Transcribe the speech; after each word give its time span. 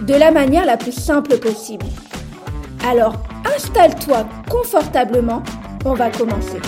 de 0.00 0.14
la 0.14 0.30
manière 0.30 0.64
la 0.64 0.76
plus 0.76 0.92
simple 0.92 1.38
possible. 1.38 1.86
Alors 2.84 3.14
installe-toi 3.56 4.26
confortablement, 4.50 5.42
on 5.84 5.94
va 5.94 6.10
commencer. 6.10 6.58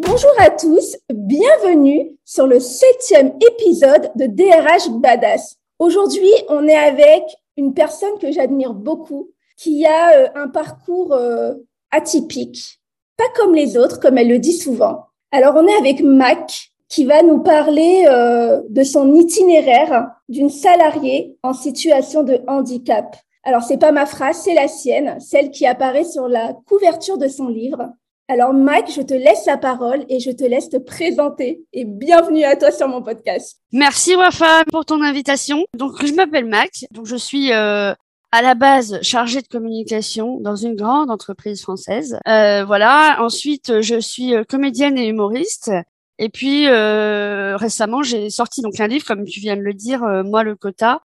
Bonjour 0.00 0.30
à 0.38 0.50
tous, 0.50 0.96
bienvenue 1.12 2.16
sur 2.24 2.46
le 2.46 2.60
septième 2.60 3.32
épisode 3.40 4.10
de 4.16 4.26
DRH 4.26 4.90
Badass. 5.00 5.56
Aujourd'hui, 5.78 6.32
on 6.48 6.68
est 6.68 6.76
avec 6.76 7.22
une 7.56 7.74
personne 7.74 8.18
que 8.20 8.30
j'admire 8.30 8.74
beaucoup, 8.74 9.30
qui 9.56 9.84
a 9.86 10.16
euh, 10.16 10.28
un 10.34 10.48
parcours 10.48 11.12
euh, 11.12 11.54
atypique, 11.90 12.80
pas 13.16 13.28
comme 13.36 13.54
les 13.54 13.76
autres, 13.76 14.00
comme 14.00 14.18
elle 14.18 14.28
le 14.28 14.38
dit 14.38 14.56
souvent. 14.56 15.06
Alors, 15.32 15.54
on 15.56 15.66
est 15.66 15.76
avec 15.76 16.02
Mac, 16.02 16.69
qui 16.90 17.06
va 17.06 17.22
nous 17.22 17.38
parler 17.38 18.04
euh, 18.08 18.60
de 18.68 18.82
son 18.82 19.14
itinéraire 19.14 20.10
d'une 20.28 20.50
salariée 20.50 21.36
en 21.42 21.54
situation 21.54 22.24
de 22.24 22.40
handicap. 22.48 23.16
Alors, 23.44 23.62
c'est 23.62 23.78
pas 23.78 23.92
ma 23.92 24.04
phrase, 24.04 24.42
c'est 24.44 24.54
la 24.54 24.68
sienne, 24.68 25.18
celle 25.18 25.50
qui 25.50 25.64
apparaît 25.66 26.04
sur 26.04 26.28
la 26.28 26.52
couverture 26.66 27.16
de 27.16 27.28
son 27.28 27.48
livre. 27.48 27.88
Alors, 28.28 28.52
Mac, 28.52 28.90
je 28.94 29.02
te 29.02 29.14
laisse 29.14 29.46
la 29.46 29.56
parole 29.56 30.04
et 30.08 30.20
je 30.20 30.30
te 30.30 30.44
laisse 30.44 30.68
te 30.68 30.76
présenter. 30.76 31.64
Et 31.72 31.84
bienvenue 31.84 32.44
à 32.44 32.54
toi 32.56 32.70
sur 32.70 32.86
mon 32.86 33.02
podcast. 33.02 33.58
Merci 33.72 34.14
Wafa 34.14 34.64
pour 34.70 34.84
ton 34.84 35.00
invitation. 35.00 35.64
Donc, 35.76 36.04
je 36.04 36.12
m'appelle 36.12 36.44
Mac. 36.44 36.70
Donc, 36.90 37.06
je 37.06 37.16
suis 37.16 37.52
euh, 37.52 37.94
à 38.32 38.42
la 38.42 38.54
base 38.54 39.00
chargée 39.02 39.42
de 39.42 39.48
communication 39.48 40.38
dans 40.40 40.56
une 40.56 40.76
grande 40.76 41.10
entreprise 41.10 41.62
française. 41.62 42.18
Euh, 42.28 42.64
voilà. 42.64 43.16
Ensuite, 43.20 43.80
je 43.80 43.98
suis 43.98 44.34
euh, 44.34 44.44
comédienne 44.44 44.98
et 44.98 45.06
humoriste. 45.06 45.72
Et 46.20 46.28
puis 46.28 46.68
euh, 46.68 47.56
récemment, 47.56 48.02
j'ai 48.02 48.28
sorti 48.28 48.60
donc 48.60 48.78
un 48.78 48.86
livre, 48.86 49.06
comme 49.06 49.24
tu 49.24 49.40
viens 49.40 49.56
de 49.56 49.62
le 49.62 49.72
dire, 49.72 50.04
euh, 50.04 50.22
moi 50.22 50.44
le 50.44 50.54
quota, 50.54 51.00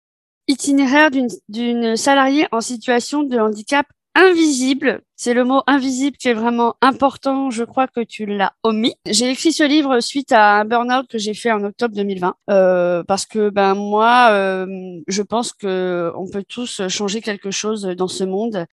itinéraire 0.48 1.12
d'une 1.12 1.98
salariée 1.98 2.48
en 2.52 2.62
situation 2.62 3.24
de 3.24 3.38
handicap 3.38 3.86
invisible. 4.16 5.02
C'est 5.18 5.34
le 5.34 5.44
mot 5.44 5.64
invisible 5.68 6.16
qui 6.18 6.30
est 6.30 6.34
vraiment 6.34 6.76
important. 6.82 7.50
Je 7.50 7.66
crois 7.66 7.88
que 7.88 8.02
tu 8.02 8.26
l'as 8.26 8.54
omis. 8.64 8.96
J'ai 9.06 9.30
écrit 9.30 9.52
ce 9.52 9.64
livre 9.64 10.00
suite 10.00 10.32
à 10.32 10.62
un 10.62 10.66
burn-out 10.66 11.08
que 11.10 11.18
j'ai 11.18 11.34
fait 11.34 11.52
en 11.52 11.64
octobre 11.64 11.94
2020 11.94 12.36
euh, 12.50 13.04
parce 13.04 13.26
que 13.26 13.50
ben 13.50 13.76
moi, 13.76 14.30
euh, 14.32 14.66
je 15.08 15.22
pense 15.22 15.52
que 15.52 16.12
on 16.16 16.30
peut 16.30 16.44
tous 16.48 16.88
changer 16.88 17.22
quelque 17.22 17.52
chose 17.52 17.84
dans 17.84 18.08
ce 18.08 18.24
monde. 18.24 18.66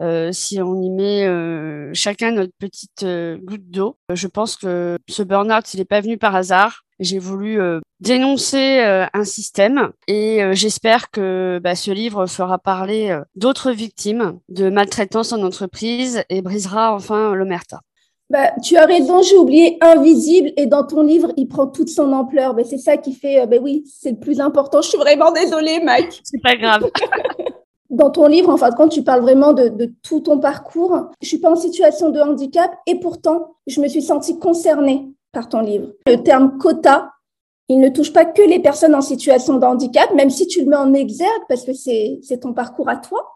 Euh, 0.00 0.32
si 0.32 0.60
on 0.60 0.80
y 0.80 0.90
met 0.90 1.26
euh, 1.26 1.90
chacun 1.94 2.32
notre 2.32 2.52
petite 2.58 3.04
euh, 3.04 3.38
goutte 3.40 3.70
d'eau, 3.70 3.96
je 4.12 4.26
pense 4.26 4.56
que 4.56 4.98
ce 5.08 5.22
burn-out, 5.22 5.72
il 5.72 5.78
n'est 5.78 5.84
pas 5.84 6.00
venu 6.00 6.18
par 6.18 6.34
hasard. 6.34 6.82
J'ai 7.00 7.18
voulu 7.18 7.58
dénoncer 7.98 8.80
un 9.12 9.24
système 9.24 9.90
et 10.06 10.42
j'espère 10.52 11.10
que 11.10 11.58
bah, 11.60 11.74
ce 11.74 11.90
livre 11.90 12.26
fera 12.26 12.56
parler 12.56 13.18
d'autres 13.34 13.72
victimes 13.72 14.38
de 14.48 14.70
maltraitance 14.70 15.32
en 15.32 15.42
entreprise 15.42 16.22
et 16.28 16.40
brisera 16.40 16.94
enfin 16.94 17.34
l'omerta. 17.34 17.80
Bah, 18.30 18.52
tu 18.62 18.76
as 18.76 18.86
raison, 18.86 19.22
j'ai 19.22 19.36
oublié 19.36 19.76
invisible 19.80 20.52
et 20.56 20.66
dans 20.66 20.86
ton 20.86 21.02
livre, 21.02 21.32
il 21.36 21.48
prend 21.48 21.66
toute 21.66 21.88
son 21.88 22.12
ampleur. 22.12 22.54
Bah, 22.54 22.62
c'est 22.62 22.78
ça 22.78 22.96
qui 22.96 23.12
fait, 23.12 23.44
bah 23.48 23.56
oui, 23.60 23.82
c'est 23.92 24.12
le 24.12 24.20
plus 24.20 24.40
important. 24.40 24.80
Je 24.80 24.90
suis 24.90 24.98
vraiment 24.98 25.32
désolée, 25.32 25.80
Mike. 25.80 26.20
C'est 26.22 26.40
pas 26.40 26.54
grave. 26.54 26.88
dans 27.94 28.10
ton 28.10 28.26
livre, 28.26 28.50
en 28.50 28.56
fin 28.56 28.70
de 28.70 28.74
compte, 28.74 28.90
tu 28.90 29.02
parles 29.02 29.22
vraiment 29.22 29.52
de, 29.52 29.92
tout 30.02 30.20
ton 30.20 30.38
parcours. 30.38 31.10
Je 31.22 31.28
suis 31.28 31.38
pas 31.38 31.50
en 31.50 31.56
situation 31.56 32.10
de 32.10 32.20
handicap 32.20 32.70
et 32.86 32.98
pourtant, 32.98 33.56
je 33.66 33.80
me 33.80 33.88
suis 33.88 34.02
sentie 34.02 34.38
concernée 34.38 35.08
par 35.32 35.48
ton 35.48 35.60
livre. 35.60 35.92
Le 36.06 36.16
terme 36.16 36.58
quota, 36.58 37.10
il 37.68 37.80
ne 37.80 37.88
touche 37.88 38.12
pas 38.12 38.24
que 38.24 38.42
les 38.42 38.60
personnes 38.60 38.94
en 38.94 39.00
situation 39.00 39.58
de 39.58 39.64
handicap, 39.64 40.12
même 40.14 40.30
si 40.30 40.46
tu 40.46 40.60
le 40.60 40.66
mets 40.66 40.76
en 40.76 40.92
exergue 40.92 41.42
parce 41.48 41.64
que 41.64 41.72
c'est 41.72 42.40
ton 42.40 42.52
parcours 42.52 42.88
à 42.88 42.96
toi. 42.96 43.26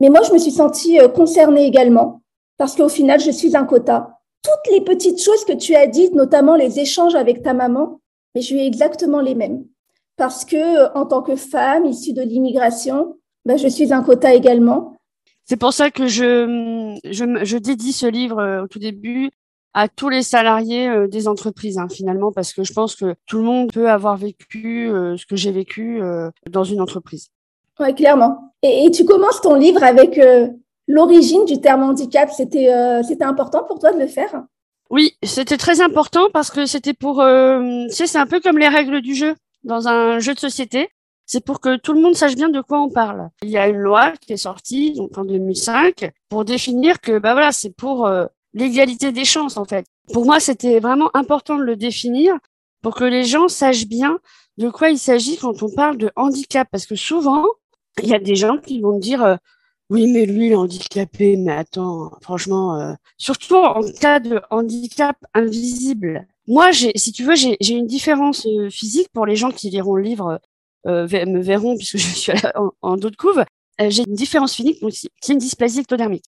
Mais 0.00 0.10
moi, 0.10 0.22
je 0.22 0.32
me 0.32 0.38
suis 0.38 0.50
sentie 0.50 1.00
euh, 1.00 1.08
concernée 1.08 1.64
également 1.64 2.20
parce 2.58 2.76
qu'au 2.76 2.88
final, 2.88 3.20
je 3.20 3.30
suis 3.30 3.56
un 3.56 3.64
quota. 3.64 4.18
Toutes 4.42 4.72
les 4.72 4.82
petites 4.82 5.22
choses 5.22 5.44
que 5.44 5.52
tu 5.52 5.74
as 5.74 5.86
dites, 5.86 6.14
notamment 6.14 6.54
les 6.54 6.80
échanges 6.80 7.14
avec 7.14 7.42
ta 7.42 7.54
maman, 7.54 8.00
mais 8.34 8.42
je 8.42 8.46
suis 8.46 8.66
exactement 8.66 9.20
les 9.20 9.34
mêmes. 9.34 9.64
Parce 10.16 10.44
que, 10.44 10.56
euh, 10.56 10.88
en 10.94 11.06
tant 11.06 11.22
que 11.22 11.36
femme 11.36 11.86
issue 11.86 12.12
de 12.12 12.22
l'immigration, 12.22 13.16
ben, 13.46 13.56
je 13.56 13.68
suis 13.68 13.92
un 13.92 14.02
quota 14.02 14.34
également. 14.34 14.96
C'est 15.44 15.56
pour 15.56 15.72
ça 15.72 15.92
que 15.92 16.08
je, 16.08 16.98
je, 17.04 17.44
je, 17.44 17.56
dédie 17.56 17.92
ce 17.92 18.06
livre 18.06 18.40
euh, 18.40 18.64
au 18.64 18.66
tout 18.66 18.80
début 18.80 19.30
à 19.72 19.86
tous 19.86 20.08
les 20.08 20.22
salariés 20.22 20.88
euh, 20.88 21.06
des 21.06 21.28
entreprises, 21.28 21.78
hein, 21.78 21.86
finalement, 21.88 22.32
parce 22.32 22.52
que 22.52 22.64
je 22.64 22.72
pense 22.72 22.96
que 22.96 23.14
tout 23.26 23.38
le 23.38 23.44
monde 23.44 23.72
peut 23.72 23.88
avoir 23.88 24.16
vécu 24.16 24.88
euh, 24.88 25.16
ce 25.16 25.26
que 25.26 25.36
j'ai 25.36 25.52
vécu 25.52 26.02
dans 26.50 26.64
une 26.64 26.80
entreprise. 26.80 27.28
Oui, 27.78 27.94
clairement. 27.94 28.52
Et, 28.62 28.84
et, 28.84 28.90
tu 28.90 29.04
commences 29.04 29.40
ton 29.40 29.54
livre 29.54 29.84
avec 29.84 30.20
l'origine 30.88 31.44
du 31.44 31.60
terme 31.60 31.84
handicap. 31.84 32.30
C'était 32.32 32.68
c'était 33.06 33.24
important 33.24 33.62
pour 33.68 33.78
toi 33.78 33.92
de 33.92 34.00
le 34.00 34.08
faire? 34.08 34.42
Oui, 34.90 35.14
c'était 35.22 35.58
très 35.58 35.80
important 35.80 36.28
parce 36.32 36.50
que 36.50 36.66
c'était 36.66 36.94
pour... 36.94 37.16
tu 37.18 37.94
sais, 37.94 38.06
c'est 38.06 38.18
un 38.18 38.26
peu 38.26 38.40
comme 38.40 38.58
les 38.58 38.68
règles 38.68 39.02
du 39.02 39.14
jeu 39.14 39.34
dans 39.62 39.88
un 39.88 40.18
jeu 40.20 40.34
de 40.34 40.40
société 40.40 40.88
c'est 41.26 41.44
pour 41.44 41.60
que 41.60 41.76
tout 41.76 41.92
le 41.92 42.00
monde 42.00 42.14
sache 42.14 42.36
bien 42.36 42.48
de 42.48 42.60
quoi 42.60 42.80
on 42.80 42.88
parle. 42.88 43.28
Il 43.42 43.50
y 43.50 43.58
a 43.58 43.68
une 43.68 43.78
loi 43.78 44.12
qui 44.20 44.32
est 44.32 44.36
sortie 44.36 44.92
donc 44.94 45.18
en 45.18 45.24
2005 45.24 46.10
pour 46.28 46.44
définir 46.44 47.00
que 47.00 47.18
bah 47.18 47.32
voilà, 47.32 47.52
c'est 47.52 47.74
pour 47.74 48.06
euh, 48.06 48.26
l'égalité 48.54 49.12
des 49.12 49.24
chances 49.24 49.56
en 49.56 49.64
fait. 49.64 49.86
Pour 50.12 50.24
moi, 50.24 50.40
c'était 50.40 50.78
vraiment 50.80 51.10
important 51.14 51.56
de 51.58 51.64
le 51.64 51.76
définir 51.76 52.34
pour 52.80 52.94
que 52.94 53.04
les 53.04 53.24
gens 53.24 53.48
sachent 53.48 53.88
bien 53.88 54.18
de 54.56 54.70
quoi 54.70 54.88
il 54.90 54.98
s'agit 54.98 55.36
quand 55.36 55.62
on 55.62 55.70
parle 55.70 55.98
de 55.98 56.10
handicap 56.16 56.68
parce 56.70 56.86
que 56.86 56.94
souvent, 56.94 57.44
il 58.02 58.08
y 58.08 58.14
a 58.14 58.18
des 58.18 58.36
gens 58.36 58.58
qui 58.58 58.80
vont 58.80 58.98
dire 58.98 59.24
euh, 59.24 59.36
oui, 59.90 60.10
mais 60.10 60.26
lui, 60.26 60.50
est 60.50 60.54
handicapé. 60.54 61.36
Mais 61.36 61.52
attends, 61.52 62.12
franchement, 62.20 62.80
euh, 62.80 62.94
surtout 63.18 63.54
en 63.54 63.82
cas 64.00 64.20
de 64.20 64.40
handicap 64.50 65.16
invisible. 65.34 66.26
Moi, 66.48 66.70
si 66.72 67.12
tu 67.12 67.24
veux, 67.24 67.34
j'ai 67.34 67.74
une 67.74 67.86
différence 67.86 68.46
physique 68.70 69.08
pour 69.12 69.26
les 69.26 69.36
gens 69.36 69.50
qui 69.50 69.70
liront 69.70 69.96
le 69.96 70.02
livre 70.02 70.26
euh, 70.26 70.38
me 70.86 71.40
verront 71.40 71.76
puisque 71.76 71.98
je 71.98 72.08
suis 72.08 72.32
en, 72.54 72.70
en 72.82 72.96
dos 72.96 73.10
de 73.10 73.16
couve, 73.16 73.44
euh, 73.80 73.90
j'ai 73.90 74.04
une 74.06 74.14
différence 74.14 74.54
physique 74.54 74.78
qui 75.20 75.32
est 75.32 75.34
une 75.34 75.38
dysplasie 75.38 75.80
ectodermique. 75.80 76.24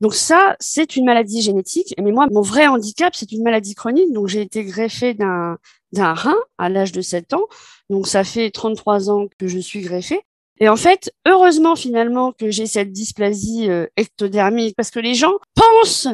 Donc 0.00 0.14
ça, 0.14 0.56
c'est 0.60 0.96
une 0.96 1.04
maladie 1.04 1.40
génétique. 1.40 1.94
Mais 2.02 2.12
moi, 2.12 2.26
mon 2.30 2.42
vrai 2.42 2.66
handicap, 2.66 3.14
c'est 3.14 3.32
une 3.32 3.42
maladie 3.42 3.74
chronique. 3.74 4.12
Donc 4.12 4.28
j'ai 4.28 4.42
été 4.42 4.64
greffée 4.64 5.14
d'un 5.14 5.58
d'un 5.92 6.12
rein 6.12 6.36
à 6.58 6.68
l'âge 6.68 6.92
de 6.92 7.00
7 7.00 7.34
ans. 7.34 7.46
Donc 7.88 8.08
ça 8.08 8.24
fait 8.24 8.50
33 8.50 9.10
ans 9.10 9.28
que 9.38 9.46
je 9.46 9.58
suis 9.58 9.80
greffée. 9.80 10.22
Et 10.60 10.68
en 10.68 10.76
fait, 10.76 11.12
heureusement 11.26 11.76
finalement 11.76 12.32
que 12.32 12.50
j'ai 12.50 12.66
cette 12.66 12.92
dysplasie 12.92 13.70
euh, 13.70 13.86
ectodermique 13.96 14.74
parce 14.76 14.90
que 14.90 15.00
les 15.00 15.14
gens 15.14 15.34
pensent 15.54 16.08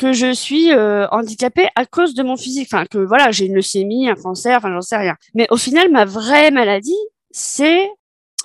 que 0.00 0.14
je 0.14 0.32
suis 0.32 0.72
euh, 0.72 1.06
handicapée 1.10 1.68
à 1.76 1.84
cause 1.84 2.14
de 2.14 2.22
mon 2.22 2.38
physique, 2.38 2.68
enfin 2.72 2.86
que 2.86 2.96
voilà, 2.96 3.30
j'ai 3.32 3.44
une 3.44 3.54
leucémie, 3.54 4.08
un 4.08 4.14
cancer, 4.14 4.56
enfin 4.56 4.72
j'en 4.72 4.80
sais 4.80 4.96
rien. 4.96 5.14
Mais 5.34 5.46
au 5.50 5.58
final, 5.58 5.90
ma 5.90 6.06
vraie 6.06 6.50
maladie, 6.50 6.96
c'est 7.30 7.86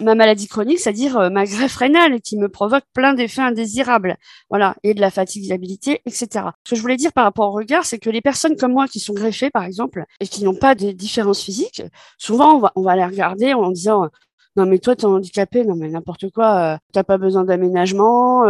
ma 0.01 0.15
maladie 0.15 0.47
chronique, 0.49 0.79
c'est-à-dire 0.79 1.17
euh, 1.17 1.29
ma 1.29 1.45
greffe 1.45 1.77
rénale 1.77 2.19
qui 2.19 2.37
me 2.37 2.49
provoque 2.49 2.83
plein 2.93 3.13
d'effets 3.13 3.41
indésirables, 3.41 4.17
voilà, 4.49 4.75
et 4.83 4.93
de 4.93 4.99
la 4.99 5.09
fatigabilité, 5.09 6.01
etc. 6.05 6.47
Ce 6.65 6.71
que 6.71 6.75
je 6.75 6.81
voulais 6.81 6.97
dire 6.97 7.13
par 7.13 7.23
rapport 7.23 7.47
au 7.47 7.53
regard, 7.53 7.85
c'est 7.85 7.99
que 7.99 8.09
les 8.09 8.21
personnes 8.21 8.57
comme 8.57 8.73
moi 8.73 8.89
qui 8.89 8.99
sont 8.99 9.13
greffées, 9.13 9.49
par 9.49 9.63
exemple, 9.63 10.03
et 10.19 10.27
qui 10.27 10.43
n'ont 10.43 10.55
pas 10.55 10.75
de 10.75 10.91
différences 10.91 11.41
physiques, 11.41 11.83
souvent 12.17 12.55
on 12.55 12.59
va, 12.59 12.73
on 12.75 12.81
va 12.81 12.97
les 12.97 13.05
regarder 13.05 13.53
en 13.53 13.71
disant 13.71 14.09
non 14.57 14.65
mais 14.65 14.79
toi 14.79 14.97
t'es 14.97 15.05
handicapé, 15.05 15.63
non 15.63 15.75
mais 15.75 15.87
n'importe 15.87 16.29
quoi, 16.31 16.73
euh, 16.73 16.77
t'as 16.91 17.03
pas 17.03 17.17
besoin 17.17 17.45
d'aménagement, 17.45 18.43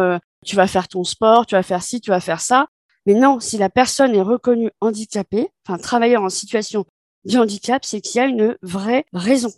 tu 0.44 0.56
vas 0.56 0.66
faire 0.66 0.88
ton 0.88 1.04
sport, 1.04 1.46
tu 1.46 1.54
vas 1.54 1.64
faire 1.64 1.84
ci, 1.84 2.02
tu 2.02 2.10
vas 2.10 2.20
faire 2.20 2.42
ça. 2.42 2.66
Mais 3.06 3.14
non, 3.14 3.40
si 3.40 3.58
la 3.58 3.70
personne 3.70 4.16
est 4.16 4.22
reconnue 4.22 4.72
handicapée, 4.82 5.50
enfin 5.68 5.78
travailleur 5.78 6.24
en 6.24 6.30
situation 6.30 6.86
de 7.26 7.38
handicap, 7.38 7.86
c'est 7.86 8.02
qu'il 8.02 8.20
y 8.20 8.24
a 8.24 8.28
une 8.28 8.58
vraie 8.62 9.06
raison. 9.14 9.52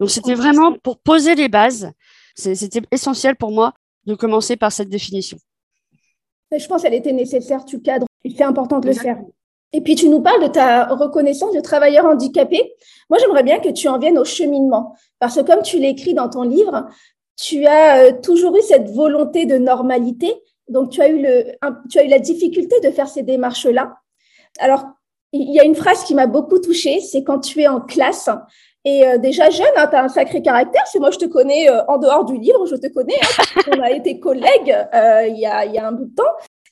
Donc 0.00 0.10
c'était 0.10 0.34
vraiment 0.34 0.72
pour 0.72 0.98
poser 0.98 1.34
les 1.34 1.48
bases. 1.48 1.90
C'était 2.34 2.82
essentiel 2.90 3.36
pour 3.36 3.50
moi 3.50 3.74
de 4.06 4.14
commencer 4.14 4.56
par 4.56 4.72
cette 4.72 4.88
définition. 4.88 5.38
Je 6.56 6.66
pense 6.66 6.82
qu'elle 6.82 6.94
était 6.94 7.12
nécessaire, 7.12 7.64
tu 7.64 7.80
cadres. 7.80 8.06
C'est 8.24 8.42
important 8.42 8.78
de 8.78 8.88
le 8.88 8.94
faire. 8.94 9.18
Et 9.72 9.82
puis, 9.82 9.94
tu 9.96 10.08
nous 10.08 10.20
parles 10.20 10.42
de 10.42 10.48
ta 10.48 10.86
reconnaissance 10.86 11.54
de 11.54 11.60
travailleur 11.60 12.06
handicapé. 12.06 12.74
Moi, 13.10 13.18
j'aimerais 13.18 13.42
bien 13.42 13.58
que 13.60 13.68
tu 13.68 13.88
en 13.88 13.98
viennes 13.98 14.18
au 14.18 14.24
cheminement. 14.24 14.96
Parce 15.18 15.36
que 15.36 15.42
comme 15.42 15.62
tu 15.62 15.78
l'écris 15.78 16.14
dans 16.14 16.30
ton 16.30 16.42
livre, 16.42 16.86
tu 17.36 17.66
as 17.66 17.98
euh, 17.98 18.12
toujours 18.22 18.56
eu 18.56 18.62
cette 18.62 18.90
volonté 18.90 19.44
de 19.44 19.58
normalité. 19.58 20.32
Donc, 20.68 20.90
tu 20.90 21.00
as 21.00 21.08
eu, 21.08 21.22
le, 21.22 21.52
tu 21.90 21.98
as 21.98 22.04
eu 22.04 22.08
la 22.08 22.18
difficulté 22.18 22.80
de 22.80 22.90
faire 22.90 23.08
ces 23.08 23.22
démarches-là. 23.22 23.96
Alors, 24.58 24.84
il 25.32 25.52
y 25.52 25.60
a 25.60 25.64
une 25.64 25.74
phrase 25.74 26.04
qui 26.04 26.14
m'a 26.14 26.26
beaucoup 26.26 26.58
touchée, 26.58 27.00
c'est 27.00 27.22
quand 27.22 27.40
tu 27.40 27.60
es 27.60 27.68
en 27.68 27.80
classe 27.80 28.30
et 28.84 29.06
euh, 29.06 29.18
déjà 29.18 29.50
jeune, 29.50 29.66
hein, 29.76 29.86
tu 29.88 29.96
as 29.96 30.04
un 30.04 30.08
sacré 30.08 30.40
caractère. 30.40 30.86
C'est 30.86 30.98
moi, 30.98 31.10
je 31.10 31.18
te 31.18 31.26
connais 31.26 31.68
euh, 31.68 31.84
en 31.88 31.98
dehors 31.98 32.24
du 32.24 32.38
livre, 32.38 32.64
je 32.66 32.76
te 32.76 32.86
connais. 32.86 33.18
Hein, 33.20 33.62
on 33.76 33.82
a 33.82 33.90
été 33.90 34.18
collègues 34.18 34.74
il, 34.94 35.38
y 35.38 35.46
a, 35.46 35.64
il 35.64 35.72
y 35.72 35.78
a 35.78 35.86
un 35.86 35.92
bout 35.92 36.06
de 36.06 36.14
temps. 36.14 36.22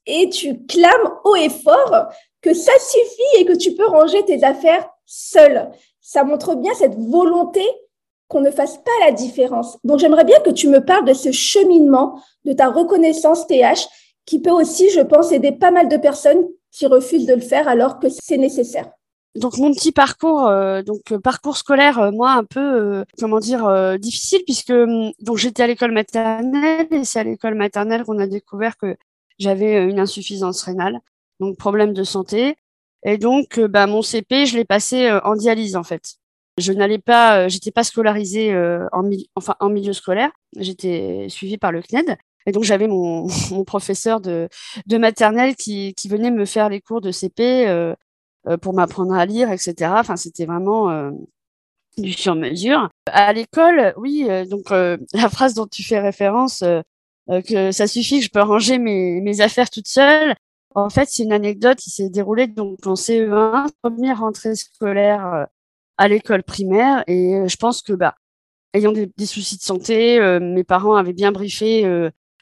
Et 0.06 0.30
tu 0.30 0.64
clames 0.66 1.10
haut 1.24 1.36
et 1.36 1.48
fort 1.48 2.06
que 2.40 2.54
ça 2.54 2.72
suffit 2.78 3.40
et 3.40 3.44
que 3.44 3.56
tu 3.56 3.74
peux 3.74 3.86
ranger 3.86 4.24
tes 4.24 4.44
affaires 4.44 4.88
seul. 5.04 5.70
Ça 6.00 6.22
montre 6.22 6.54
bien 6.54 6.72
cette 6.74 6.94
volonté 6.94 7.62
qu'on 8.28 8.40
ne 8.40 8.50
fasse 8.50 8.78
pas 8.78 9.06
la 9.06 9.12
différence. 9.12 9.78
Donc, 9.84 9.98
j'aimerais 9.98 10.24
bien 10.24 10.40
que 10.40 10.50
tu 10.50 10.68
me 10.68 10.84
parles 10.84 11.04
de 11.04 11.14
ce 11.14 11.32
cheminement, 11.32 12.20
de 12.44 12.52
ta 12.52 12.68
reconnaissance 12.68 13.46
TH, 13.46 13.86
qui 14.24 14.40
peut 14.40 14.50
aussi, 14.50 14.90
je 14.90 15.00
pense, 15.00 15.32
aider 15.32 15.52
pas 15.52 15.70
mal 15.70 15.88
de 15.88 15.96
personnes 15.96 16.44
qui 16.72 16.86
refusent 16.86 17.26
de 17.26 17.34
le 17.34 17.40
faire 17.40 17.68
alors 17.68 17.98
que 17.98 18.08
c'est 18.08 18.36
nécessaire. 18.36 18.90
Donc 19.36 19.58
mon 19.58 19.70
petit 19.72 19.92
parcours, 19.92 20.46
euh, 20.46 20.82
donc 20.82 21.12
euh, 21.12 21.18
parcours 21.18 21.58
scolaire, 21.58 21.98
euh, 21.98 22.10
moi 22.10 22.32
un 22.32 22.44
peu, 22.44 23.04
comment 23.18 23.38
dire, 23.38 23.98
difficile 23.98 24.42
puisque 24.44 24.70
hum, 24.70 25.12
donc 25.20 25.36
j'étais 25.36 25.62
à 25.62 25.66
l'école 25.66 25.92
maternelle 25.92 26.88
et 26.90 27.04
c'est 27.04 27.20
à 27.20 27.24
l'école 27.24 27.54
maternelle 27.54 28.04
qu'on 28.04 28.18
a 28.18 28.26
découvert 28.26 28.76
que 28.78 28.96
j'avais 29.38 29.84
une 29.84 29.98
insuffisance 29.98 30.62
rénale 30.62 31.00
donc 31.38 31.58
problème 31.58 31.92
de 31.92 32.02
santé. 32.02 32.56
Et 33.04 33.18
donc, 33.18 33.60
bah, 33.60 33.86
mon 33.86 34.00
CP, 34.00 34.46
je 34.46 34.56
l'ai 34.56 34.64
passé 34.64 35.10
en 35.22 35.36
dialyse 35.36 35.76
en 35.76 35.84
fait. 35.84 36.14
Je 36.58 36.72
n'allais 36.72 36.98
pas, 36.98 37.40
euh, 37.40 37.48
j'étais 37.48 37.70
pas 37.70 37.84
scolarisée 37.84 38.56
en, 38.92 39.08
enfin, 39.34 39.54
en 39.60 39.68
milieu 39.68 39.92
scolaire. 39.92 40.30
J'étais 40.56 41.26
suivie 41.28 41.58
par 41.58 41.72
le 41.72 41.82
CNED. 41.82 42.16
Et 42.46 42.52
donc 42.52 42.64
j'avais 42.64 42.86
mon, 42.86 43.26
mon, 43.50 43.64
professeur 43.64 44.20
de, 44.20 44.48
de 44.86 44.98
maternelle 44.98 45.56
qui, 45.56 45.94
qui, 45.94 46.08
venait 46.08 46.30
me 46.30 46.44
faire 46.44 46.68
les 46.68 46.80
cours 46.80 47.00
de 47.00 47.10
CP 47.10 47.66
euh, 47.66 47.94
pour 48.60 48.74
m'apprendre 48.74 49.14
à 49.14 49.26
lire, 49.26 49.50
etc. 49.50 49.92
Enfin, 49.96 50.16
c'était 50.16 50.46
vraiment 50.46 50.90
euh, 50.90 51.10
du 51.98 52.12
sur-mesure. 52.12 52.88
À 53.06 53.32
l'école, 53.32 53.92
oui, 53.96 54.28
donc 54.48 54.70
la 54.70 55.28
phrase 55.28 55.54
dont 55.54 55.66
tu 55.66 55.82
fais 55.82 55.98
référence, 55.98 56.62
que 57.28 57.72
ça 57.72 57.86
suffit, 57.86 58.22
je 58.22 58.30
peux 58.30 58.40
ranger 58.40 58.78
mes, 58.78 59.20
mes 59.20 59.40
affaires 59.40 59.68
toute 59.68 59.88
seule. 59.88 60.36
En 60.76 60.90
fait, 60.90 61.08
c'est 61.08 61.22
une 61.22 61.32
anecdote 61.32 61.78
qui 61.78 61.88
s'est 61.88 62.10
déroulée 62.10 62.48
donc 62.48 62.86
en 62.86 62.94
CE1, 62.94 63.68
première 63.82 64.20
rentrée 64.20 64.54
scolaire 64.54 65.26
euh, 65.26 65.44
à 65.98 66.08
l'école 66.08 66.42
primaire, 66.42 67.04
et 67.06 67.34
euh, 67.34 67.48
je 67.48 67.56
pense 67.56 67.82
que 67.82 67.92
bah, 67.92 68.16
ayant 68.74 68.92
des, 68.92 69.10
soucis 69.26 69.56
de 69.56 69.62
santé, 69.62 70.20
euh, 70.20 70.40
mes 70.40 70.64
parents 70.64 70.96
avaient 70.96 71.12
bien 71.12 71.32
briefé 71.32 71.82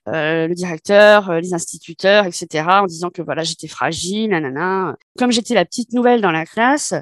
le 0.06 0.54
directeur, 0.54 1.40
les 1.40 1.54
instituteurs, 1.54 2.26
etc., 2.26 2.66
en 2.68 2.86
disant 2.86 3.10
que 3.10 3.22
voilà, 3.22 3.42
j'étais 3.42 3.68
fragile, 3.68 4.30
nanana. 4.30 4.96
Comme 5.18 5.32
j'étais 5.32 5.54
la 5.54 5.64
petite 5.64 5.92
nouvelle 5.92 6.20
dans 6.20 6.32
la 6.32 6.44
classe, 6.44 6.92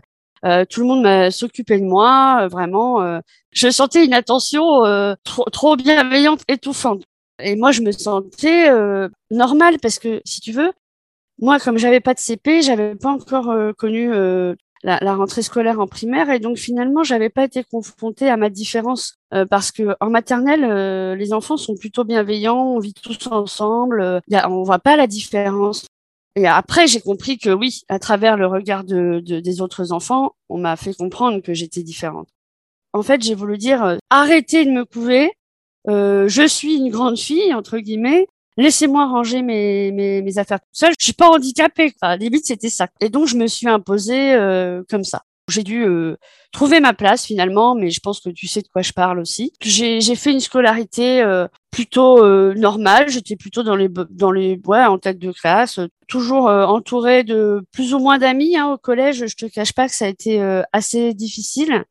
tout 0.43 0.81
le 0.81 0.87
monde 0.87 1.31
s'occupait 1.33 1.81
de 1.81 1.85
moi, 1.85 2.47
vraiment. 2.47 3.21
je 3.51 3.71
sentais 3.71 4.05
une 4.05 4.15
attention 4.15 5.17
trop, 5.25 5.45
trop 5.51 5.75
bienveillante, 5.75 6.43
étouffante. 6.47 7.03
Et 7.41 7.57
moi, 7.57 7.73
je 7.73 7.81
me 7.81 7.91
sentais 7.91 8.71
normale 9.33 9.81
parce 9.81 9.99
que, 9.99 10.21
si 10.25 10.41
tu 10.41 10.53
veux, 10.53 10.71
moi, 11.43 11.59
comme 11.59 11.77
j'avais 11.77 12.01
pas 12.01 12.15
de 12.15 12.21
CP, 12.21 12.63
j'avais 12.63 12.95
pas 12.95 13.11
encore 13.11 13.51
euh, 13.51 13.73
connu 13.73 14.13
euh, 14.13 14.55
la, 14.83 14.99
la, 15.01 15.15
rentrée 15.15 15.43
scolaire 15.43 15.81
en 15.81 15.87
primaire 15.87 16.31
et 16.31 16.39
donc 16.39 16.57
finalement, 16.57 17.03
j'avais 17.03 17.31
pas 17.31 17.45
été 17.45 17.65
confrontée 17.65 18.29
à 18.29 18.37
ma 18.37 18.51
différence 18.51 19.17
euh, 19.33 19.47
parce 19.47 19.71
que 19.71 19.95
en 20.01 20.11
maternelle, 20.11 21.17
les 21.17 21.33
enfants 21.33 21.57
sont 21.57 21.75
plutôt 21.77 22.05
bienveillants, 22.05 22.75
on 22.75 22.79
vit 22.79 22.95
tous 22.95 23.27
ensemble, 23.29 24.21
y 24.29 24.37
a, 24.37 24.51
on 24.51 24.63
voit 24.63 24.79
pas 24.79 24.97
la 24.97 25.07
différence. 25.07 25.87
Et 26.35 26.47
après, 26.47 26.87
j'ai 26.87 27.01
compris 27.01 27.39
que 27.39 27.51
oui, 27.51 27.83
à 27.89 27.99
travers 27.99 28.37
le 28.37 28.47
regard 28.47 28.85
de, 28.85 29.21
de 29.25 29.41
des 29.41 29.61
autres 29.61 29.93
enfants, 29.93 30.35
on 30.49 30.59
m'a 30.59 30.77
fait 30.77 30.95
comprendre 30.95 31.41
que 31.41 31.53
j'étais 31.53 31.83
différente. 31.83 32.29
En 32.95 33.03
fait, 33.03 33.23
j'ai 33.23 33.35
voulu 33.35 33.59
dire 33.59 33.99
arrêtez 34.11 34.65
de 34.65 34.71
me 34.71 34.85
couver. 34.85 35.33
je 35.87 36.47
suis 36.49 36.77
une 36.77 36.91
grande 36.91 37.19
fille 37.19 37.55
entre 37.55 37.79
guillemets 37.79 38.27
laissez-moi 38.57 39.07
ranger 39.07 39.43
mes, 39.43 39.93
mes, 39.93 40.23
mes, 40.23 40.39
affaires 40.39 40.61
toute 40.61 40.69
seule. 40.77 40.93
Je 40.99 41.05
suis 41.05 41.13
pas 41.13 41.29
handicapée. 41.29 41.93
Enfin, 42.01 42.17
limite, 42.17 42.47
c'était 42.47 42.71
ça. 42.71 42.89
Et 43.01 43.09
donc, 43.09 43.27
je 43.27 43.37
me 43.37 43.47
suis 43.47 43.69
imposée 43.69 44.35
euh, 44.35 44.83
comme 44.89 45.05
ça. 45.05 45.23
J'ai 45.49 45.65
dû 45.65 45.85
euh, 45.85 46.17
trouver 46.53 46.79
ma 46.79 46.95
place 46.95 47.27
finalement, 47.27 47.75
mais 47.75 47.91
je 47.91 47.99
pense 48.01 48.21
que 48.21 48.31
tu 48.31 48.47
sais 48.47 48.63
de 48.63 48.69
quoi 48.69 48.83
je 48.83 48.93
parle 48.93 49.19
aussi. 49.19 49.53
J'ai 49.61 50.01
fait 50.15 50.31
une 50.31 50.41
scolarité 50.41 51.21
euh, 51.21 51.49
plutôt 51.73 52.25
normale. 52.55 53.09
J'étais 53.09 53.35
plutôt 53.35 53.65
dans 53.65 53.75
les 53.75 53.89
dans 53.89 54.31
les 54.31 54.61
ouais 54.67 54.85
en 54.85 54.99
tête 54.99 55.19
de 55.19 55.33
classe, 55.33 55.81
toujours 56.07 56.47
entourée 56.47 57.25
de 57.25 57.61
plus 57.73 57.93
ou 57.93 57.99
moins 57.99 58.19
d'amis 58.19 58.57
hein, 58.57 58.73
au 58.73 58.79
collège. 58.79 59.27
Je 59.27 59.35
te 59.35 59.47
cache 59.47 59.73
pas 59.73 59.89
que 59.89 59.95
ça 59.95 60.05
a 60.05 60.09
été 60.09 60.41
assez 60.73 61.13
difficile 61.13 61.85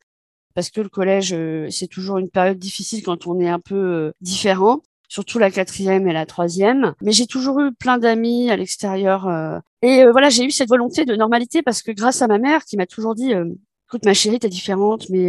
parce 0.54 0.70
que 0.70 0.80
le 0.80 0.88
collège 0.88 1.36
c'est 1.68 1.88
toujours 1.88 2.16
une 2.16 2.30
période 2.30 2.58
difficile 2.58 3.02
quand 3.02 3.26
on 3.26 3.38
est 3.38 3.50
un 3.50 3.60
peu 3.60 4.12
différent 4.22 4.80
surtout 5.12 5.38
la 5.38 5.50
quatrième 5.50 6.08
et 6.08 6.14
la 6.14 6.24
troisième. 6.24 6.94
Mais 7.02 7.12
j'ai 7.12 7.26
toujours 7.26 7.60
eu 7.60 7.70
plein 7.74 7.98
d'amis 7.98 8.50
à 8.50 8.56
l'extérieur. 8.56 9.28
Euh, 9.28 9.58
et 9.82 10.04
euh, 10.04 10.10
voilà, 10.10 10.30
j'ai 10.30 10.44
eu 10.44 10.50
cette 10.50 10.70
volonté 10.70 11.04
de 11.04 11.14
normalité 11.14 11.60
parce 11.60 11.82
que 11.82 11.92
grâce 11.92 12.22
à 12.22 12.28
ma 12.28 12.38
mère 12.38 12.64
qui 12.64 12.78
m'a 12.78 12.86
toujours 12.86 13.14
dit, 13.14 13.34
euh, 13.34 13.44
écoute 13.88 14.06
ma 14.06 14.14
chérie, 14.14 14.38
t'es 14.38 14.48
différente, 14.48 15.10
mais 15.10 15.28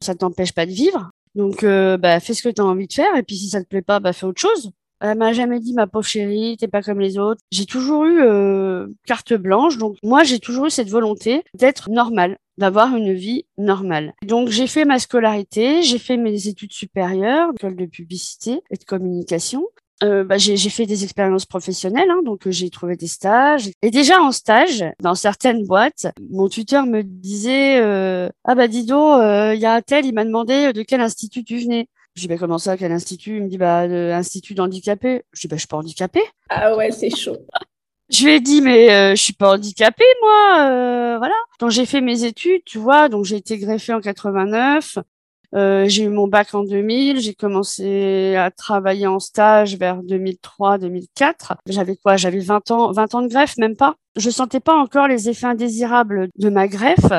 ça 0.00 0.14
ne 0.14 0.18
t'empêche 0.18 0.52
pas 0.52 0.64
de 0.64 0.70
vivre. 0.70 1.10
Donc, 1.34 1.62
bah, 1.62 2.20
fais 2.20 2.32
ce 2.32 2.42
que 2.42 2.48
tu 2.48 2.62
as 2.62 2.64
envie 2.64 2.86
de 2.86 2.92
faire. 2.92 3.14
Et 3.16 3.22
puis, 3.22 3.36
si 3.36 3.50
ça 3.50 3.62
te 3.62 3.68
plaît 3.68 3.82
pas, 3.82 4.00
bah, 4.00 4.14
fais 4.14 4.24
autre 4.24 4.40
chose. 4.40 4.70
Elle 5.00 5.18
m'a 5.18 5.34
jamais 5.34 5.60
dit, 5.60 5.74
ma 5.74 5.86
pauvre 5.86 6.06
chérie, 6.06 6.56
t'es 6.58 6.66
pas 6.66 6.80
comme 6.82 6.98
les 6.98 7.18
autres. 7.18 7.42
J'ai 7.52 7.66
toujours 7.66 8.06
eu 8.06 8.22
carte 9.06 9.34
blanche. 9.34 9.76
Donc, 9.76 9.98
moi, 10.02 10.24
j'ai 10.24 10.38
toujours 10.38 10.66
eu 10.66 10.70
cette 10.70 10.88
volonté 10.88 11.44
d'être 11.52 11.90
normale 11.90 12.38
d'avoir 12.58 12.94
une 12.94 13.14
vie 13.14 13.46
normale. 13.56 14.12
Donc 14.22 14.48
j'ai 14.48 14.66
fait 14.66 14.84
ma 14.84 14.98
scolarité, 14.98 15.82
j'ai 15.82 15.98
fait 15.98 16.16
mes 16.16 16.48
études 16.48 16.72
supérieures, 16.72 17.50
école 17.56 17.76
de 17.76 17.86
publicité 17.86 18.60
et 18.70 18.76
de 18.76 18.84
communication. 18.84 19.66
Euh, 20.04 20.22
bah, 20.22 20.38
j'ai 20.38 20.56
fait 20.70 20.86
des 20.86 21.02
expériences 21.02 21.44
professionnelles, 21.44 22.08
hein, 22.08 22.20
donc 22.24 22.46
euh, 22.46 22.52
j'ai 22.52 22.70
trouvé 22.70 22.94
des 22.94 23.08
stages. 23.08 23.70
Et 23.82 23.90
déjà 23.90 24.20
en 24.20 24.30
stage, 24.30 24.84
dans 25.00 25.16
certaines 25.16 25.64
boîtes, 25.64 26.06
mon 26.30 26.48
tuteur 26.48 26.86
me 26.86 27.02
disait 27.02 27.80
euh, 27.80 28.28
ah 28.44 28.54
bah 28.54 28.68
dis 28.68 28.80
il 28.80 29.58
y 29.60 29.66
a 29.66 29.74
un 29.74 29.80
tel, 29.80 30.06
il 30.06 30.14
m'a 30.14 30.24
demandé 30.24 30.72
de 30.72 30.82
quel 30.82 31.00
institut 31.00 31.42
tu 31.42 31.58
venais. 31.58 31.88
Je 32.14 32.22
dis 32.22 32.28
bah 32.28 32.36
comment 32.38 32.58
ça, 32.58 32.76
quel 32.76 32.92
institut? 32.92 33.38
Il 33.38 33.44
me 33.44 33.48
dit 33.48 33.58
bah 33.58 33.88
l'institut 33.88 34.54
d'handicapé. 34.54 35.24
Je 35.32 35.40
dis 35.40 35.48
bah 35.48 35.56
je 35.56 35.60
suis 35.60 35.68
pas 35.68 35.78
handicapée. 35.78 36.22
Ah 36.48 36.76
ouais, 36.76 36.92
c'est 36.92 37.10
chaud. 37.10 37.38
Je 38.10 38.24
lui 38.24 38.32
ai 38.32 38.40
dit 38.40 38.60
mais 38.62 38.90
euh, 38.90 39.14
je 39.14 39.22
suis 39.22 39.32
pas 39.34 39.52
handicapée 39.52 40.04
moi, 40.22 40.70
euh, 40.70 41.18
voilà. 41.18 41.34
Donc 41.60 41.70
j'ai 41.70 41.84
fait 41.86 42.00
mes 42.00 42.24
études, 42.24 42.62
tu 42.64 42.78
vois, 42.78 43.08
donc 43.08 43.24
j'ai 43.24 43.36
été 43.36 43.58
greffée 43.58 43.92
en 43.92 44.00
89. 44.00 44.98
Euh, 45.54 45.86
j'ai 45.88 46.04
eu 46.04 46.08
mon 46.08 46.28
bac 46.28 46.54
en 46.54 46.62
2000, 46.62 47.20
j'ai 47.20 47.34
commencé 47.34 48.34
à 48.36 48.50
travailler 48.50 49.06
en 49.06 49.18
stage 49.18 49.76
vers 49.76 50.02
2003-2004. 50.02 51.56
J'avais 51.66 51.96
quoi? 51.96 52.16
J'avais 52.16 52.40
20 52.40 52.70
ans, 52.70 52.92
20 52.92 53.14
ans 53.14 53.22
de 53.22 53.28
greffe, 53.28 53.56
même 53.56 53.76
pas? 53.76 53.94
Je 54.16 54.30
sentais 54.30 54.60
pas 54.60 54.76
encore 54.76 55.08
les 55.08 55.28
effets 55.28 55.46
indésirables 55.46 56.28
de 56.36 56.50
ma 56.50 56.66
greffe, 56.68 57.12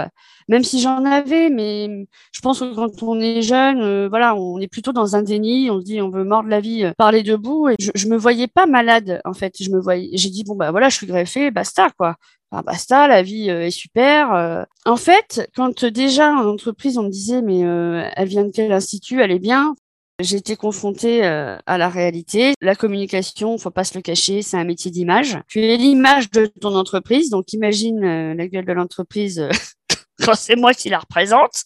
même 0.48 0.64
si 0.64 0.80
j'en 0.82 1.06
avais, 1.06 1.50
mais 1.50 2.08
je 2.32 2.42
pense 2.42 2.60
que 2.60 2.76
quand 2.76 3.02
on 3.04 3.20
est 3.20 3.42
jeune, 3.42 3.82
euh, 3.82 4.08
voilà, 4.10 4.36
on 4.36 4.60
est 4.60 4.68
plutôt 4.68 4.92
dans 4.92 5.16
un 5.16 5.22
déni, 5.24 5.70
on 5.72 5.80
se 5.80 5.86
dit 5.86 6.02
on 6.02 6.10
veut 6.10 6.24
mordre 6.24 6.50
la 6.50 6.60
vie 6.60 6.92
par 6.98 7.12
les 7.12 7.24
deux 7.24 7.38
bouts 7.38 7.70
et 7.70 7.76
je, 7.80 7.92
je 7.96 8.08
me 8.08 8.18
voyais 8.18 8.48
pas 8.48 8.66
malade 8.66 9.22
en 9.26 9.34
fait, 9.34 9.54
je 9.62 9.70
me 9.70 9.80
voyais 9.80 10.10
j'ai 10.14 10.30
dit 10.30 10.44
bon 10.44 10.56
bah 10.56 10.72
voilà, 10.72 10.90
je 10.90 10.96
suis 10.96 11.08
greffée, 11.08 11.52
basta 11.52 11.90
quoi. 11.98 12.16
Basta, 12.52 13.08
la 13.08 13.22
vie 13.22 13.50
euh, 13.50 13.68
est 13.68 13.72
super. 13.72 14.34
Euh. 14.34 14.64
En 14.86 14.96
fait, 14.96 15.50
quand 15.56 15.86
déjà 15.86 16.32
en 16.32 16.48
entreprise 16.48 16.98
on 16.98 17.04
me 17.04 17.10
disait 17.10 17.42
mais 17.42 17.64
euh, 17.64 18.10
elle 18.16 18.28
vient 18.28 18.44
de 18.44 18.52
quel 18.52 18.72
institut, 18.72 19.22
elle 19.22 19.32
est 19.32 19.40
bien. 19.40 19.76
J'ai 20.20 20.36
été 20.36 20.58
confrontée 20.58 21.24
à 21.24 21.78
la 21.78 21.88
réalité. 21.88 22.54
La 22.60 22.76
communication, 22.76 23.58
faut 23.58 23.70
pas 23.70 23.86
se 23.86 23.98
le 23.98 24.02
cacher, 24.02 24.42
c'est 24.42 24.58
un 24.58 24.66
métier 24.66 24.92
d'image. 24.92 25.40
Tu 25.48 25.62
es 25.64 25.78
l'image 25.78 26.30
de 26.30 26.46
ton 26.46 26.76
entreprise, 26.76 27.30
donc 27.30 27.54
imagine 27.54 28.34
la 28.34 28.48
gueule 28.50 28.66
de 28.66 28.74
l'entreprise 28.74 29.48
quand 30.26 30.36
c'est 30.36 30.58
moi 30.58 30.74
qui 30.74 30.90
la 30.90 31.00
représente. 31.00 31.64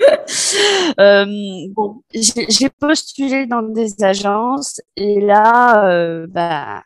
euh, 1.00 1.26
bon, 1.74 2.00
j'ai 2.14 2.70
postulé 2.70 3.44
dans 3.44 3.60
des 3.60 4.02
agences 4.02 4.80
et 4.96 5.20
là, 5.20 6.24
bah, 6.28 6.84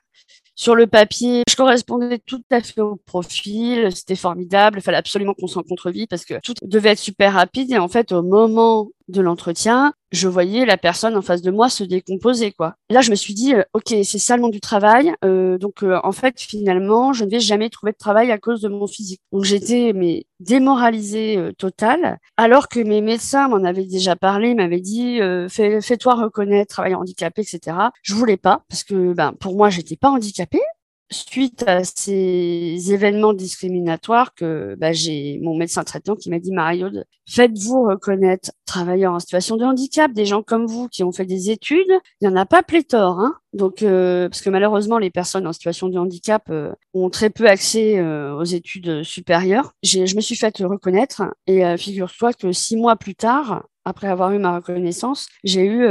sur 0.57 0.75
le 0.75 0.87
papier, 0.87 1.43
je 1.49 1.55
correspondais 1.55 2.19
tout 2.19 2.43
à 2.51 2.63
fait 2.63 2.81
au 2.81 2.97
profil, 2.97 3.95
c'était 3.95 4.17
formidable, 4.17 4.79
il 4.79 4.83
fallait 4.83 4.97
absolument 4.97 5.35
qu'on 5.35 5.47
s'en 5.47 5.61
rencontre 5.61 5.91
vite 5.91 6.09
parce 6.09 6.25
que 6.25 6.41
tout 6.43 6.55
devait 6.63 6.91
être 6.91 6.99
super 6.99 7.35
rapide 7.35 7.71
et 7.71 7.79
en 7.79 7.89
fait 7.89 8.11
au 8.11 8.23
moment 8.23 8.89
de 9.09 9.21
l'entretien, 9.21 9.93
je 10.13 10.29
voyais 10.29 10.65
la 10.65 10.77
personne 10.77 11.17
en 11.17 11.23
face 11.23 11.43
de 11.43 11.51
moi 11.51 11.69
se 11.69 11.85
décomposer 11.85 12.53
quoi. 12.53 12.75
là 12.91 13.01
je 13.01 13.11
me 13.11 13.17
suis 13.17 13.35
dit 13.35 13.55
euh, 13.55 13.63
ok 13.75 13.95
c'est 14.05 14.19
ça 14.19 14.37
le 14.37 14.43
monde 14.43 14.53
du 14.53 14.61
travail 14.61 15.13
euh, 15.25 15.59
donc 15.59 15.83
euh, 15.83 15.99
en 16.05 16.13
fait 16.13 16.41
finalement 16.41 17.13
je 17.13 17.25
ne 17.25 17.31
vais 17.31 17.41
jamais 17.41 17.71
trouver 17.71 17.93
de 17.93 17.97
travail 17.97 18.31
à 18.31 18.39
cause 18.39 18.61
de 18.61 18.69
mon 18.69 18.87
physique. 18.87 19.21
Donc 19.33 19.45
j'étais 19.45 19.93
mais 19.95 20.27
démoralisée 20.41 21.51
totale 21.59 22.19
alors 22.37 22.69
que 22.69 22.81
mes 22.81 23.01
médecins 23.01 23.49
m'en 23.49 23.65
avaient 23.65 23.87
déjà 23.87 24.17
parlé, 24.17 24.55
m'avaient 24.55 24.81
dit 24.81 25.19
fais, 25.49 25.81
fais-toi 25.81 26.15
reconnaître 26.15 26.75
travail 26.75 26.95
handicapé 26.95 27.43
etc. 27.43 27.77
Je 28.03 28.15
voulais 28.15 28.37
pas 28.37 28.63
parce 28.69 28.85
que 28.85 29.13
ben 29.13 29.33
pour 29.33 29.57
moi 29.57 29.71
j'étais 29.71 29.97
pas 29.97 30.11
handicapée 30.11 30.61
suite 31.11 31.65
à 31.67 31.85
ces 31.85 32.93
événements 32.93 33.33
discriminatoires 33.33 34.35
que 34.35 34.75
bah, 34.79 34.93
j'ai 34.93 35.39
mon 35.43 35.57
médecin 35.57 35.85
traitant 35.85 36.17
qui 36.17 36.31
m'a 36.31 36.39
dit 36.39 36.53
Mario, 36.53 36.89
faites-vous 37.29 37.85
reconnaître 37.85 38.51
travailleurs 38.67 39.13
en 39.13 39.21
situation 39.21 39.57
de 39.57 39.65
handicap, 39.65 40.13
des 40.13 40.27
gens 40.27 40.43
comme 40.43 40.67
vous 40.67 40.89
qui 40.89 41.05
ont 41.05 41.13
fait 41.13 41.25
des 41.25 41.51
études, 41.51 41.93
il 42.21 42.29
n'y 42.29 42.35
en 42.35 42.37
a 42.37 42.47
pas 42.47 42.63
pléthore, 42.63 43.21
hein 43.21 43.37
donc 43.53 43.83
euh, 43.83 44.29
parce 44.29 44.43
que 44.43 44.51
malheureusement 44.51 44.99
les 44.99 45.11
personnes 45.11 45.47
en 45.47 45.53
situation 45.53 45.89
de 45.89 45.99
handicap 45.99 46.43
euh, 46.51 46.73
ont 46.95 47.11
très 47.11 47.31
peu 47.31 47.49
accès 47.49 47.99
euh, 47.99 48.35
aux 48.37 48.45
études 48.45 49.03
supérieures. 49.03 49.73
Je 49.83 50.15
me 50.15 50.21
suis 50.21 50.37
fait 50.37 50.57
reconnaître 50.63 51.23
et 51.47 51.77
figure-toi 51.77 52.33
que 52.33 52.53
six 52.53 52.77
mois 52.77 52.97
plus 52.97 53.15
tard, 53.15 53.65
après 53.85 54.09
avoir 54.09 54.33
eu 54.33 54.39
ma 54.39 54.57
reconnaissance, 54.57 55.29
j'ai 55.45 55.65
eu 55.65 55.87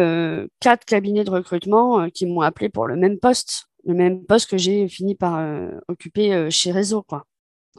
quatre 0.60 0.86
cabinets 0.86 1.24
de 1.24 1.32
recrutement 1.32 2.10
qui 2.10 2.26
m'ont 2.26 2.42
appelé 2.42 2.70
pour 2.70 2.88
le 2.88 2.96
même 2.96 3.20
poste 3.20 3.65
le 3.86 3.94
même 3.94 4.24
poste 4.26 4.50
que 4.50 4.58
j'ai 4.58 4.88
fini 4.88 5.16
par 5.16 5.38
euh, 5.38 5.70
occuper 5.88 6.34
euh, 6.34 6.50
chez 6.50 6.72
Réseau, 6.72 7.04
quoi. 7.04 7.26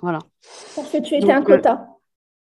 Voilà. 0.00 0.20
Parce 0.74 0.90
que 0.90 0.98
tu 0.98 1.16
étais 1.16 1.32
un 1.32 1.42
quota. 1.42 1.72
Euh, 1.72 1.94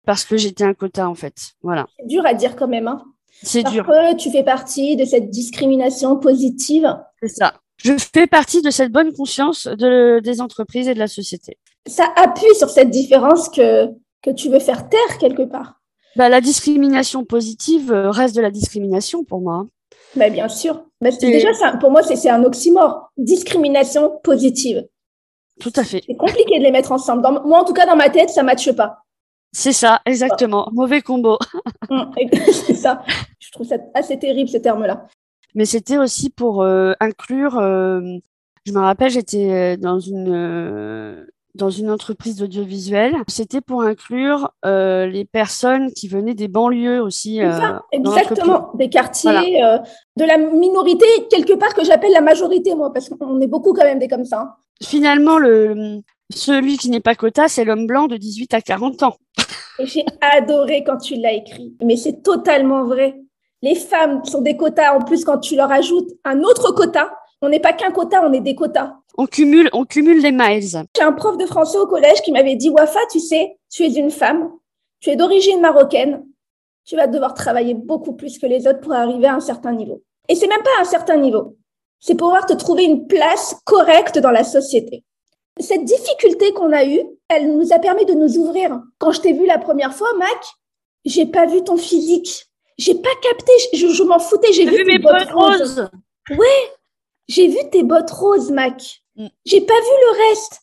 parce 0.06 0.24
que 0.24 0.36
j'étais 0.36 0.64
un 0.64 0.74
quota, 0.74 1.08
en 1.08 1.14
fait. 1.14 1.34
Voilà. 1.62 1.86
C'est 1.98 2.06
dur 2.06 2.24
à 2.24 2.34
dire 2.34 2.56
quand 2.56 2.68
même. 2.68 2.88
Hein. 2.88 3.04
C'est 3.42 3.64
dur. 3.64 3.84
Parce 3.84 4.12
que 4.12 4.16
tu 4.16 4.30
fais 4.30 4.44
partie 4.44 4.96
de 4.96 5.04
cette 5.04 5.30
discrimination 5.30 6.16
positive. 6.16 6.96
C'est 7.20 7.28
ça. 7.28 7.54
Je 7.78 7.92
fais 7.96 8.26
partie 8.26 8.62
de 8.62 8.70
cette 8.70 8.90
bonne 8.90 9.12
conscience 9.12 9.66
de, 9.66 10.20
des 10.20 10.40
entreprises 10.40 10.88
et 10.88 10.94
de 10.94 10.98
la 10.98 11.06
société. 11.06 11.58
Ça 11.86 12.12
appuie 12.16 12.54
sur 12.56 12.68
cette 12.68 12.90
différence 12.90 13.48
que, 13.48 13.86
que 14.22 14.30
tu 14.30 14.48
veux 14.48 14.58
faire 14.58 14.88
taire 14.88 15.18
quelque 15.18 15.42
part. 15.42 15.80
Bah, 16.16 16.28
la 16.28 16.40
discrimination 16.40 17.24
positive 17.24 17.92
reste 17.92 18.34
de 18.34 18.40
la 18.40 18.50
discrimination 18.50 19.24
pour 19.24 19.40
moi. 19.40 19.66
Mais 20.16 20.30
bien 20.30 20.48
sûr. 20.48 20.84
Mais 21.00 21.10
déjà, 21.16 21.48
pour 21.80 21.90
moi, 21.90 22.02
c'est 22.02 22.28
un 22.30 22.42
oxymore. 22.44 23.10
Discrimination 23.16 24.18
positive. 24.22 24.86
Tout 25.60 25.72
à 25.76 25.84
fait. 25.84 26.02
C'est 26.06 26.16
compliqué 26.16 26.58
de 26.58 26.64
les 26.64 26.70
mettre 26.70 26.92
ensemble. 26.92 27.22
moi, 27.44 27.60
en 27.60 27.64
tout 27.64 27.72
cas, 27.72 27.86
dans 27.86 27.96
ma 27.96 28.10
tête, 28.10 28.30
ça 28.30 28.42
ne 28.42 28.46
matche 28.46 28.72
pas. 28.72 29.04
C'est 29.52 29.72
ça, 29.72 30.00
exactement. 30.06 30.68
Mauvais 30.72 31.02
combo. 31.02 31.38
Hum, 31.90 32.12
c'est 32.66 32.74
ça. 32.74 33.02
Je 33.38 33.50
trouve 33.50 33.66
ça 33.66 33.76
assez 33.94 34.18
terrible, 34.18 34.50
ce 34.50 34.58
terme-là. 34.58 35.06
Mais 35.54 35.64
c'était 35.64 35.96
aussi 35.96 36.28
pour 36.28 36.60
euh, 36.62 36.92
inclure. 37.00 37.56
Euh, 37.56 38.02
je 38.66 38.72
me 38.72 38.80
rappelle, 38.80 39.10
j'étais 39.10 39.50
euh, 39.50 39.76
dans 39.78 39.98
une 39.98 41.26
dans 41.54 41.70
une 41.70 41.90
entreprise 41.90 42.36
d'audiovisuel. 42.36 43.14
C'était 43.26 43.60
pour 43.60 43.82
inclure 43.82 44.50
euh, 44.64 45.06
les 45.06 45.24
personnes 45.24 45.92
qui 45.92 46.08
venaient 46.08 46.34
des 46.34 46.48
banlieues 46.48 47.02
aussi. 47.02 47.42
Euh, 47.42 47.52
ça, 47.52 47.82
exactement, 47.92 48.70
des 48.74 48.88
quartiers, 48.88 49.64
euh, 49.64 49.78
de 50.16 50.24
la 50.24 50.38
minorité, 50.38 51.06
quelque 51.30 51.54
part 51.54 51.74
que 51.74 51.84
j'appelle 51.84 52.12
la 52.12 52.20
majorité, 52.20 52.74
moi, 52.74 52.92
parce 52.92 53.08
qu'on 53.08 53.40
est 53.40 53.46
beaucoup 53.46 53.72
quand 53.72 53.84
même 53.84 53.98
des 53.98 54.08
comme 54.08 54.24
ça. 54.24 54.40
Hein. 54.40 54.54
Finalement, 54.82 55.38
le, 55.38 56.00
celui 56.32 56.76
qui 56.76 56.90
n'est 56.90 57.00
pas 57.00 57.14
quota, 57.14 57.48
c'est 57.48 57.64
l'homme 57.64 57.86
blanc 57.86 58.06
de 58.06 58.16
18 58.16 58.54
à 58.54 58.60
40 58.60 59.02
ans. 59.02 59.16
J'ai 59.80 60.04
adoré 60.20 60.84
quand 60.84 60.98
tu 60.98 61.14
l'as 61.16 61.32
écrit, 61.32 61.76
mais 61.82 61.96
c'est 61.96 62.22
totalement 62.22 62.84
vrai. 62.84 63.20
Les 63.62 63.74
femmes 63.74 64.24
sont 64.24 64.40
des 64.40 64.56
quotas, 64.56 64.96
en 64.96 65.00
plus, 65.00 65.24
quand 65.24 65.38
tu 65.38 65.56
leur 65.56 65.70
ajoutes 65.70 66.10
un 66.24 66.42
autre 66.42 66.72
quota, 66.72 67.10
on 67.42 67.48
n'est 67.48 67.60
pas 67.60 67.72
qu'un 67.72 67.90
quota, 67.90 68.22
on 68.24 68.32
est 68.32 68.40
des 68.40 68.54
quotas. 68.54 68.94
On 69.20 69.26
cumule, 69.26 69.68
on 69.72 69.84
cumule 69.84 70.22
les 70.22 70.30
miles. 70.30 70.84
J'ai 70.96 71.02
un 71.02 71.12
prof 71.12 71.36
de 71.36 71.44
français 71.44 71.76
au 71.76 71.88
collège 71.88 72.22
qui 72.22 72.30
m'avait 72.30 72.54
dit, 72.54 72.70
Wafa, 72.70 73.00
tu 73.10 73.18
sais, 73.18 73.58
tu 73.68 73.82
es 73.82 73.92
une 73.94 74.12
femme, 74.12 74.52
tu 75.00 75.10
es 75.10 75.16
d'origine 75.16 75.60
marocaine, 75.60 76.24
tu 76.84 76.94
vas 76.94 77.08
devoir 77.08 77.34
travailler 77.34 77.74
beaucoup 77.74 78.12
plus 78.12 78.38
que 78.38 78.46
les 78.46 78.68
autres 78.68 78.80
pour 78.80 78.92
arriver 78.92 79.26
à 79.26 79.34
un 79.34 79.40
certain 79.40 79.72
niveau. 79.72 80.04
Et 80.28 80.36
c'est 80.36 80.46
même 80.46 80.62
pas 80.62 80.70
un 80.80 80.84
certain 80.84 81.16
niveau. 81.16 81.56
C'est 81.98 82.14
pouvoir 82.14 82.46
te 82.46 82.52
trouver 82.52 82.84
une 82.84 83.08
place 83.08 83.56
correcte 83.64 84.20
dans 84.20 84.30
la 84.30 84.44
société. 84.44 85.02
Cette 85.58 85.84
difficulté 85.84 86.52
qu'on 86.52 86.72
a 86.72 86.84
eue, 86.84 87.02
elle 87.28 87.56
nous 87.56 87.72
a 87.72 87.80
permis 87.80 88.06
de 88.06 88.14
nous 88.14 88.38
ouvrir. 88.38 88.80
Quand 88.98 89.10
je 89.10 89.20
t'ai 89.20 89.32
vu 89.32 89.46
la 89.46 89.58
première 89.58 89.94
fois, 89.94 90.14
Mac, 90.16 90.46
j'ai 91.04 91.26
pas 91.26 91.46
vu 91.46 91.64
ton 91.64 91.76
physique. 91.76 92.46
J'ai 92.78 92.94
pas 92.94 93.10
capté, 93.20 93.52
je, 93.74 94.02
m'en 94.04 94.20
foutais, 94.20 94.52
j'ai 94.52 94.64
vu, 94.64 94.84
mes 94.84 95.00
bottes 95.00 95.32
roses. 95.32 95.90
Ouais, 96.30 96.72
j'ai 97.26 97.48
vu 97.48 97.58
tes 97.72 97.82
bottes 97.82 98.12
roses, 98.12 98.52
Mac. 98.52 99.02
Mm. 99.18 99.26
J'ai 99.44 99.60
pas 99.60 99.74
vu 99.74 99.96
le 100.06 100.28
reste. 100.30 100.60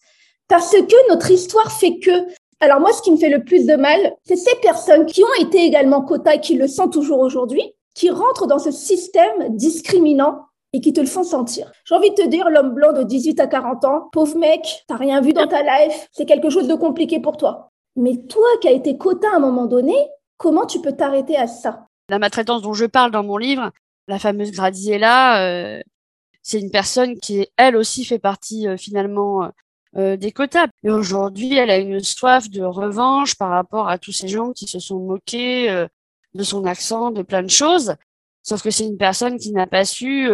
Parce 0.48 0.72
que 0.72 1.10
notre 1.10 1.32
histoire 1.32 1.72
fait 1.72 2.00
que. 2.00 2.12
Alors 2.60 2.80
moi, 2.80 2.94
ce 2.94 3.02
qui 3.02 3.12
me 3.12 3.18
fait 3.18 3.30
le 3.30 3.44
plus 3.44 3.66
de 3.66 3.76
mal, 3.76 4.16
c'est 4.24 4.36
ces 4.36 4.56
personnes 4.62 5.06
qui 5.06 5.24
ont 5.24 5.42
été 5.42 5.60
également 5.60 6.02
quotas 6.02 6.36
et 6.36 6.40
qui 6.40 6.56
le 6.56 6.68
sont 6.68 6.88
toujours 6.88 7.20
aujourd'hui, 7.20 7.74
qui 7.94 8.10
rentrent 8.10 8.48
dans 8.48 8.60
ce 8.60 8.72
système 8.72 9.56
discriminant 9.56 10.46
et 10.72 10.82
qui 10.82 10.94
te 10.94 11.02
le 11.02 11.08
font 11.08 11.24
sentir. 11.24 11.72
J'ai 11.86 11.96
envie 11.96 12.12
de 12.12 12.16
te 12.16 12.28
dire, 12.28 12.50
l'homme 12.50 12.74
blanc 12.74 12.94
de 12.94 13.04
18 13.04 13.40
à 13.40 13.48
40 13.48 13.86
ans, 13.86 14.10
pauvre 14.12 14.38
mec, 14.38 14.84
t'as 14.88 14.98
rien 14.98 15.22
vu 15.22 15.34
dans 15.34 15.48
ta 15.48 15.62
life, 15.62 16.08
c'est 16.12 16.26
quelque 16.26 16.50
chose 16.50 16.68
de 16.68 16.76
compliqué 16.76 17.20
pour 17.20 17.38
toi. 17.38 17.72
Mais 17.96 18.18
toi 18.30 18.48
qui 18.62 18.68
as 18.68 18.72
été 18.72 18.98
quota 18.98 19.28
à 19.32 19.38
un 19.38 19.40
moment 19.40 19.66
donné, 19.66 19.96
comment 20.38 20.66
tu 20.66 20.82
peux 20.82 20.92
t'arrêter 20.92 21.38
à 21.38 21.48
ça? 21.48 21.88
La 22.10 22.20
maltraitance 22.20 22.62
dont 22.62 22.74
je 22.74 22.86
parle 22.86 23.12
dans 23.12 23.24
mon 23.24 23.38
livre, 23.38 23.72
la 24.08 24.20
fameuse 24.20 24.52
Gradiella, 24.52 25.46
euh, 25.46 25.82
c'est 26.46 26.60
une 26.60 26.70
personne 26.70 27.18
qui, 27.20 27.48
elle 27.58 27.76
aussi, 27.76 28.06
fait 28.06 28.20
partie 28.20 28.68
euh, 28.68 28.78
finalement 28.78 29.46
euh, 29.46 29.50
euh, 29.98 30.16
des 30.16 30.32
quotas. 30.32 30.68
Et 30.84 30.92
aujourd'hui, 30.92 31.56
elle 31.56 31.72
a 31.72 31.78
une 31.78 32.00
soif 32.02 32.52
de 32.52 32.62
revanche 32.62 33.34
par 33.36 33.50
rapport 33.50 33.90
à 33.90 33.98
tous 33.98 34.12
ces 34.12 34.28
gens 34.28 34.52
qui 34.52 34.68
se 34.68 34.78
sont 34.78 35.00
moqués 35.00 35.86
de 36.36 36.44
son 36.44 36.66
accent, 36.66 37.10
de 37.10 37.24
plein 37.24 37.42
de 37.42 37.50
choses. 37.50 37.96
Sauf 38.44 38.62
que 38.62 38.70
c'est 38.70 38.86
une 38.86 38.98
personne 38.98 39.40
qui 39.40 39.54
n'a 39.54 39.66
pas 39.66 39.86
su, 39.86 40.30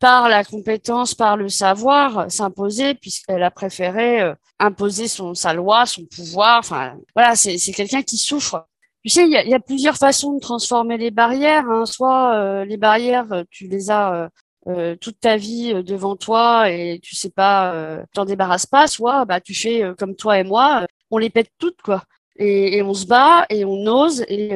par 0.00 0.28
la 0.28 0.42
compétence, 0.42 1.14
par 1.14 1.36
le 1.36 1.50
savoir, 1.50 2.28
s'imposer, 2.28 2.94
puisqu'elle 2.94 3.44
a 3.44 3.50
préféré 3.52 4.32
imposer 4.58 5.06
son 5.06 5.34
sa 5.34 5.52
loi, 5.52 5.86
son 5.86 6.04
pouvoir. 6.06 6.60
Enfin, 6.60 6.96
voilà, 7.14 7.36
c'est 7.36 7.58
quelqu'un 7.72 8.02
qui 8.02 8.16
souffre. 8.16 8.66
Tu 9.04 9.10
sais, 9.10 9.24
il 9.24 9.30
y 9.30 9.54
a, 9.54 9.60
plusieurs 9.60 9.98
façons 9.98 10.32
de 10.32 10.40
transformer 10.40 10.96
les 10.96 11.12
barrières. 11.12 11.68
Hein. 11.68 11.84
Soit 11.84 12.64
les 12.64 12.78
barrières, 12.78 13.44
tu 13.50 13.68
les 13.68 13.90
as 13.90 14.30
euh, 14.68 14.96
toute 14.96 15.20
ta 15.20 15.36
vie 15.36 15.72
euh, 15.72 15.82
devant 15.82 16.16
toi 16.16 16.70
et 16.70 16.98
tu 17.02 17.14
sais 17.14 17.30
pas, 17.30 17.72
euh, 17.74 18.02
t'en 18.12 18.24
débarrasses 18.24 18.66
pas, 18.66 18.88
soit 18.88 19.24
bah 19.24 19.40
tu 19.40 19.54
fais 19.54 19.84
euh, 19.84 19.94
comme 19.94 20.16
toi 20.16 20.38
et 20.38 20.44
moi, 20.44 20.86
on 21.10 21.18
les 21.18 21.30
pète 21.30 21.50
toutes 21.58 21.80
quoi. 21.82 22.02
Et, 22.36 22.76
et 22.76 22.82
on 22.82 22.92
se 22.92 23.06
bat 23.06 23.46
et 23.48 23.64
on 23.64 23.86
ose 23.86 24.22
et, 24.28 24.50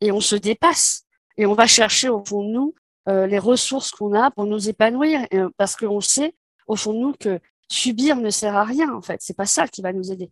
et 0.00 0.12
on 0.12 0.20
se 0.20 0.36
dépasse 0.36 1.04
et 1.38 1.46
on 1.46 1.54
va 1.54 1.66
chercher 1.66 2.10
au 2.10 2.22
fond 2.22 2.44
de 2.46 2.52
nous 2.52 2.74
les 3.06 3.38
ressources 3.38 3.90
qu'on 3.90 4.12
a 4.12 4.30
pour 4.32 4.44
nous 4.44 4.68
épanouir 4.68 5.20
parce 5.56 5.76
qu'on 5.76 6.02
sait 6.02 6.34
au 6.66 6.76
fond 6.76 6.92
de 6.92 6.98
nous 6.98 7.14
que 7.18 7.40
subir 7.70 8.16
ne 8.16 8.28
sert 8.28 8.54
à 8.54 8.64
rien 8.64 8.92
en 8.92 9.00
fait. 9.00 9.16
C'est 9.22 9.36
pas 9.36 9.46
ça 9.46 9.66
qui 9.66 9.80
va 9.80 9.94
nous 9.94 10.12
aider. 10.12 10.30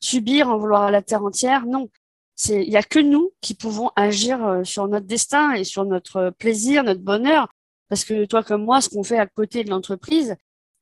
Subir 0.00 0.50
en 0.50 0.58
vouloir 0.58 0.82
à 0.82 0.90
la 0.90 1.00
terre 1.00 1.24
entière, 1.24 1.64
non. 1.64 1.88
C'est 2.34 2.62
il 2.62 2.70
y 2.70 2.76
a 2.76 2.82
que 2.82 2.98
nous 2.98 3.30
qui 3.40 3.54
pouvons 3.54 3.90
agir 3.96 4.60
sur 4.64 4.86
notre 4.86 5.06
destin 5.06 5.54
et 5.54 5.64
sur 5.64 5.86
notre 5.86 6.28
plaisir, 6.38 6.84
notre 6.84 7.00
bonheur 7.00 7.48
parce 7.88 8.04
que 8.04 8.24
toi 8.24 8.42
comme 8.42 8.64
moi, 8.64 8.80
ce 8.80 8.88
qu'on 8.88 9.02
fait 9.02 9.18
à 9.18 9.26
côté 9.26 9.64
de 9.64 9.70
l'entreprise, 9.70 10.36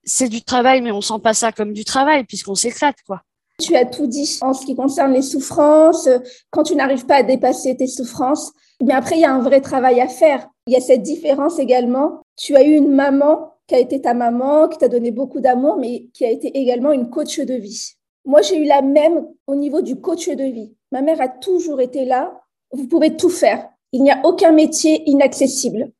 c'est 0.04 0.28
du 0.28 0.42
travail, 0.42 0.80
mais 0.80 0.92
on 0.92 1.00
sent 1.00 1.18
pas 1.22 1.34
ça 1.34 1.52
comme 1.52 1.72
du 1.72 1.84
travail 1.84 2.24
puisqu'on 2.24 2.54
s'éclate, 2.54 2.96
quoi. 3.06 3.22
Tu 3.58 3.74
as 3.74 3.86
tout 3.86 4.06
dit 4.06 4.38
en 4.42 4.52
ce 4.52 4.66
qui 4.66 4.76
concerne 4.76 5.14
les 5.14 5.22
souffrances, 5.22 6.08
quand 6.50 6.62
tu 6.62 6.76
n'arrives 6.76 7.06
pas 7.06 7.16
à 7.16 7.22
dépasser 7.22 7.74
tes 7.76 7.86
souffrances. 7.86 8.52
Après, 8.90 9.16
il 9.16 9.22
y 9.22 9.24
a 9.24 9.32
un 9.32 9.40
vrai 9.40 9.62
travail 9.62 10.00
à 10.00 10.08
faire. 10.08 10.46
Il 10.66 10.74
y 10.74 10.76
a 10.76 10.80
cette 10.80 11.02
différence 11.02 11.58
également. 11.58 12.20
Tu 12.36 12.54
as 12.54 12.62
eu 12.62 12.74
une 12.74 12.92
maman 12.92 13.54
qui 13.66 13.74
a 13.74 13.78
été 13.78 14.00
ta 14.00 14.12
maman, 14.12 14.68
qui 14.68 14.76
t'a 14.76 14.88
donné 14.88 15.10
beaucoup 15.10 15.40
d'amour, 15.40 15.78
mais 15.78 16.08
qui 16.12 16.26
a 16.26 16.30
été 16.30 16.48
également 16.58 16.92
une 16.92 17.08
coach 17.08 17.40
de 17.40 17.54
vie. 17.54 17.94
Moi, 18.26 18.42
j'ai 18.42 18.58
eu 18.58 18.66
la 18.66 18.82
même 18.82 19.26
au 19.46 19.54
niveau 19.54 19.80
du 19.80 19.96
coach 20.00 20.28
de 20.28 20.44
vie. 20.44 20.74
Ma 20.92 21.00
mère 21.00 21.20
a 21.20 21.28
toujours 21.28 21.80
été 21.80 22.04
là. 22.04 22.38
Vous 22.72 22.86
pouvez 22.86 23.16
tout 23.16 23.30
faire. 23.30 23.68
Il 23.92 24.02
n'y 24.02 24.10
a 24.10 24.20
aucun 24.24 24.52
métier 24.52 25.08
inaccessible. 25.08 25.92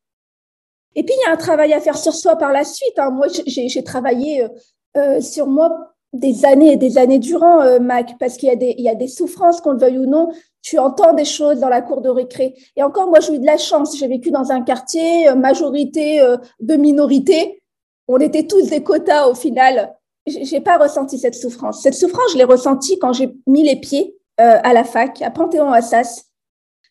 Et 0.96 1.02
puis, 1.02 1.14
il 1.14 1.26
y 1.26 1.30
a 1.30 1.32
un 1.34 1.36
travail 1.36 1.74
à 1.74 1.80
faire 1.80 1.96
sur 1.96 2.14
soi 2.14 2.36
par 2.36 2.52
la 2.52 2.64
suite. 2.64 2.98
Hein. 2.98 3.10
Moi, 3.10 3.26
j'ai 3.46 3.84
travaillé 3.84 4.42
euh, 4.42 4.48
euh, 4.96 5.20
sur 5.20 5.46
moi 5.46 5.92
des 6.14 6.46
années 6.46 6.72
et 6.72 6.76
des 6.76 6.96
années 6.96 7.18
durant, 7.18 7.60
euh, 7.60 7.78
Mac, 7.78 8.16
parce 8.18 8.38
qu'il 8.38 8.48
y, 8.48 8.88
a 8.88 8.94
des, 8.94 9.08
souffrances, 9.08 9.60
qu'on 9.60 9.72
le 9.72 9.78
veuille 9.78 9.98
ou 9.98 10.06
non. 10.06 10.30
Tu 10.62 10.78
entends 10.78 11.12
des 11.12 11.26
choses 11.26 11.60
dans 11.60 11.68
la 11.68 11.82
cour 11.82 12.00
de 12.00 12.08
récré. 12.08 12.54
Et 12.76 12.82
encore, 12.82 13.08
moi, 13.08 13.20
j'ai 13.20 13.34
eu 13.34 13.38
de 13.38 13.44
la 13.44 13.58
chance. 13.58 13.96
J'ai 13.98 14.08
vécu 14.08 14.30
dans 14.30 14.50
un 14.50 14.62
quartier, 14.62 15.32
majorité 15.34 16.20
de 16.60 16.74
minorité. 16.76 17.62
On 18.08 18.18
était 18.18 18.46
tous 18.46 18.70
des 18.70 18.82
quotas 18.82 19.28
au 19.28 19.34
final. 19.34 19.94
J'ai 20.26 20.60
pas 20.60 20.78
ressenti 20.78 21.18
cette 21.18 21.34
souffrance. 21.34 21.82
Cette 21.82 21.94
souffrance, 21.94 22.32
je 22.32 22.38
l'ai 22.38 22.44
ressentie 22.44 22.98
quand 22.98 23.12
j'ai 23.12 23.32
mis 23.46 23.62
les 23.62 23.76
pieds 23.76 24.16
à 24.38 24.72
la 24.72 24.82
fac, 24.82 25.22
à 25.22 25.30
Panthéon-Assas. 25.30 26.24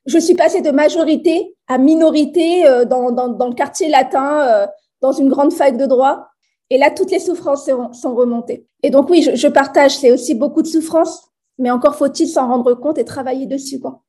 Je 0.05 0.17
suis 0.19 0.35
passée 0.35 0.61
de 0.61 0.71
majorité 0.71 1.55
à 1.67 1.77
minorité 1.77 2.67
euh, 2.67 2.85
dans, 2.85 3.09
le 3.09 3.53
quartier 3.55 3.89
latin, 3.89 4.41
euh, 4.41 4.67
dans 5.01 5.11
une 5.11 5.29
grande 5.29 5.53
fac 5.53 5.77
de 5.77 5.85
droit. 5.85 6.27
Et 6.69 6.77
là, 6.77 6.91
toutes 6.91 7.11
les 7.11 7.19
souffrances 7.19 7.69
sont 7.93 8.15
remontées. 8.15 8.67
Et 8.83 8.89
donc 8.89 9.09
oui, 9.09 9.21
je, 9.21 9.35
je 9.35 9.47
partage, 9.47 9.97
c'est 9.97 10.11
aussi 10.11 10.35
beaucoup 10.35 10.61
de 10.61 10.67
souffrances, 10.67 11.29
mais 11.57 11.71
encore 11.71 11.95
faut-il 11.95 12.27
s'en 12.27 12.47
rendre 12.47 12.73
compte 12.73 12.97
et 12.97 13.05
travailler 13.05 13.45
dessus. 13.45 13.79
Quoi. 13.79 14.03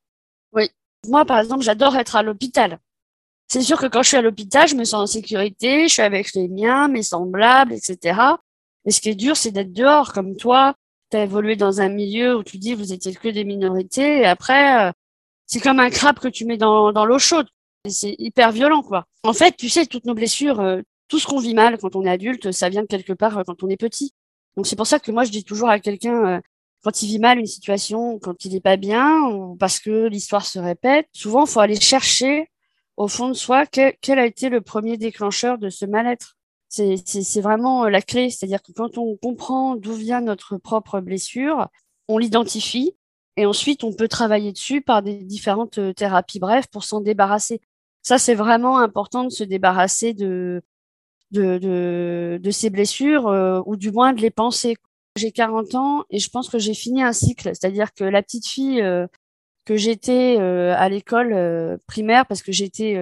Oui, 0.52 0.70
moi 1.08 1.24
par 1.24 1.38
exemple, 1.38 1.62
j'adore 1.62 1.96
être 1.96 2.16
à 2.16 2.22
l'hôpital. 2.22 2.78
C'est 3.48 3.62
sûr 3.62 3.78
que 3.78 3.86
quand 3.86 4.02
je 4.02 4.08
suis 4.08 4.16
à 4.16 4.22
l'hôpital, 4.22 4.66
je 4.66 4.74
me 4.74 4.84
sens 4.84 5.02
en 5.02 5.06
sécurité, 5.06 5.86
je 5.86 5.92
suis 5.92 6.02
avec 6.02 6.34
les 6.34 6.48
miens, 6.48 6.88
mes 6.88 7.02
semblables, 7.02 7.72
etc. 7.72 8.20
Mais 8.84 8.90
ce 8.90 9.00
qui 9.00 9.10
est 9.10 9.14
dur, 9.14 9.36
c'est 9.36 9.52
d'être 9.52 9.72
dehors, 9.72 10.12
comme 10.12 10.36
toi. 10.36 10.74
Tu 11.10 11.16
as 11.16 11.22
évolué 11.22 11.54
dans 11.54 11.80
un 11.80 11.88
milieu 11.88 12.36
où 12.36 12.42
tu 12.42 12.58
dis 12.58 12.74
vous 12.74 12.92
étiez 12.92 13.14
que 13.14 13.28
des 13.28 13.44
minorités, 13.44 14.20
et 14.20 14.26
après, 14.26 14.88
euh, 14.88 14.92
c'est 15.46 15.60
comme 15.60 15.80
un 15.80 15.90
crabe 15.90 16.18
que 16.18 16.28
tu 16.28 16.44
mets 16.44 16.56
dans, 16.56 17.04
l'eau 17.04 17.18
chaude. 17.18 17.48
C'est 17.88 18.16
hyper 18.18 18.50
violent, 18.50 18.82
quoi. 18.82 19.06
En 19.22 19.32
fait, 19.32 19.56
tu 19.56 19.68
sais, 19.68 19.86
toutes 19.86 20.06
nos 20.06 20.14
blessures, 20.14 20.60
euh, 20.60 20.82
tout 21.08 21.18
ce 21.18 21.26
qu'on 21.26 21.38
vit 21.38 21.54
mal 21.54 21.78
quand 21.78 21.94
on 21.94 22.04
est 22.04 22.10
adulte, 22.10 22.50
ça 22.50 22.68
vient 22.68 22.82
de 22.82 22.88
quelque 22.88 23.12
part 23.12 23.38
euh, 23.38 23.42
quand 23.46 23.62
on 23.62 23.68
est 23.68 23.76
petit. 23.76 24.12
Donc 24.56 24.66
c'est 24.66 24.76
pour 24.76 24.86
ça 24.86 24.98
que 24.98 25.12
moi, 25.12 25.24
je 25.24 25.30
dis 25.30 25.44
toujours 25.44 25.68
à 25.68 25.78
quelqu'un, 25.78 26.40
quand 26.82 27.02
il 27.02 27.06
vit 27.06 27.18
mal 27.18 27.38
une 27.38 27.46
situation, 27.46 28.18
quand 28.18 28.44
il 28.44 28.52
n'est 28.52 28.60
pas 28.60 28.76
bien, 28.76 29.54
parce 29.58 29.80
que 29.80 30.06
l'histoire 30.06 30.46
se 30.46 30.58
répète, 30.58 31.08
souvent, 31.12 31.44
il 31.44 31.50
faut 31.50 31.60
aller 31.60 31.80
chercher 31.80 32.48
au 32.96 33.08
fond 33.08 33.28
de 33.28 33.34
soi, 33.34 33.66
quel, 33.66 33.94
quel, 34.00 34.18
a 34.18 34.26
été 34.26 34.48
le 34.48 34.60
premier 34.60 34.96
déclencheur 34.96 35.58
de 35.58 35.68
ce 35.68 35.84
mal-être 35.84 36.36
C'est 36.68 37.40
vraiment 37.40 37.84
euh, 37.84 37.90
la 37.90 38.02
clé, 38.02 38.30
c'est-à-dire 38.30 38.62
que 38.62 38.72
quand 38.72 38.98
on 38.98 39.16
comprend 39.16 39.76
d'où 39.76 39.94
vient 39.94 40.20
notre 40.20 40.56
propre 40.56 41.00
blessure, 41.00 41.68
on 42.08 42.18
l'identifie 42.18 42.96
et 43.36 43.46
ensuite 43.46 43.84
on 43.84 43.92
peut 43.92 44.08
travailler 44.08 44.52
dessus 44.52 44.80
par 44.80 45.02
des 45.02 45.16
différentes 45.16 45.78
euh, 45.78 45.92
thérapies 45.92 46.38
bref 46.38 46.66
pour 46.68 46.84
s'en 46.84 47.00
débarrasser. 47.00 47.60
Ça, 48.02 48.18
c'est 48.18 48.34
vraiment 48.34 48.78
important 48.78 49.24
de 49.24 49.30
se 49.30 49.44
débarrasser 49.44 50.14
de, 50.14 50.62
de, 51.32 51.58
de, 51.58 52.40
de 52.42 52.50
ces 52.50 52.70
blessures 52.70 53.26
euh, 53.28 53.60
ou 53.66 53.76
du 53.76 53.90
moins 53.90 54.12
de 54.12 54.20
les 54.20 54.30
penser. 54.30 54.76
J'ai 55.16 55.32
40 55.32 55.74
ans 55.74 56.04
et 56.10 56.18
je 56.18 56.30
pense 56.30 56.48
que 56.48 56.58
j'ai 56.58 56.74
fini 56.74 57.02
un 57.02 57.12
cycle, 57.12 57.48
c'est-à-dire 57.48 57.92
que 57.94 58.04
la 58.04 58.22
petite 58.22 58.46
fille 58.46 58.82
que 59.66 59.76
j'étais 59.76 60.36
euh, 60.38 60.74
à 60.78 60.88
l'école 60.88 61.32
euh, 61.34 61.76
primaire 61.86 62.24
parce 62.24 62.42
que 62.42 62.52
j'étais 62.52 62.96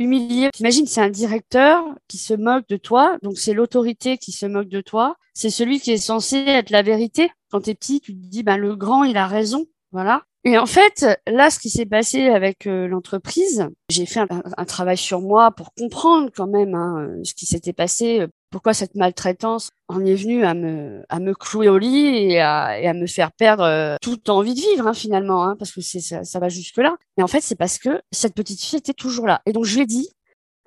euh, 0.00 0.04
humiliée. 0.04 0.50
T'imagines, 0.52 0.86
c'est 0.86 1.00
un 1.00 1.10
directeur 1.10 1.84
qui 2.08 2.18
se 2.18 2.34
moque 2.34 2.68
de 2.68 2.76
toi, 2.76 3.18
donc 3.22 3.38
c'est 3.38 3.54
l'autorité 3.54 4.18
qui 4.18 4.32
se 4.32 4.46
moque 4.46 4.68
de 4.68 4.80
toi. 4.80 5.16
C'est 5.34 5.50
celui 5.50 5.80
qui 5.80 5.92
est 5.92 5.98
censé 5.98 6.36
être 6.36 6.70
la 6.70 6.82
vérité. 6.82 7.30
Quand 7.50 7.62
t'es 7.62 7.74
petit, 7.74 8.00
tu 8.00 8.12
te 8.14 8.18
dis, 8.18 8.42
ben 8.42 8.56
le 8.56 8.76
grand, 8.76 9.04
il 9.04 9.16
a 9.16 9.26
raison, 9.26 9.66
voilà. 9.92 10.22
Et 10.44 10.56
en 10.56 10.66
fait, 10.66 11.04
là, 11.26 11.50
ce 11.50 11.58
qui 11.58 11.68
s'est 11.68 11.86
passé 11.86 12.28
avec 12.28 12.64
l'entreprise, 12.64 13.68
j'ai 13.90 14.06
fait 14.06 14.20
un, 14.20 14.64
travail 14.64 14.96
sur 14.96 15.20
moi 15.20 15.50
pour 15.50 15.74
comprendre 15.74 16.30
quand 16.34 16.46
même 16.46 16.74
hein, 16.74 17.08
ce 17.24 17.34
qui 17.34 17.44
s'était 17.44 17.72
passé 17.72 18.26
pourquoi 18.50 18.74
cette 18.74 18.94
maltraitance 18.94 19.70
en 19.88 20.04
est 20.04 20.14
venue 20.14 20.44
à 20.44 20.54
me, 20.54 21.04
à 21.08 21.18
me 21.20 21.34
clouer 21.34 21.68
au 21.68 21.78
lit 21.78 22.32
et 22.32 22.40
à, 22.40 22.80
et 22.80 22.86
à 22.86 22.94
me 22.94 23.06
faire 23.06 23.32
perdre 23.32 23.64
euh, 23.64 23.96
toute 24.00 24.28
envie 24.28 24.54
de 24.54 24.60
vivre 24.60 24.86
hein, 24.86 24.94
finalement, 24.94 25.44
hein, 25.44 25.56
parce 25.58 25.72
que 25.72 25.80
c'est 25.80 26.00
ça, 26.00 26.24
ça 26.24 26.38
va 26.38 26.48
jusque 26.48 26.78
là. 26.78 26.96
Mais 27.16 27.22
en 27.22 27.28
fait, 27.28 27.40
c'est 27.40 27.56
parce 27.56 27.78
que 27.78 28.00
cette 28.10 28.34
petite 28.34 28.62
fille 28.62 28.78
était 28.78 28.94
toujours 28.94 29.26
là. 29.26 29.42
Et 29.46 29.52
donc 29.52 29.64
je 29.64 29.74
lui 29.74 29.82
ai 29.82 29.86
dit, 29.86 30.08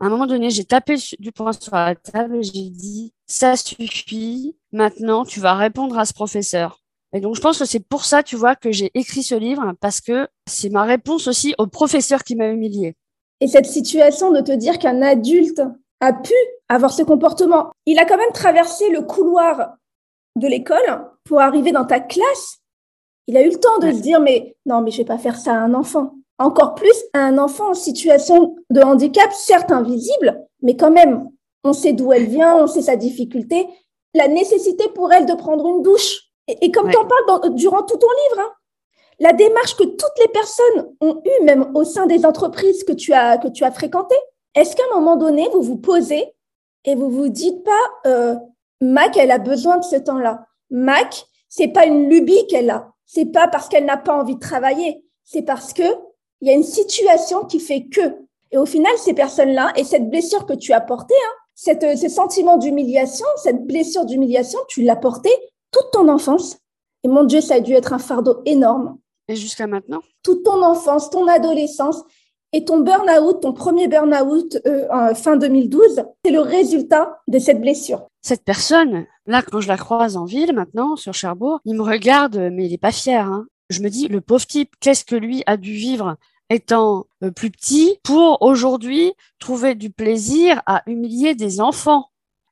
à 0.02 0.06
un 0.06 0.10
moment 0.10 0.26
donné, 0.26 0.50
j'ai 0.50 0.66
tapé 0.66 0.96
du 1.20 1.32
poing 1.32 1.54
sur 1.54 1.76
la 1.76 1.96
table 1.96 2.38
et 2.38 2.44
j'ai 2.44 2.70
dit, 2.70 3.14
ça 3.28 3.56
suffit. 3.56 4.56
Maintenant, 4.72 5.26
tu 5.26 5.40
vas 5.40 5.54
répondre 5.54 5.98
à 6.00 6.06
ce 6.06 6.14
professeur. 6.14 6.80
Et 7.14 7.20
donc, 7.20 7.36
je 7.36 7.42
pense 7.42 7.60
que 7.60 7.66
c'est 7.66 7.86
pour 7.86 8.06
ça, 8.06 8.24
tu 8.24 8.36
vois, 8.36 8.56
que 8.56 8.72
j'ai 8.72 8.90
écrit 8.94 9.22
ce 9.22 9.36
livre, 9.36 9.74
parce 9.80 10.02
que 10.02 10.28
c'est 10.48 10.70
ma 10.70 10.84
réponse 10.84 11.28
aussi 11.28 11.54
au 11.58 11.68
professeur 11.68 12.24
qui 12.24 12.36
m'a 12.36 12.48
humiliée. 12.48 12.96
Et 13.42 13.48
cette 13.48 13.66
situation 13.66 14.32
de 14.32 14.42
te 14.42 14.52
dire 14.52 14.80
qu'un 14.80 15.02
adulte 15.02 15.62
a 16.00 16.14
pu 16.14 16.34
avoir 16.72 16.92
ce 16.92 17.04
comportement. 17.04 17.72
Il 17.86 18.00
a 18.00 18.06
quand 18.06 18.18
même 18.18 18.32
traversé 18.34 18.90
le 18.90 19.02
couloir 19.02 19.76
de 20.38 20.48
l'école 20.48 21.06
pour 21.26 21.42
arriver 21.42 21.72
dans 21.72 21.86
ta 21.86 22.00
classe. 22.00 22.60
Il 23.28 23.36
a 23.36 23.42
eu 23.42 23.50
le 23.50 23.60
temps 23.60 23.78
de 23.80 23.92
se 23.92 24.00
dire, 24.00 24.22
mais 24.22 24.56
non, 24.66 24.82
mais 24.82 24.92
je 24.92 24.98
vais 25.00 25.06
pas 25.06 25.18
faire 25.18 25.38
ça 25.38 25.52
à 25.54 25.58
un 25.58 25.74
enfant. 25.74 26.14
Encore 26.40 26.76
plus 26.76 26.96
à 27.14 27.20
un 27.20 27.38
enfant 27.38 27.72
en 27.72 27.74
situation 27.74 28.56
de 28.70 28.82
handicap, 28.82 29.32
certes 29.34 29.72
invisible, 29.72 30.48
mais 30.62 30.78
quand 30.78 30.92
même, 30.92 31.30
on 31.64 31.74
sait 31.74 31.94
d'où 31.94 32.14
elle 32.14 32.26
vient, 32.26 32.56
on 32.56 32.68
sait 32.68 32.82
sa 32.82 32.96
difficulté, 32.96 33.68
la 34.16 34.28
nécessité 34.28 34.88
pour 34.96 35.12
elle 35.12 35.26
de 35.26 35.34
prendre 35.34 35.68
une 35.68 35.84
douche. 35.84 36.32
Et, 36.48 36.72
comme 36.72 36.90
tu 36.90 36.98
en 36.98 37.06
parles 37.06 37.54
durant 37.54 37.84
tout 37.84 37.98
ton 37.98 38.08
livre, 38.08 38.42
hein, 38.42 38.52
la 39.20 39.34
démarche 39.34 39.76
que 39.76 39.84
toutes 39.84 40.20
les 40.20 40.28
personnes 40.30 40.96
ont 41.02 41.22
eue, 41.24 41.44
même 41.44 41.72
au 41.76 41.84
sein 41.84 42.08
des 42.08 42.26
entreprises 42.26 42.84
que 42.84 42.94
tu 42.94 43.14
as, 43.14 43.38
que 43.38 43.50
tu 43.50 43.64
as 43.64 43.72
fréquentées, 43.72 44.16
est-ce 44.56 44.76
qu'à 44.76 44.84
un 44.92 45.00
moment 45.00 45.18
donné, 45.18 45.48
vous 45.54 45.62
vous 45.62 45.78
posez 45.78 46.34
et 46.86 46.96
vous 46.96 47.10
vous 47.10 47.30
dites 47.30 47.64
pas, 47.64 48.10
euh, 48.10 48.36
Mac, 48.82 49.16
elle 49.18 49.32
a 49.32 49.38
besoin 49.38 49.78
de 49.78 49.84
ce 49.84 49.96
temps-là. 49.96 50.46
Mac, 50.70 51.26
c'est 51.50 51.68
pas 51.68 51.86
une 51.86 52.10
lubie 52.10 52.48
qu'elle 52.48 52.70
a. 52.70 52.92
C'est 53.06 53.26
pas 53.26 53.48
parce 53.48 53.68
qu'elle 53.68 53.86
n'a 53.86 53.98
pas 53.98 54.16
envie 54.16 54.36
de 54.36 54.40
travailler. 54.40 55.04
C'est 55.24 55.44
parce 55.44 55.74
que 55.74 55.84
il 56.42 56.48
y 56.48 56.52
a 56.52 56.56
une 56.56 56.64
situation 56.64 57.46
qui 57.46 57.60
fait 57.60 57.86
que. 57.86 58.18
Et 58.52 58.58
au 58.58 58.66
final, 58.66 58.92
ces 58.98 59.14
personnes-là 59.14 59.72
et 59.76 59.84
cette 59.84 60.10
blessure 60.10 60.46
que 60.46 60.54
tu 60.54 60.74
as 60.74 60.82
portée, 60.82 61.14
hein, 61.14 61.34
cette, 61.54 61.98
ce 61.98 62.10
sentiment 62.10 62.58
d'humiliation, 62.58 63.26
cette 63.38 63.66
blessure 63.68 64.06
d'humiliation, 64.06 64.60
tu 64.68 64.82
l'as 64.82 64.96
portée 64.96 65.34
toute 65.72 65.92
ton 65.92 66.10
enfance. 66.10 66.58
Et 67.04 67.08
mon 67.08 67.24
Dieu, 67.24 67.42
ça 67.42 67.56
a 67.56 67.60
dû 67.60 67.74
être 67.74 67.94
un 67.94 68.00
fardeau 68.00 68.42
énorme. 68.46 68.98
Et 69.28 69.36
jusqu'à 69.36 69.68
maintenant? 69.68 70.02
Toute 70.24 70.44
ton 70.44 70.62
enfance, 70.64 71.10
ton 71.10 71.28
adolescence. 71.28 72.04
Et 72.54 72.66
ton 72.66 72.82
burn-out, 72.82 73.42
ton 73.42 73.54
premier 73.54 73.88
burn-out 73.88 74.58
euh, 74.68 75.14
fin 75.16 75.38
2012, 75.38 76.04
c'est 76.26 76.32
le 76.32 76.42
résultat 76.42 77.22
de 77.30 77.40
cette 77.40 77.62
blessure. 77.62 78.08
Cette 78.22 78.44
personne, 78.44 79.06
là, 79.26 79.42
quand 79.42 79.62
je 79.62 79.70
la 79.70 79.78
croise 79.78 80.18
en 80.18 80.26
ville 80.26 80.54
maintenant, 80.54 80.98
sur 80.98 81.14
Cherbourg, 81.14 81.62
il 81.64 81.76
me 81.76 81.82
regarde, 81.82 82.50
mais 82.52 82.66
il 82.66 82.74
est 82.74 82.78
pas 82.78 82.92
fier. 82.92 83.26
Hein. 83.26 83.46
Je 83.70 83.82
me 83.82 83.90
dis, 83.90 84.10
le 84.10 84.20
pauvre 84.20 84.46
type, 84.46 84.72
qu'est-ce 84.82 85.06
que 85.06 85.16
lui 85.16 85.44
a 85.46 85.56
dû 85.56 85.72
vivre 85.72 86.18
étant 86.50 87.06
euh, 87.24 87.32
plus 87.32 87.52
petit 87.52 87.98
pour 88.04 88.42
aujourd'hui 88.42 89.14
trouver 89.40 89.74
du 89.74 89.90
plaisir 89.90 90.62
à 90.66 90.84
humilier 90.88 91.36
des 91.36 91.62
enfants? 91.62 92.10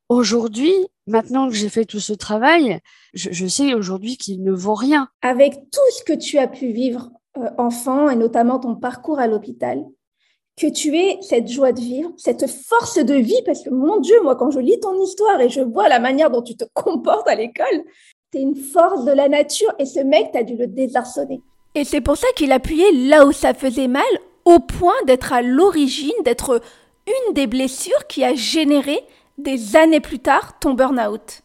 Aujourd'hui, 0.08 0.74
maintenant 1.08 1.50
que 1.50 1.56
j'ai 1.56 1.70
fait 1.70 1.84
tout 1.84 2.00
ce 2.00 2.14
travail, 2.14 2.80
je, 3.14 3.30
je 3.34 3.46
sais 3.48 3.74
aujourd'hui 3.74 4.16
qu'il 4.16 4.44
ne 4.44 4.54
vaut 4.54 4.76
rien. 4.76 5.10
Avec 5.22 5.56
tout 5.56 5.92
ce 5.92 6.04
que 6.06 6.18
tu 6.18 6.38
as 6.38 6.48
pu 6.48 6.72
vivre 6.72 7.12
enfant 7.58 8.10
et 8.10 8.16
notamment 8.16 8.60
ton 8.60 8.76
parcours 8.76 9.20
à 9.20 9.28
l'hôpital, 9.28 9.86
que 10.60 10.68
tu 10.68 10.98
aies 10.98 11.18
cette 11.22 11.48
joie 11.48 11.72
de 11.72 11.80
vivre, 11.80 12.12
cette 12.18 12.50
force 12.50 12.98
de 12.98 13.14
vie, 13.14 13.42
parce 13.46 13.64
que 13.64 13.70
mon 13.70 14.00
Dieu, 14.00 14.16
moi, 14.22 14.36
quand 14.36 14.52
je 14.52 14.60
lis 14.60 14.80
ton 14.80 15.00
histoire 15.02 15.40
et 15.40 15.50
je 15.50 15.62
vois 15.62 15.88
la 15.88 16.00
manière 16.00 16.30
dont 16.30 16.42
tu 16.42 16.56
te 16.56 16.66
comportes 16.74 17.28
à 17.28 17.36
l'école, 17.36 17.84
tu 18.32 18.40
es 18.40 18.42
une 18.42 18.56
force 18.56 19.06
de 19.06 19.12
la 19.12 19.30
nature 19.30 19.74
et 19.80 19.86
ce 19.86 20.02
mec, 20.02 20.32
tu 20.32 20.38
as 20.38 20.44
dû 20.44 20.56
le 20.56 20.68
désarçonner. 20.68 21.42
Et 21.76 21.86
c'est 21.86 22.02
pour 22.02 22.18
ça 22.18 22.28
qu'il 22.36 22.52
appuyait 22.52 22.92
là 22.92 23.26
où 23.26 23.32
ça 23.32 23.54
faisait 23.54 23.88
mal, 23.88 24.04
au 24.44 24.60
point 24.60 24.96
d'être 25.06 25.32
à 25.32 25.42
l'origine, 25.42 26.12
d'être 26.26 26.62
une 27.08 27.34
des 27.34 27.48
blessures 27.48 28.08
qui 28.08 28.24
a 28.24 28.34
généré 28.34 29.00
des 29.38 29.76
années 29.76 30.00
plus 30.00 30.20
tard 30.20 30.60
ton 30.60 30.74
burn-out. 30.74 31.42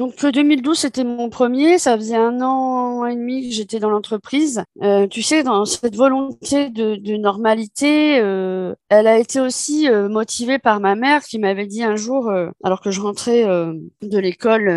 Donc 0.00 0.24
2012, 0.24 0.78
c'était 0.78 1.04
mon 1.04 1.28
premier. 1.28 1.78
Ça 1.78 1.94
faisait 1.94 2.16
un 2.16 2.40
an 2.40 3.04
et 3.04 3.14
demi 3.14 3.50
que 3.50 3.54
j'étais 3.54 3.80
dans 3.80 3.90
l'entreprise. 3.90 4.64
Euh, 4.82 5.06
tu 5.06 5.20
sais, 5.20 5.42
dans 5.42 5.66
cette 5.66 5.94
volonté 5.94 6.70
de, 6.70 6.96
de 6.96 7.16
normalité, 7.18 8.18
euh, 8.18 8.74
elle 8.88 9.06
a 9.06 9.18
été 9.18 9.40
aussi 9.40 9.90
euh, 9.90 10.08
motivée 10.08 10.58
par 10.58 10.80
ma 10.80 10.94
mère 10.94 11.22
qui 11.22 11.38
m'avait 11.38 11.66
dit 11.66 11.82
un 11.82 11.96
jour, 11.96 12.30
euh, 12.30 12.48
alors 12.64 12.80
que 12.80 12.90
je 12.90 13.02
rentrais 13.02 13.46
euh, 13.46 13.74
de 14.00 14.18
l'école 14.18 14.70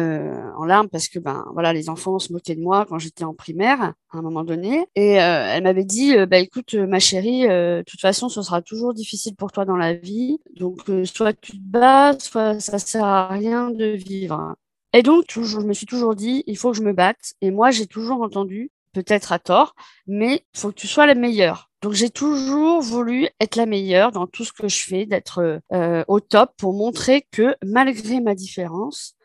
en 0.58 0.66
larmes 0.66 0.90
parce 0.90 1.08
que 1.08 1.20
ben 1.20 1.46
voilà, 1.54 1.72
les 1.72 1.90
enfants 1.90 2.20
se 2.20 2.34
moquaient 2.34 2.56
de 2.56 2.62
moi 2.62 2.86
quand 2.86 3.00
j'étais 3.00 3.24
en 3.24 3.34
primaire 3.34 3.94
à 4.12 4.18
un 4.18 4.22
moment 4.22 4.44
donné, 4.44 4.86
et 4.96 5.14
elle 5.14 5.64
m'avait 5.64 5.86
dit, 5.86 6.14
bah 6.28 6.38
écoute 6.38 6.76
ma 6.76 7.00
chérie, 7.00 7.48
de 7.48 7.84
toute 7.88 8.02
façon, 8.02 8.30
ce 8.30 8.42
sera 8.42 8.62
toujours 8.62 8.94
difficile 8.94 9.36
pour 9.36 9.52
toi 9.52 9.64
dans 9.66 9.78
la 9.78 9.94
vie. 9.94 10.38
Donc 10.56 10.82
soit 11.06 11.34
tu 11.34 11.54
te 11.54 11.64
bats, 11.64 12.14
soit 12.20 12.60
ça 12.60 12.78
sert 12.78 13.06
à 13.06 13.30
rien 13.30 13.72
de 13.72 13.86
vivre. 13.86 14.56
Et 14.94 15.02
donc, 15.02 15.28
toujours, 15.28 15.62
je 15.62 15.66
me 15.66 15.74
suis 15.74 15.88
toujours 15.88 16.16
dit, 16.16 16.44
il 16.48 16.58
faut 16.58 16.72
que 16.72 16.78
je 16.78 16.84
me 16.84 16.94
batte. 16.94 17.34
Et 17.42 17.52
moi, 17.52 17.72
j'ai 17.72 17.88
toujours 17.88 18.22
entendu, 18.22 18.72
peut-être 18.94 19.32
à 19.32 19.40
tort, 19.40 19.76
mais 20.08 20.46
il 20.54 20.60
faut 20.60 20.70
que 20.70 20.76
tu 20.76 20.88
sois 20.88 21.08
la 21.08 21.16
meilleure. 21.16 21.72
Donc, 21.82 21.94
j'ai 21.94 22.10
toujours 22.10 22.82
voulu 22.82 23.28
être 23.42 23.56
la 23.56 23.66
meilleure 23.66 24.12
dans 24.12 24.28
tout 24.28 24.46
ce 24.46 24.54
que 24.54 24.68
je 24.68 24.84
fais, 24.86 25.06
d'être 25.06 25.62
euh, 25.74 26.04
au 26.08 26.20
top 26.20 26.52
pour 26.58 26.74
montrer 26.74 27.26
que 27.32 27.56
malgré 27.64 28.22
ma 28.22 28.36
différence, 28.36 29.16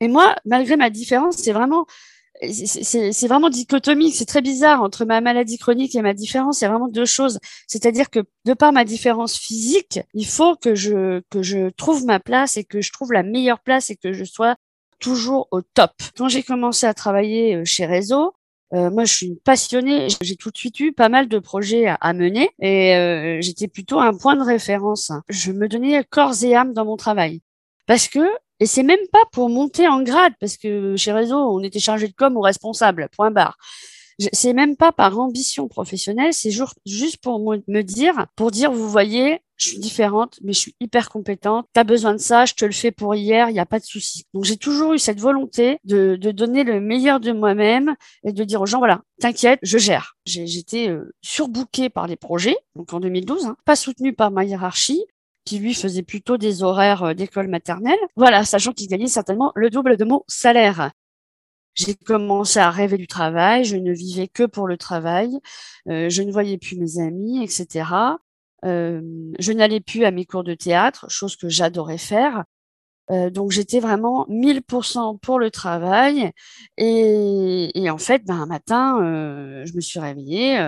et 0.00 0.08
moi, 0.08 0.34
malgré 0.46 0.76
ma 0.76 0.88
différence, 0.88 1.36
c'est 1.36 1.52
vraiment, 1.52 1.86
c'est 2.42 3.28
vraiment 3.28 3.50
dichotomique, 3.50 4.14
c'est 4.14 4.24
très 4.24 4.40
bizarre 4.40 4.82
entre 4.82 5.04
ma 5.04 5.20
maladie 5.20 5.58
chronique 5.58 5.94
et 5.94 6.00
ma 6.00 6.14
différence. 6.14 6.60
Il 6.60 6.64
y 6.64 6.66
a 6.66 6.70
vraiment 6.70 6.88
deux 6.88 7.04
choses. 7.04 7.38
C'est-à-dire 7.66 8.08
que 8.08 8.20
de 8.46 8.54
par 8.54 8.72
ma 8.72 8.84
différence 8.84 9.36
physique, 9.36 10.00
il 10.14 10.26
faut 10.26 10.56
que 10.56 10.74
je 10.74 11.20
que 11.28 11.42
je 11.42 11.68
trouve 11.68 12.06
ma 12.06 12.18
place 12.18 12.56
et 12.56 12.64
que 12.64 12.80
je 12.80 12.92
trouve 12.92 13.12
la 13.12 13.22
meilleure 13.22 13.60
place 13.60 13.90
et 13.90 13.96
que 13.96 14.14
je 14.14 14.24
sois 14.24 14.56
toujours 15.00 15.48
au 15.50 15.62
top. 15.62 15.92
Quand 16.16 16.28
j'ai 16.28 16.42
commencé 16.42 16.86
à 16.86 16.94
travailler 16.94 17.56
euh, 17.56 17.64
chez 17.64 17.86
Réseau, 17.86 18.34
moi, 18.72 19.04
je 19.04 19.12
suis 19.12 19.34
passionnée. 19.44 20.06
J'ai 20.20 20.36
tout 20.36 20.52
de 20.52 20.56
suite 20.56 20.78
eu 20.78 20.92
pas 20.92 21.08
mal 21.08 21.26
de 21.26 21.40
projets 21.40 21.86
à, 21.88 22.12
mener 22.12 22.50
et 22.60 23.38
j'étais 23.40 23.66
plutôt 23.66 23.98
un 23.98 24.16
point 24.16 24.36
de 24.36 24.44
référence. 24.44 25.10
Je 25.28 25.50
me 25.50 25.66
donnais 25.66 26.04
corps 26.04 26.44
et 26.44 26.54
âme 26.54 26.72
dans 26.72 26.84
mon 26.84 26.96
travail 26.96 27.40
parce 27.88 28.06
que 28.06 28.20
et 28.60 28.66
c'est 28.66 28.84
même 28.84 29.04
pas 29.10 29.24
pour 29.32 29.48
monter 29.48 29.88
en 29.88 30.04
grade 30.04 30.34
parce 30.38 30.56
que 30.56 30.94
chez 30.94 31.10
Réseau, 31.10 31.34
on 31.36 31.64
était 31.64 31.80
chargé 31.80 32.06
de 32.06 32.12
com 32.12 32.36
ou 32.36 32.42
responsable. 32.42 33.08
Point 33.16 33.32
barre 33.32 33.58
c'est 34.32 34.52
même 34.52 34.76
pas 34.76 34.92
par 34.92 35.18
ambition 35.18 35.68
professionnelle, 35.68 36.34
c'est 36.34 36.50
juste 36.50 37.16
pour 37.22 37.40
me 37.40 37.82
dire, 37.82 38.26
pour 38.36 38.50
dire, 38.50 38.70
vous 38.70 38.88
voyez, 38.88 39.40
je 39.60 39.68
suis 39.68 39.78
différente, 39.78 40.38
mais 40.42 40.54
je 40.54 40.58
suis 40.58 40.74
hyper 40.80 41.10
compétente. 41.10 41.66
Tu 41.74 41.80
as 41.80 41.84
besoin 41.84 42.12
de 42.12 42.18
ça, 42.18 42.46
je 42.46 42.54
te 42.54 42.64
le 42.64 42.72
fais 42.72 42.90
pour 42.90 43.14
hier, 43.14 43.50
il 43.50 43.52
n'y 43.52 43.60
a 43.60 43.66
pas 43.66 43.78
de 43.78 43.84
souci. 43.84 44.24
Donc 44.32 44.44
j'ai 44.44 44.56
toujours 44.56 44.94
eu 44.94 44.98
cette 44.98 45.20
volonté 45.20 45.78
de, 45.84 46.16
donner 46.16 46.64
le 46.64 46.80
meilleur 46.80 47.20
de 47.20 47.32
moi-même 47.32 47.94
et 48.24 48.32
de 48.32 48.44
dire 48.44 48.62
aux 48.62 48.66
gens, 48.66 48.78
voilà, 48.78 49.02
t'inquiète, 49.20 49.58
je 49.62 49.76
gère. 49.76 50.16
J'étais 50.24 50.88
euh, 50.88 51.14
surbookée 51.20 51.90
par 51.90 52.06
les 52.06 52.16
projets, 52.16 52.56
donc 52.74 52.94
en 52.94 53.00
2012, 53.00 53.46
hein, 53.46 53.56
pas 53.66 53.76
soutenue 53.76 54.14
par 54.14 54.30
ma 54.30 54.44
hiérarchie 54.44 55.04
qui 55.44 55.58
lui 55.58 55.74
faisait 55.74 56.02
plutôt 56.02 56.38
des 56.38 56.62
horaires 56.62 57.02
euh, 57.02 57.14
d'école 57.14 57.48
maternelle. 57.48 57.98
Voilà, 58.16 58.44
sachant 58.44 58.72
qu'il 58.72 58.88
gagnait 58.88 59.08
certainement 59.08 59.52
le 59.54 59.68
double 59.68 59.98
de 59.98 60.04
mon 60.04 60.22
salaire. 60.26 60.90
J'ai 61.74 61.94
commencé 61.94 62.58
à 62.58 62.70
rêver 62.70 62.96
du 62.96 63.06
travail, 63.06 63.64
je 63.64 63.76
ne 63.76 63.92
vivais 63.92 64.28
que 64.28 64.44
pour 64.44 64.66
le 64.66 64.76
travail, 64.76 65.38
euh, 65.88 66.08
je 66.08 66.22
ne 66.22 66.32
voyais 66.32 66.58
plus 66.58 66.76
mes 66.76 66.98
amis, 66.98 67.42
etc. 67.44 67.84
Je 68.62 69.52
n'allais 69.52 69.80
plus 69.80 70.04
à 70.04 70.10
mes 70.10 70.26
cours 70.26 70.44
de 70.44 70.54
théâtre, 70.54 71.06
chose 71.08 71.36
que 71.36 71.48
j'adorais 71.48 71.98
faire. 71.98 72.44
Donc 73.10 73.50
j'étais 73.50 73.80
vraiment 73.80 74.26
1000% 74.28 75.18
pour 75.18 75.38
le 75.38 75.50
travail. 75.50 76.30
Et, 76.76 77.70
et, 77.74 77.90
en 77.90 77.98
fait, 77.98 78.24
ben, 78.24 78.36
un 78.42 78.46
matin, 78.46 78.98
je 79.64 79.74
me 79.74 79.80
suis 79.80 79.98
réveillée 79.98 80.58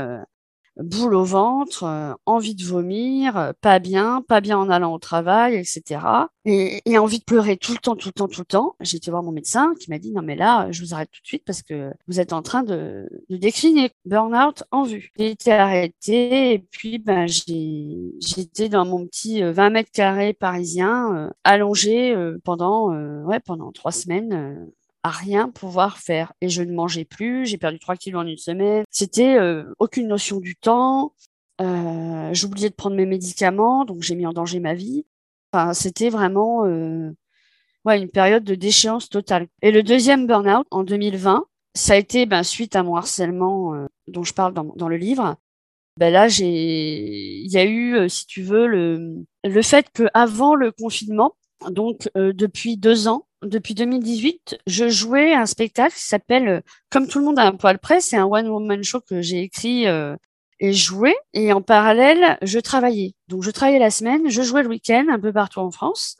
boule 0.76 1.14
au 1.14 1.24
ventre, 1.24 1.84
euh, 1.84 2.14
envie 2.26 2.54
de 2.54 2.64
vomir, 2.64 3.36
euh, 3.36 3.52
pas 3.60 3.78
bien, 3.78 4.22
pas 4.26 4.40
bien 4.40 4.58
en 4.58 4.70
allant 4.70 4.94
au 4.94 4.98
travail, 4.98 5.56
etc. 5.56 6.00
Et, 6.44 6.80
envie 6.98 7.18
de 7.18 7.24
pleurer 7.24 7.56
tout 7.56 7.72
le 7.72 7.78
temps, 7.78 7.96
tout 7.96 8.08
le 8.08 8.12
temps, 8.12 8.28
tout 8.28 8.40
le 8.40 8.46
temps. 8.46 8.76
J'ai 8.80 8.96
été 8.96 9.10
voir 9.10 9.22
mon 9.22 9.32
médecin 9.32 9.74
qui 9.80 9.90
m'a 9.90 9.98
dit 9.98 10.12
non 10.12 10.22
mais 10.22 10.36
là, 10.36 10.70
je 10.70 10.82
vous 10.82 10.94
arrête 10.94 11.10
tout 11.10 11.20
de 11.20 11.26
suite 11.26 11.44
parce 11.44 11.62
que 11.62 11.92
vous 12.06 12.20
êtes 12.20 12.32
en 12.32 12.42
train 12.42 12.62
de, 12.62 13.08
de 13.28 13.36
décliner. 13.36 13.90
Burn-out 14.04 14.62
en 14.70 14.84
vue. 14.84 15.10
J'ai 15.18 15.30
été 15.30 15.52
arrêtée 15.52 16.52
et 16.54 16.58
puis 16.58 16.98
ben 16.98 17.26
j'étais 17.26 18.68
dans 18.68 18.84
mon 18.84 19.06
petit 19.06 19.42
20 19.42 19.66
euh, 19.66 19.70
mètres 19.70 19.90
carrés 19.92 20.32
parisien, 20.32 21.32
allongé 21.44 22.14
pendant 22.44 22.92
ouais 23.24 23.40
pendant 23.40 23.72
trois 23.72 23.92
semaines 23.92 24.70
à 25.02 25.10
rien 25.10 25.48
pouvoir 25.48 25.98
faire. 25.98 26.32
Et 26.40 26.48
je 26.48 26.62
ne 26.62 26.72
mangeais 26.72 27.04
plus, 27.04 27.46
j'ai 27.46 27.58
perdu 27.58 27.78
3 27.78 27.96
kilos 27.96 28.22
en 28.22 28.26
une 28.26 28.36
semaine. 28.36 28.84
C'était 28.90 29.36
euh, 29.38 29.64
aucune 29.78 30.08
notion 30.08 30.40
du 30.40 30.56
temps. 30.56 31.14
Euh, 31.60 32.32
J'oubliais 32.32 32.70
de 32.70 32.74
prendre 32.74 32.96
mes 32.96 33.06
médicaments, 33.06 33.84
donc 33.84 34.02
j'ai 34.02 34.14
mis 34.14 34.26
en 34.26 34.32
danger 34.32 34.60
ma 34.60 34.74
vie. 34.74 35.04
Enfin, 35.52 35.74
c'était 35.74 36.08
vraiment 36.08 36.64
euh, 36.64 37.10
ouais, 37.84 38.00
une 38.00 38.08
période 38.08 38.44
de 38.44 38.54
déchéance 38.54 39.08
totale. 39.08 39.48
Et 39.60 39.70
le 39.70 39.82
deuxième 39.82 40.26
burn-out 40.26 40.66
en 40.70 40.84
2020, 40.84 41.44
ça 41.74 41.94
a 41.94 41.96
été 41.96 42.26
ben, 42.26 42.42
suite 42.42 42.76
à 42.76 42.82
mon 42.82 42.96
harcèlement 42.96 43.74
euh, 43.74 43.86
dont 44.08 44.24
je 44.24 44.34
parle 44.34 44.54
dans, 44.54 44.72
dans 44.76 44.88
le 44.88 44.96
livre. 44.96 45.36
Ben 45.98 46.10
là, 46.10 46.26
j'ai, 46.26 47.42
il 47.42 47.50
y 47.52 47.58
a 47.58 47.64
eu, 47.64 47.96
euh, 47.96 48.08
si 48.08 48.26
tu 48.26 48.42
veux, 48.42 48.66
le, 48.66 49.24
le 49.44 49.62
fait 49.62 49.90
que 49.92 50.04
avant 50.14 50.54
le 50.54 50.72
confinement, 50.72 51.36
donc 51.70 52.10
depuis 52.16 52.76
deux 52.76 53.06
ans, 53.06 53.26
depuis 53.42 53.74
2018, 53.74 54.58
je 54.66 54.88
jouais 54.88 55.34
un 55.34 55.46
spectacle 55.46 55.94
qui 55.94 56.02
s'appelle 56.06 56.48
euh, 56.48 56.60
Comme 56.90 57.08
tout 57.08 57.18
le 57.18 57.24
monde 57.24 57.38
a 57.38 57.46
un 57.46 57.56
poil 57.56 57.78
près. 57.78 58.00
C'est 58.00 58.16
un 58.16 58.26
one-woman 58.26 58.82
show 58.82 59.00
que 59.00 59.20
j'ai 59.20 59.42
écrit 59.42 59.86
euh, 59.86 60.16
et 60.60 60.72
joué. 60.72 61.14
Et 61.34 61.52
en 61.52 61.62
parallèle, 61.62 62.38
je 62.42 62.58
travaillais. 62.58 63.14
Donc, 63.28 63.42
je 63.42 63.50
travaillais 63.50 63.78
la 63.78 63.90
semaine, 63.90 64.28
je 64.28 64.42
jouais 64.42 64.62
le 64.62 64.68
week-end 64.68 65.06
un 65.10 65.18
peu 65.18 65.32
partout 65.32 65.60
en 65.60 65.70
France. 65.70 66.16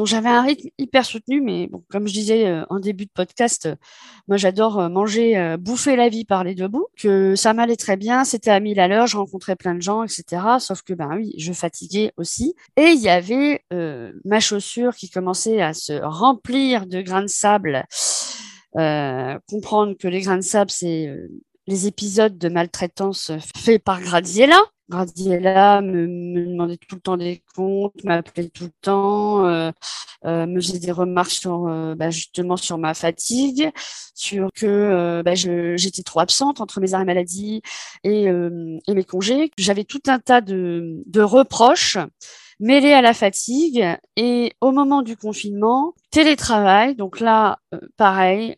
Donc 0.00 0.06
j'avais 0.06 0.30
un 0.30 0.40
rythme 0.40 0.70
hyper 0.78 1.04
soutenu, 1.04 1.42
mais 1.42 1.68
comme 1.90 2.08
je 2.08 2.14
disais 2.14 2.46
euh, 2.46 2.64
en 2.70 2.80
début 2.80 3.04
de 3.04 3.10
podcast, 3.12 3.66
euh, 3.66 3.74
moi 4.28 4.38
j'adore 4.38 4.78
euh, 4.78 4.88
manger, 4.88 5.56
bouffer 5.60 5.94
la 5.94 6.08
vie 6.08 6.24
par 6.24 6.42
les 6.42 6.54
deux 6.54 6.68
bouts, 6.68 6.86
que 6.96 7.36
ça 7.36 7.52
m'allait 7.52 7.76
très 7.76 7.98
bien, 7.98 8.24
c'était 8.24 8.48
à 8.48 8.60
mille 8.60 8.80
à 8.80 8.88
l'heure, 8.88 9.06
je 9.06 9.18
rencontrais 9.18 9.56
plein 9.56 9.74
de 9.74 9.82
gens, 9.82 10.02
etc. 10.02 10.42
Sauf 10.58 10.80
que 10.80 10.94
ben 10.94 11.10
oui, 11.16 11.34
je 11.36 11.52
fatiguais 11.52 12.14
aussi. 12.16 12.54
Et 12.78 12.92
il 12.92 13.00
y 13.02 13.10
avait 13.10 13.62
ma 14.24 14.40
chaussure 14.40 14.96
qui 14.96 15.10
commençait 15.10 15.60
à 15.60 15.74
se 15.74 15.92
remplir 16.02 16.86
de 16.86 17.02
grains 17.02 17.20
de 17.20 17.26
sable. 17.26 17.84
comprendre 18.72 19.98
que 19.98 20.08
les 20.08 20.22
grains 20.22 20.38
de 20.38 20.42
sable, 20.42 20.70
c'est 20.70 21.14
les 21.66 21.86
épisodes 21.86 22.38
de 22.38 22.48
maltraitance 22.48 23.32
faits 23.54 23.84
par 23.84 24.00
Graziella. 24.00 24.62
Gradiella 24.90 25.80
me, 25.82 26.06
me, 26.08 26.46
demandait 26.46 26.76
tout 26.76 26.96
le 26.96 27.00
temps 27.00 27.16
des 27.16 27.42
comptes, 27.54 28.02
m'appelait 28.04 28.48
tout 28.48 28.64
le 28.64 28.72
temps, 28.82 29.46
euh, 29.46 29.70
euh, 30.24 30.46
me 30.46 30.60
faisait 30.60 30.80
des 30.80 30.90
remarques 30.90 31.30
sur 31.30 31.68
euh, 31.68 31.94
bah, 31.94 32.10
justement 32.10 32.56
sur 32.56 32.76
ma 32.76 32.92
fatigue, 32.92 33.70
sur 34.14 34.50
que 34.52 35.22
bah, 35.24 35.34
j'étais 35.34 36.02
trop 36.02 36.20
absente 36.20 36.60
entre 36.60 36.80
mes 36.80 36.92
arrêts 36.92 37.04
maladie 37.04 37.62
et, 38.04 38.24
et 38.24 38.94
mes 38.94 39.04
congés. 39.04 39.50
J'avais 39.56 39.84
tout 39.84 40.02
un 40.08 40.18
tas 40.18 40.40
de, 40.40 41.02
de 41.06 41.22
reproches 41.22 41.98
mêlés 42.58 42.92
à 42.92 43.00
la 43.00 43.14
fatigue 43.14 43.86
et 44.16 44.52
au 44.60 44.72
moment 44.72 45.02
du 45.02 45.16
confinement, 45.16 45.94
télétravail. 46.10 46.96
Donc 46.96 47.20
là, 47.20 47.60
pareil, 47.96 48.56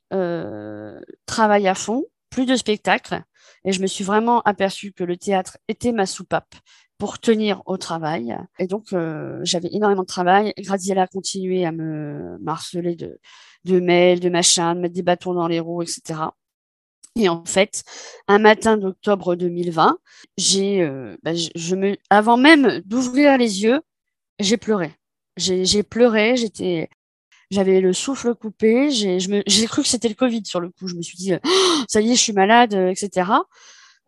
travail 1.26 1.68
à 1.68 1.74
fond, 1.74 2.04
plus 2.30 2.46
de 2.46 2.56
spectacles 2.56 3.22
et 3.64 3.72
je 3.72 3.80
me 3.80 3.86
suis 3.86 4.04
vraiment 4.04 4.40
aperçue 4.42 4.92
que 4.92 5.04
le 5.04 5.16
théâtre 5.16 5.58
était 5.68 5.92
ma 5.92 6.06
soupape 6.06 6.54
pour 6.98 7.18
tenir 7.18 7.62
au 7.66 7.76
travail. 7.76 8.36
Et 8.58 8.66
donc, 8.66 8.92
euh, 8.92 9.40
j'avais 9.42 9.68
énormément 9.72 10.02
de 10.02 10.06
travail. 10.06 10.52
Graziella 10.58 11.02
a 11.02 11.06
continué 11.06 11.64
à 11.64 11.72
me 11.72 12.38
harceler 12.46 12.94
de, 12.94 13.18
de 13.64 13.80
mails, 13.80 14.20
de 14.20 14.28
machins, 14.28 14.74
de 14.74 14.80
mettre 14.80 14.94
des 14.94 15.02
bâtons 15.02 15.34
dans 15.34 15.48
les 15.48 15.60
roues, 15.60 15.82
etc. 15.82 16.20
Et 17.16 17.28
en 17.28 17.44
fait, 17.44 17.84
un 18.26 18.38
matin 18.38 18.76
d'octobre 18.76 19.34
2020, 19.34 19.98
j'ai, 20.38 20.82
euh, 20.82 21.16
bah, 21.22 21.32
me, 21.32 21.96
avant 22.10 22.36
même 22.36 22.80
d'ouvrir 22.86 23.36
les 23.36 23.62
yeux, 23.62 23.80
j'ai 24.38 24.56
pleuré. 24.56 24.94
J'ai 25.36 25.82
pleuré, 25.82 26.36
j'étais, 26.36 26.88
j'avais 27.52 27.80
le 27.80 27.92
souffle 27.92 28.34
coupé, 28.34 28.90
j'ai 28.90 29.66
cru 29.66 29.82
que 29.82 29.88
c'était 29.88 30.08
le 30.08 30.14
Covid 30.14 30.42
sur 30.44 30.58
le 30.58 30.70
coup. 30.70 30.88
Je 30.88 30.94
me 30.94 31.02
suis 31.02 31.16
dit, 31.16 31.34
oh, 31.34 31.48
ça 31.86 32.00
y 32.00 32.10
est, 32.10 32.14
je 32.14 32.20
suis 32.20 32.32
malade, 32.32 32.74
euh, 32.74 32.88
etc. 32.88 33.30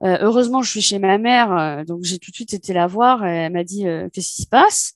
Euh, 0.02 0.16
heureusement, 0.20 0.62
je 0.62 0.70
suis 0.70 0.80
chez 0.80 0.98
ma 0.98 1.18
mère, 1.18 1.52
euh, 1.57 1.85
donc 1.85 2.02
j'ai 2.04 2.18
tout 2.18 2.30
de 2.30 2.37
suite 2.37 2.54
été 2.54 2.72
la 2.72 2.87
voir. 2.87 3.24
Et 3.26 3.30
elle 3.30 3.52
m'a 3.52 3.64
dit, 3.64 3.85
qu'est-ce 4.12 4.33
qui 4.35 4.42
se 4.42 4.48
passe? 4.48 4.94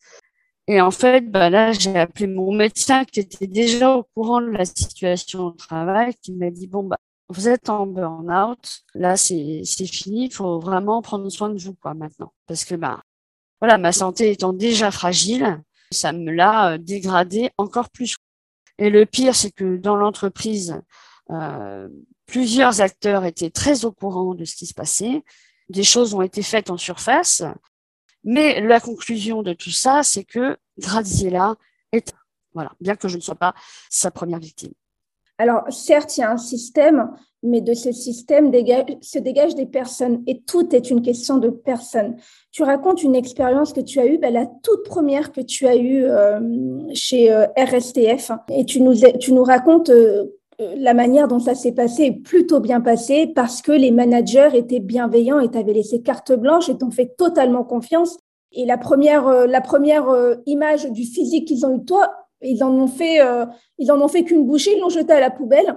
Et 0.67 0.81
en 0.81 0.91
fait, 0.91 1.31
bah, 1.31 1.51
là, 1.51 1.73
j'ai 1.73 1.97
appelé 1.99 2.27
mon 2.27 2.53
médecin 2.53 3.05
qui 3.05 3.21
était 3.21 3.47
déjà 3.47 3.95
au 3.97 4.05
courant 4.15 4.41
de 4.41 4.49
la 4.49 4.65
situation 4.65 5.47
au 5.47 5.51
travail, 5.51 6.15
qui 6.23 6.33
m'a 6.33 6.51
dit, 6.51 6.67
bon, 6.67 6.85
bah, 6.85 6.99
vous 7.29 7.49
êtes 7.49 7.69
en 7.69 7.87
burn-out, 7.87 8.81
là, 8.95 9.17
c'est 9.19 9.63
fini, 9.65 10.27
il 10.27 10.33
faut 10.33 10.59
vraiment 10.59 11.03
prendre 11.03 11.29
soin 11.29 11.51
de 11.51 11.59
vous, 11.59 11.75
quoi, 11.75 11.93
maintenant. 11.95 12.33
Parce 12.47 12.65
que, 12.65 12.75
bah, 12.75 13.03
voilà, 13.61 13.77
ma 13.77 13.93
santé 13.93 14.31
étant 14.31 14.55
déjà 14.55 14.91
fragile, 14.91 15.63
ça 15.91 16.13
me 16.13 16.31
l'a 16.31 16.79
dégradé 16.79 17.51
encore 17.59 17.91
plus. 17.91 18.17
Et 18.79 18.91
le 18.91 19.07
pire, 19.07 19.35
c'est 19.35 19.51
que 19.51 19.77
dans 19.77 19.97
l'entreprise, 19.97 20.81
euh, 21.31 21.89
plusieurs 22.27 22.81
acteurs 22.81 23.25
étaient 23.25 23.51
très 23.51 23.85
au 23.85 23.93
courant 23.93 24.35
de 24.35 24.45
ce 24.45 24.55
qui 24.55 24.67
se 24.67 24.75
passait. 24.75 25.25
Des 25.69 25.85
choses 25.85 26.15
ont 26.15 26.23
été 26.23 26.43
faites 26.43 26.71
en 26.71 26.77
surface. 26.77 27.43
Mais 28.25 28.61
la 28.61 28.81
conclusion 28.81 29.43
de 29.43 29.53
tout 29.53 29.71
ça, 29.71 30.03
c'est 30.03 30.25
que 30.25 30.57
Graziella 30.79 31.57
est, 31.93 32.15
voilà, 32.53 32.73
bien 32.81 32.97
que 32.97 33.09
je 33.09 33.17
ne 33.17 33.23
sois 33.23 33.35
pas 33.35 33.55
sa 33.91 34.11
première 34.11 34.39
victime. 34.39 34.73
Alors, 35.39 35.73
certes, 35.73 36.17
il 36.17 36.21
y 36.21 36.25
a 36.25 36.31
un 36.31 36.37
système, 36.37 37.11
mais 37.43 37.61
de 37.61 37.75
ce 37.75 37.93
système 37.93 38.53
se 39.01 39.19
dégagent 39.19 39.55
des 39.55 39.67
personnes 39.67 40.23
et 40.27 40.41
tout 40.41 40.75
est 40.75 40.91
une 40.91 41.03
question 41.03 41.39
de 41.39 41.51
personnes. 41.51 42.17
Tu 42.51 42.63
racontes 42.63 43.03
une 43.03 43.15
expérience 43.15 43.73
que 43.73 43.81
tu 43.81 44.01
as 44.01 44.07
eue, 44.07 44.19
ben, 44.19 44.33
la 44.33 44.47
toute 44.47 44.85
première 44.85 45.33
que 45.33 45.41
tu 45.41 45.67
as 45.67 45.77
eue 45.77 46.05
euh, 46.05 46.41
chez 46.95 47.31
euh, 47.31 47.47
RSTF 47.57 48.33
et 48.51 48.65
tu 48.65 48.81
nous, 48.81 49.45
racontes 49.45 49.91
euh, 49.91 50.25
la 50.59 50.95
manière 50.95 51.29
dont 51.29 51.39
ça 51.39 51.55
s'est 51.55 51.73
passé 51.73 52.11
plutôt 52.11 52.59
bien 52.59 52.81
passé 52.81 53.31
parce 53.33 53.63
que 53.63 53.71
les 53.71 53.93
managers 53.93 54.51
étaient 54.55 54.81
bienveillants 54.81 55.39
et 55.39 55.49
t'avaient 55.49 55.75
laissé 55.75 56.03
carte 56.03 56.33
blanche 56.33 56.69
et 56.69 56.77
t'ont 56.77 56.91
fait 56.91 57.15
totalement 57.17 57.63
confiance. 57.63 58.19
Et 58.51 58.65
la 58.65 58.79
première, 58.79 59.47
la 59.47 59.61
première 59.61 60.07
image 60.47 60.91
du 60.91 61.05
physique 61.05 61.47
qu'ils 61.47 61.67
ont 61.67 61.77
eu 61.77 61.79
de 61.81 61.85
toi, 61.85 62.11
ils 62.41 62.65
en 62.65 62.73
ont 62.73 62.87
fait, 62.89 63.19
ils 63.77 63.93
en 63.93 64.01
ont 64.01 64.09
fait 64.09 64.25
qu'une 64.25 64.47
bouchée, 64.47 64.73
ils 64.75 64.81
l'ont 64.81 64.89
jeté 64.89 65.13
à 65.13 65.21
la 65.21 65.31
poubelle. 65.31 65.77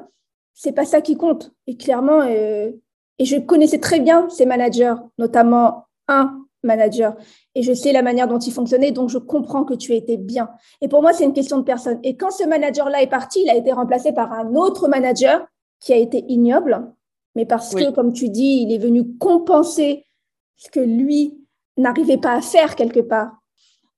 C'est 0.54 0.74
pas 0.74 0.86
ça 0.86 1.02
qui 1.02 1.16
compte. 1.16 1.52
Et 1.68 1.78
clairement, 1.78 2.22
euh, 2.22 2.72
et 3.20 3.26
je 3.26 3.38
connaissais 3.38 3.80
très 3.80 4.00
bien 4.00 4.30
ces 4.30 4.46
managers, 4.46 4.96
notamment 5.18 5.86
un 6.08 6.38
manager, 6.64 7.16
et 7.56 7.64
je 7.64 7.74
sais 7.74 7.92
la 7.92 8.02
manière 8.02 8.28
dont 8.28 8.40
il 8.40 8.54
fonctionnait, 8.54 8.92
donc 8.92 9.10
je 9.10 9.18
comprends 9.18 9.64
que 9.64 9.74
tu 9.74 9.94
étais 9.94 10.18
bien. 10.18 10.50
Et 10.82 10.88
pour 10.88 11.02
moi, 11.02 11.14
c'est 11.14 11.24
une 11.24 11.34
question 11.34 11.58
de 11.58 11.64
personne. 11.64 12.00
Et 12.04 12.16
quand 12.16 12.32
ce 12.32 12.44
manager-là 12.44 13.02
est 13.02 13.10
parti, 13.10 13.42
il 13.44 13.50
a 13.50 13.56
été 13.56 13.72
remplacé 13.72 14.14
par 14.14 14.32
un 14.32 14.56
autre 14.56 14.88
manager 14.88 15.46
qui 15.80 15.94
a 15.94 15.98
été 15.98 16.24
ignoble, 16.28 16.92
mais 17.36 17.46
parce 17.46 17.74
que, 17.74 17.92
comme 17.92 18.14
tu 18.14 18.30
dis, 18.30 18.64
il 18.64 18.74
est 18.74 18.78
venu 18.78 19.18
compenser 19.18 20.06
ce 20.58 20.70
que 20.70 20.80
lui 20.80 21.38
n'arrivait 21.78 22.18
pas 22.18 22.34
à 22.34 22.42
faire 22.42 22.76
quelque 22.76 23.00
part. 23.00 23.32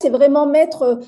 C'est 0.01 0.09
vraiment 0.09 0.45
mettre 0.45 0.99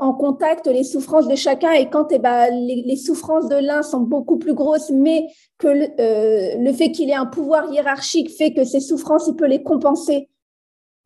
en 0.00 0.12
contact 0.12 0.66
les 0.66 0.84
souffrances 0.84 1.28
de 1.28 1.34
chacun 1.34 1.72
et 1.72 1.88
quand 1.90 2.08
eh 2.10 2.18
ben, 2.18 2.50
les, 2.50 2.96
souffrances 2.96 3.48
de 3.48 3.56
l'un 3.56 3.82
sont 3.82 4.00
beaucoup 4.00 4.38
plus 4.38 4.54
grosses, 4.54 4.90
mais 4.90 5.26
que 5.58 5.68
le, 5.68 5.88
euh, 6.00 6.56
le 6.58 6.72
fait 6.72 6.92
qu'il 6.92 7.10
ait 7.10 7.14
un 7.14 7.26
pouvoir 7.26 7.72
hiérarchique 7.72 8.30
fait 8.30 8.52
que 8.52 8.64
ces 8.64 8.80
souffrances, 8.80 9.26
il 9.28 9.36
peut 9.36 9.46
les 9.46 9.62
compenser 9.62 10.28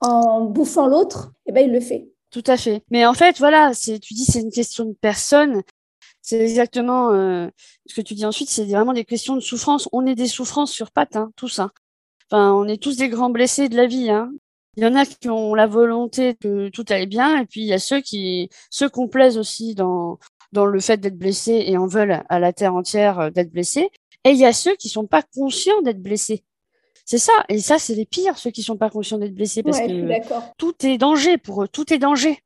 en 0.00 0.44
bouffant 0.44 0.86
l'autre, 0.86 1.32
eh 1.46 1.52
ben, 1.52 1.66
il 1.66 1.72
le 1.72 1.80
fait. 1.80 2.08
Tout 2.30 2.44
à 2.46 2.56
fait. 2.56 2.82
Mais 2.90 3.04
en 3.06 3.14
fait, 3.14 3.38
voilà, 3.38 3.72
tu 3.74 4.14
dis 4.14 4.24
c'est 4.24 4.40
une 4.40 4.52
question 4.52 4.84
de 4.84 4.94
personne. 5.00 5.62
C'est 6.22 6.38
exactement 6.38 7.10
euh, 7.10 7.48
ce 7.86 7.94
que 7.94 8.00
tu 8.00 8.14
dis 8.14 8.24
ensuite, 8.24 8.48
c'est 8.48 8.66
vraiment 8.66 8.92
des 8.92 9.04
questions 9.04 9.34
de 9.34 9.40
souffrance. 9.40 9.88
On 9.92 10.06
est 10.06 10.14
des 10.14 10.28
souffrances 10.28 10.70
sur 10.70 10.90
pattes, 10.90 11.16
hein, 11.16 11.32
tous. 11.34 11.58
Hein. 11.58 11.70
Enfin, 12.30 12.52
on 12.52 12.68
est 12.68 12.80
tous 12.80 12.96
des 12.96 13.08
grands 13.08 13.30
blessés 13.30 13.68
de 13.68 13.76
la 13.76 13.86
vie. 13.86 14.10
Hein. 14.10 14.30
Il 14.76 14.84
y 14.84 14.86
en 14.86 14.94
a 14.94 15.04
qui 15.04 15.28
ont 15.28 15.54
la 15.54 15.66
volonté 15.66 16.34
que 16.34 16.68
tout 16.68 16.84
aille 16.90 17.06
bien, 17.06 17.40
et 17.40 17.46
puis 17.46 17.62
il 17.62 17.66
y 17.66 17.72
a 17.72 17.78
ceux 17.78 18.00
qui 18.00 18.48
se 18.70 18.84
complaisent 18.84 19.38
aussi 19.38 19.74
dans, 19.74 20.18
dans 20.52 20.66
le 20.66 20.80
fait 20.80 20.98
d'être 20.98 21.18
blessés 21.18 21.64
et 21.66 21.76
en 21.76 21.86
veulent 21.86 22.22
à 22.28 22.38
la 22.38 22.52
terre 22.52 22.74
entière 22.74 23.18
euh, 23.18 23.30
d'être 23.30 23.50
blessés. 23.50 23.90
Et 24.24 24.30
il 24.30 24.36
y 24.36 24.44
a 24.44 24.52
ceux 24.52 24.76
qui 24.76 24.88
sont 24.88 25.06
pas 25.06 25.22
conscients 25.22 25.80
d'être 25.82 26.02
blessés. 26.02 26.44
C'est 27.04 27.18
ça. 27.18 27.32
Et 27.48 27.58
ça, 27.58 27.78
c'est 27.78 27.94
les 27.94 28.06
pires, 28.06 28.38
ceux 28.38 28.50
qui 28.50 28.62
sont 28.62 28.76
pas 28.76 28.90
conscients 28.90 29.18
d'être 29.18 29.34
blessés, 29.34 29.62
parce 29.62 29.80
que 29.80 30.54
tout 30.58 30.74
est 30.86 30.98
danger 30.98 31.38
pour 31.38 31.64
eux. 31.64 31.68
Tout 31.68 31.92
est 31.92 31.98
danger. 31.98 32.38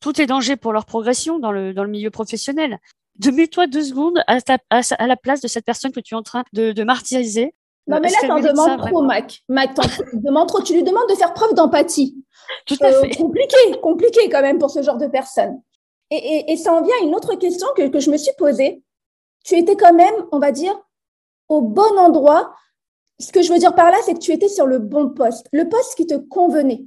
Tout 0.00 0.20
est 0.20 0.26
danger 0.26 0.56
pour 0.56 0.72
leur 0.72 0.84
progression 0.84 1.38
dans 1.38 1.52
le, 1.52 1.72
dans 1.72 1.84
le 1.84 1.90
milieu 1.90 2.10
professionnel. 2.10 2.78
De 3.18 3.30
mets-toi 3.30 3.68
deux 3.68 3.84
secondes 3.84 4.22
à, 4.26 4.38
à, 4.70 5.06
la 5.06 5.16
place 5.16 5.40
de 5.40 5.48
cette 5.48 5.64
personne 5.64 5.92
que 5.92 6.00
tu 6.00 6.14
es 6.14 6.16
en 6.16 6.22
train 6.22 6.44
de, 6.52 6.72
de 6.72 6.84
martyriser 6.84 7.54
non, 7.86 7.98
mais 8.00 8.10
là, 8.10 8.18
tu 8.20 8.30
en 8.30 8.40
demandes 8.40 8.78
trop, 8.78 9.02
Mac. 9.02 9.42
Mac, 9.48 9.70
demandes 10.12 10.48
trop. 10.48 10.62
Tu 10.62 10.74
lui 10.74 10.82
demandes 10.82 11.08
de 11.08 11.14
faire 11.14 11.34
preuve 11.34 11.54
d'empathie. 11.54 12.16
Tout 12.66 12.76
à 12.80 12.86
euh, 12.86 13.02
fait. 13.02 13.16
compliqué, 13.16 13.56
compliqué 13.82 14.28
quand 14.30 14.42
même 14.42 14.58
pour 14.58 14.70
ce 14.70 14.82
genre 14.82 14.98
de 14.98 15.06
personne. 15.08 15.60
Et, 16.10 16.16
et, 16.16 16.52
et 16.52 16.56
ça 16.56 16.72
en 16.72 16.82
vient 16.82 16.94
à 17.00 17.04
une 17.04 17.14
autre 17.14 17.34
question 17.34 17.66
que, 17.76 17.88
que 17.88 17.98
je 17.98 18.10
me 18.10 18.16
suis 18.16 18.32
posée. 18.38 18.82
Tu 19.44 19.56
étais 19.56 19.76
quand 19.76 19.94
même, 19.94 20.14
on 20.30 20.38
va 20.38 20.52
dire, 20.52 20.78
au 21.48 21.60
bon 21.60 21.98
endroit. 21.98 22.54
Ce 23.18 23.32
que 23.32 23.42
je 23.42 23.52
veux 23.52 23.58
dire 23.58 23.74
par 23.74 23.90
là, 23.90 23.96
c'est 24.04 24.14
que 24.14 24.18
tu 24.18 24.32
étais 24.32 24.48
sur 24.48 24.66
le 24.66 24.78
bon 24.78 25.10
poste, 25.10 25.48
le 25.52 25.68
poste 25.68 25.96
qui 25.96 26.06
te 26.06 26.14
convenait 26.14 26.84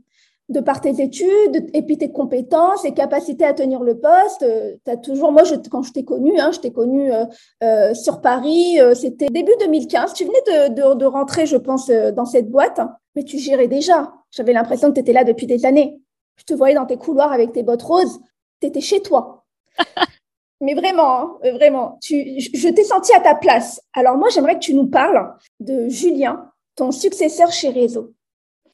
de 0.49 0.59
par 0.59 0.79
tes 0.79 1.01
études 1.01 1.69
et 1.73 1.81
puis 1.81 1.97
tes 1.97 2.11
compétences 2.11 2.85
et 2.85 2.93
capacités 2.93 3.45
à 3.45 3.53
tenir 3.53 3.81
le 3.81 3.99
poste. 3.99 4.43
Euh, 4.43 4.75
as 4.87 4.97
toujours, 4.97 5.31
moi, 5.31 5.43
je, 5.43 5.55
quand 5.69 5.81
je 5.81 5.91
t'ai 5.91 6.05
connu, 6.05 6.39
hein, 6.39 6.51
je 6.51 6.59
t'ai 6.59 6.71
connu 6.71 7.11
euh, 7.11 7.25
euh, 7.63 7.93
sur 7.93 8.21
Paris, 8.21 8.77
c'était 8.93 9.27
début 9.27 9.53
2015. 9.59 10.13
Tu 10.13 10.25
venais 10.25 10.69
de, 10.69 10.73
de, 10.73 10.95
de 10.95 11.05
rentrer, 11.05 11.45
je 11.45 11.57
pense, 11.57 11.89
dans 11.89 12.25
cette 12.25 12.49
boîte, 12.49 12.79
mais 13.15 13.23
tu 13.23 13.39
gérais 13.39 13.67
déjà. 13.67 14.13
J'avais 14.31 14.53
l'impression 14.53 14.89
que 14.89 14.95
tu 14.95 14.99
étais 15.01 15.13
là 15.13 15.23
depuis 15.23 15.47
des 15.47 15.65
années. 15.65 15.99
Je 16.37 16.43
te 16.43 16.53
voyais 16.53 16.75
dans 16.75 16.85
tes 16.85 16.97
couloirs 16.97 17.31
avec 17.31 17.53
tes 17.53 17.63
bottes 17.63 17.83
roses. 17.83 18.19
Tu 18.61 18.67
étais 18.67 18.81
chez 18.81 19.01
toi. 19.01 19.45
mais 20.61 20.75
vraiment, 20.75 21.19
hein, 21.19 21.37
vraiment, 21.53 21.97
tu, 22.01 22.39
je 22.39 22.69
t'ai 22.69 22.83
senti 22.83 23.13
à 23.13 23.19
ta 23.19 23.33
place. 23.33 23.81
Alors 23.93 24.17
moi, 24.17 24.29
j'aimerais 24.29 24.55
que 24.55 24.59
tu 24.59 24.73
nous 24.73 24.87
parles 24.87 25.33
de 25.59 25.89
Julien, 25.89 26.51
ton 26.75 26.91
successeur 26.91 27.51
chez 27.51 27.69
Réseau. 27.69 28.13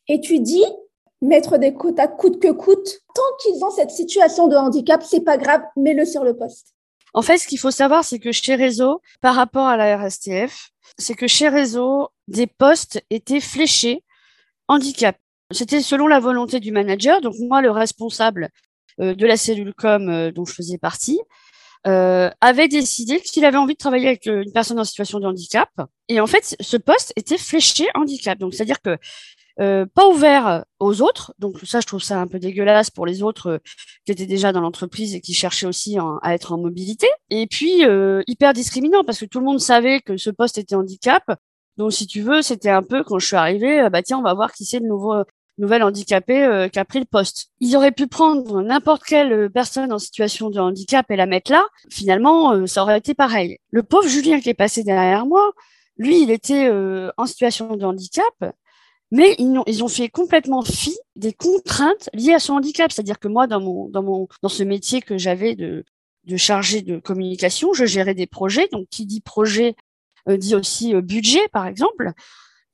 Et 0.08 0.20
tu 0.20 0.40
dis, 0.40 0.66
mettre 1.22 1.58
des 1.58 1.74
quotas 1.74 2.08
coûte 2.08 2.40
que 2.40 2.52
coûte. 2.52 3.00
Tant 3.14 3.22
qu'ils 3.42 3.64
ont 3.64 3.72
cette 3.72 3.92
situation 3.92 4.48
de 4.48 4.56
handicap, 4.56 5.04
c'est 5.04 5.22
pas 5.22 5.38
grave, 5.38 5.62
mets-le 5.76 6.06
sur 6.06 6.24
le 6.24 6.36
poste. 6.36 6.74
En 7.14 7.22
fait, 7.22 7.38
ce 7.38 7.48
qu'il 7.48 7.60
faut 7.60 7.72
savoir, 7.72 8.04
c'est 8.04 8.20
que 8.20 8.32
chez 8.32 8.56
Réseau, 8.56 9.02
par 9.22 9.36
rapport 9.36 9.68
à 9.68 9.78
la 9.78 9.98
RSTF, 9.98 10.70
c'est 10.98 11.14
que 11.14 11.28
chez 11.28 11.50
Réseau, 11.50 12.10
des 12.28 12.48
postes 12.48 13.04
étaient 13.10 13.42
fléchés 13.42 14.04
handicap. 14.68 15.18
C'était 15.52 15.82
selon 15.82 16.08
la 16.08 16.20
volonté 16.20 16.60
du 16.60 16.72
manager. 16.72 17.20
Donc 17.22 17.36
moi, 17.40 17.62
le 17.62 17.72
responsable 17.72 18.50
euh, 19.00 19.14
de 19.14 19.26
la 19.26 19.36
cellule 19.38 19.74
com 19.74 20.10
euh, 20.10 20.32
dont 20.32 20.46
je 20.46 20.54
faisais 20.54 20.78
partie, 20.78 21.20
euh, 21.88 22.30
avait 22.40 22.68
décidé 22.68 23.20
qu'il 23.20 23.44
avait 23.44 23.58
envie 23.58 23.74
de 23.74 23.80
travailler 23.80 24.08
avec 24.08 24.26
une 24.28 24.52
personne 24.54 24.80
en 24.80 24.84
situation 24.84 25.20
de 25.20 25.26
handicap. 25.26 25.70
Et 26.08 26.22
en 26.22 26.28
fait, 26.28 26.56
ce 26.60 26.78
poste 26.78 27.12
était 27.16 27.38
fléché 27.38 27.88
handicap. 27.96 28.38
Donc, 28.38 28.54
c'est-à-dire 28.54 28.82
que 28.82 28.98
euh, 29.60 29.86
pas 29.86 30.08
ouvert 30.08 30.66
aux 30.80 31.02
autres. 31.02 31.34
Donc 31.40 31.60
ça, 31.64 31.80
je 31.82 31.88
trouve 31.88 32.02
ça 32.02 32.20
un 32.20 32.28
peu 32.28 32.40
dégueulasse 32.40 32.90
pour 32.90 33.06
les 33.06 33.24
autres 33.24 33.48
euh, 33.48 33.58
qui 34.06 34.12
étaient 34.12 34.26
déjà 34.26 34.52
dans 34.52 34.62
l'entreprise 34.62 35.16
et 35.16 35.22
qui 35.22 35.34
cherchaient 35.34 35.66
aussi 35.66 35.98
à 36.22 36.34
être 36.34 36.54
en 36.54 36.58
mobilité. 36.58 37.08
Et 37.30 37.48
puis 37.48 37.86
euh, 37.86 38.22
hyper 38.28 38.54
discriminant 38.54 39.04
parce 39.04 39.20
que 39.20 39.26
tout 39.26 39.40
le 39.40 39.46
monde 39.46 39.60
savait 39.60 40.00
que 40.02 40.18
ce 40.18 40.30
poste 40.30 40.58
était 40.58 40.76
handicap. 40.76 41.24
Donc 41.78 41.94
si 41.94 42.08
tu 42.08 42.22
veux, 42.22 42.42
c'était 42.42 42.70
un 42.70 42.84
peu 42.84 43.04
quand 43.04 43.20
je 43.20 43.28
suis 43.28 43.36
arrivée, 43.36 43.88
bah 43.90 44.04
tiens, 44.04 44.20
on 44.20 44.24
va 44.24 44.34
voir 44.34 44.54
qui 44.54 44.66
c'est 44.66 44.80
le 44.80 44.88
nouveau 44.88 45.24
nouvel 45.58 45.84
handicapé 45.84 46.68
qui 46.72 46.80
a 46.80 46.86
pris 46.86 47.00
le 47.00 47.06
poste. 47.06 47.50
Ils 47.60 47.76
auraient 47.76 47.92
pu 47.92 48.08
prendre 48.08 48.62
n'importe 48.62 49.04
quelle 49.04 49.50
personne 49.52 49.94
en 49.94 50.00
situation 50.00 50.50
de 50.50 50.60
handicap 50.60 51.06
et 51.10 51.16
la 51.16 51.28
mettre 51.28 51.52
là. 51.52 51.64
Finalement, 51.90 52.66
ça 52.68 52.82
aurait 52.82 52.98
été 52.98 53.14
pareil. 53.14 53.58
Le 53.70 53.84
pauvre 53.84 54.08
Julien 54.08 54.40
qui 54.40 54.50
est 54.50 54.56
passé 54.56 54.84
derrière 54.84 55.26
moi, 55.26 55.52
lui, 55.98 56.24
il 56.24 56.32
était 56.32 56.70
en 57.18 57.26
situation 57.26 57.76
de 57.76 57.86
handicap 57.86 58.34
mais 59.12 59.36
ils 59.38 59.58
ont, 59.58 59.64
ils 59.68 59.84
ont 59.84 59.88
fait 59.90 60.10
complètement 60.10 60.64
fi 60.64 60.98
des 61.16 61.34
contraintes 61.34 62.10
liées 62.14 62.34
à 62.34 62.40
son 62.40 62.54
handicap. 62.54 62.92
C'est-à-dire 62.92 63.20
que 63.20 63.28
moi, 63.28 63.48
dans 63.48 63.60
mon, 63.60 63.90
dans 63.90 64.04
mon, 64.04 64.28
dans 64.42 64.50
ce 64.50 64.64
métier 64.64 65.02
que 65.02 65.18
j'avais 65.18 65.56
de, 65.56 65.84
de 66.26 66.38
chargé 66.38 66.82
de 66.82 66.98
communication, 66.98 67.74
je 67.74 67.86
gérais 67.86 68.16
des 68.16 68.28
projets. 68.28 68.68
Donc, 68.72 68.88
qui 68.90 69.06
dit 69.06 69.22
projet 69.22 69.76
euh, 70.30 70.38
dit 70.38 70.56
aussi 70.56 70.96
euh, 70.96 71.02
budget, 71.02 71.48
par 71.52 71.68
exemple. 71.68 72.12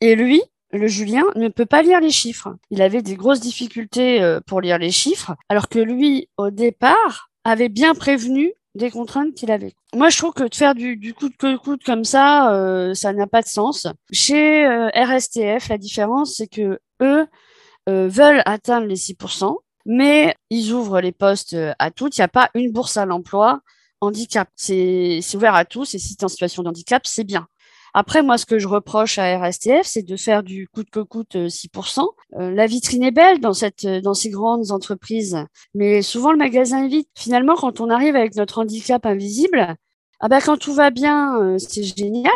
Et 0.02 0.16
lui, 0.16 0.42
le 0.72 0.88
Julien, 0.88 1.24
ne 1.36 1.48
peut 1.48 1.66
pas 1.66 1.82
lire 1.82 2.00
les 2.02 2.12
chiffres. 2.12 2.56
Il 2.70 2.82
avait 2.82 3.02
des 3.02 3.16
grosses 3.16 3.40
difficultés 3.40 4.22
euh, 4.22 4.40
pour 4.46 4.62
lire 4.62 4.78
les 4.78 4.92
chiffres, 4.92 5.36
alors 5.50 5.70
que 5.70 5.80
lui, 5.80 6.30
au 6.38 6.50
départ, 6.52 7.30
avait 7.44 7.70
bien 7.70 7.96
prévenu 7.96 8.54
des 8.78 8.92
contraintes 8.92 9.34
qu'il 9.34 9.52
avait. 9.52 9.74
Moi, 9.94 10.10
je 10.10 10.18
trouve 10.18 10.34
que 10.34 10.48
de 10.48 10.56
faire 10.56 10.76
du, 10.76 10.98
du 10.98 11.14
coup 11.14 11.30
de 11.30 11.58
coûte 11.58 11.84
comme 11.84 12.04
ça, 12.04 12.54
euh, 12.54 12.94
ça 12.94 13.14
n'a 13.14 13.28
pas 13.28 13.42
de 13.42 13.48
sens. 13.48 13.88
Chez 14.12 14.66
euh, 14.66 14.90
RSTF, 14.96 15.70
la 15.70 15.78
différence, 15.78 16.36
c'est 16.36 16.48
que 16.48 16.80
eux 17.02 17.28
euh, 17.90 18.08
veulent 18.08 18.44
atteindre 18.46 18.88
les 18.88 18.96
6%, 18.96 19.56
mais 19.86 20.36
ils 20.50 20.72
ouvrent 20.72 21.02
les 21.02 21.12
postes 21.12 21.56
à 21.80 21.92
toutes. 21.92 22.18
Il 22.18 22.22
n'y 22.22 22.26
a 22.26 22.30
pas 22.30 22.50
une 22.54 22.72
bourse 22.72 22.98
à 22.98 23.06
l'emploi 23.06 23.62
handicap. 24.02 24.50
C'est 24.56 25.22
ouvert 25.36 25.56
à 25.56 25.66
tous 25.66 25.96
et 25.96 26.00
si 26.00 26.16
tu 26.16 26.22
es 26.22 26.26
en 26.26 26.30
situation 26.30 26.64
de 26.64 26.70
handicap, 26.70 27.06
c'est 27.06 27.24
bien. 27.24 27.48
Après, 27.94 28.22
moi, 28.24 28.38
ce 28.38 28.46
que 28.46 28.60
je 28.60 28.68
reproche 28.68 29.18
à 29.18 29.38
RSTF, 29.40 29.86
c'est 29.86 30.04
de 30.04 30.16
faire 30.16 30.44
du 30.44 30.68
coûte 30.68 30.90
que 30.90 31.00
coûte 31.00 31.36
6%. 31.36 32.02
Euh, 32.02 32.40
euh, 32.40 32.52
la 32.52 32.68
vitrine 32.68 33.04
est 33.04 33.12
belle 33.12 33.40
dans 33.40 33.54
cette, 33.54 33.86
euh, 33.86 34.02
dans 34.02 34.14
ces 34.14 34.30
grandes 34.30 34.72
entreprises, 34.72 35.38
mais 35.74 36.02
souvent 36.02 36.32
le 36.32 36.38
magasin 36.38 36.86
est 36.86 36.90
vide. 36.90 37.06
Finalement, 37.16 37.56
quand 37.56 37.82
on 37.82 37.90
arrive 37.90 38.16
avec 38.16 38.36
notre 38.36 38.60
handicap 38.60 39.06
invisible, 39.06 39.76
ah 40.20 40.28
ben 40.28 40.42
quand 40.42 40.58
tout 40.58 40.74
va 40.74 40.90
bien, 40.90 41.58
c'est 41.60 41.84
génial. 41.84 42.34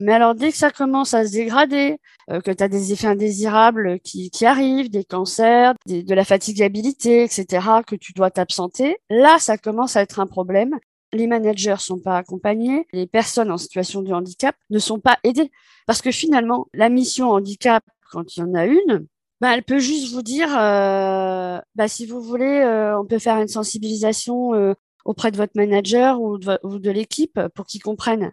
Mais 0.00 0.12
alors 0.12 0.34
dès 0.34 0.50
que 0.50 0.56
ça 0.58 0.70
commence 0.70 1.14
à 1.14 1.26
se 1.26 1.32
dégrader, 1.32 1.98
que 2.28 2.50
tu 2.50 2.62
as 2.62 2.68
des 2.68 2.92
effets 2.92 3.06
indésirables 3.06 4.00
qui, 4.00 4.30
qui 4.30 4.44
arrivent, 4.44 4.90
des 4.90 5.04
cancers, 5.04 5.74
de 5.86 6.14
la 6.14 6.24
fatigabilité, 6.24 7.24
etc., 7.24 7.66
que 7.86 7.96
tu 7.96 8.12
dois 8.12 8.30
t'absenter, 8.30 8.98
là 9.10 9.38
ça 9.38 9.56
commence 9.58 9.96
à 9.96 10.02
être 10.02 10.20
un 10.20 10.26
problème 10.26 10.78
les 11.12 11.26
managers 11.26 11.76
sont 11.78 11.98
pas 11.98 12.16
accompagnés, 12.16 12.86
les 12.92 13.06
personnes 13.06 13.50
en 13.50 13.58
situation 13.58 14.02
de 14.02 14.12
handicap 14.12 14.56
ne 14.70 14.78
sont 14.78 15.00
pas 15.00 15.18
aidées. 15.24 15.50
Parce 15.86 16.02
que 16.02 16.10
finalement, 16.10 16.68
la 16.72 16.88
mission 16.88 17.30
handicap, 17.30 17.84
quand 18.10 18.36
il 18.36 18.40
y 18.40 18.42
en 18.42 18.54
a 18.54 18.66
une, 18.66 19.06
bah, 19.40 19.54
elle 19.54 19.64
peut 19.64 19.80
juste 19.80 20.12
vous 20.12 20.22
dire, 20.22 20.48
euh, 20.56 21.60
bah, 21.74 21.88
si 21.88 22.06
vous 22.06 22.22
voulez, 22.22 22.60
euh, 22.60 22.98
on 22.98 23.04
peut 23.04 23.18
faire 23.18 23.38
une 23.38 23.48
sensibilisation 23.48 24.54
euh, 24.54 24.74
auprès 25.04 25.32
de 25.32 25.36
votre 25.36 25.54
manager 25.56 26.20
ou 26.20 26.38
de, 26.38 26.90
l'équipe 26.90 27.40
pour 27.54 27.66
qu'ils 27.66 27.82
comprennent. 27.82 28.32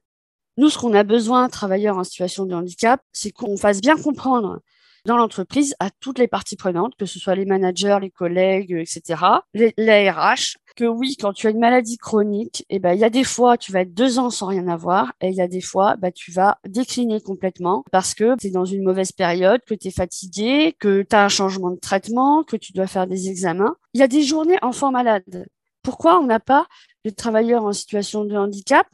Nous, 0.58 0.70
ce 0.70 0.78
qu'on 0.78 0.94
a 0.94 1.04
besoin, 1.04 1.50
travailleurs 1.50 1.98
en 1.98 2.04
situation 2.04 2.46
de 2.46 2.54
handicap, 2.54 3.02
c'est 3.12 3.32
qu'on 3.32 3.58
fasse 3.58 3.82
bien 3.82 3.96
comprendre 3.96 4.60
dans 5.06 5.18
l'entreprise 5.18 5.74
à 5.80 5.90
toutes 6.00 6.20
les 6.20 6.28
parties 6.28 6.58
prenantes, 6.58 6.94
que 6.96 7.08
ce 7.08 7.18
soit 7.18 7.34
les 7.34 7.46
managers, 7.46 7.98
les 8.02 8.12
collègues, 8.12 8.74
etc., 8.74 9.24
les, 9.56 9.74
les 9.78 10.12
RH, 10.12 10.58
que 10.80 10.86
oui, 10.86 11.18
quand 11.20 11.34
tu 11.34 11.46
as 11.48 11.50
une 11.50 11.60
maladie 11.60 11.98
chronique, 11.98 12.66
eh 12.70 12.80
ben, 12.80 12.94
il 12.94 13.00
y 13.00 13.04
a 13.04 13.10
des 13.10 13.26
fois, 13.26 13.58
tu 13.58 13.74
vas 13.74 13.82
être 13.82 13.94
deux 13.94 14.18
ans 14.18 14.30
sans 14.30 14.46
rien 14.46 14.70
avoir, 14.70 15.12
et 15.20 15.28
il 15.28 15.36
y 15.36 15.42
a 15.42 15.48
des 15.50 15.60
fois, 15.60 15.98
bah, 15.98 16.10
tu 16.10 16.32
vas 16.32 16.58
décliner 16.66 17.20
complètement 17.20 17.84
parce 17.92 18.14
que 18.14 18.38
tu 18.38 18.48
es 18.48 18.50
dans 18.50 18.64
une 18.64 18.84
mauvaise 18.84 19.12
période, 19.12 19.60
que 19.66 19.74
tu 19.74 19.90
es 19.90 19.92
fatigué, 19.92 20.76
que 20.80 21.02
tu 21.02 21.16
as 21.16 21.26
un 21.26 21.28
changement 21.28 21.72
de 21.72 21.80
traitement, 21.80 22.44
que 22.44 22.56
tu 22.56 22.72
dois 22.72 22.88
faire 22.88 23.08
des 23.08 23.28
examens. 23.28 23.76
Il 23.94 24.00
y 24.00 24.04
a 24.04 24.08
des 24.08 24.24
journées 24.24 24.58
enfants 24.62 24.92
malades. 24.92 25.48
Pourquoi 25.84 26.18
on 26.18 26.26
n'a 26.26 26.40
pas 26.40 26.66
de 27.04 27.10
travailleurs 27.10 27.66
en 27.66 27.74
situation 27.74 28.24
de 28.24 28.38
handicap 28.38 28.88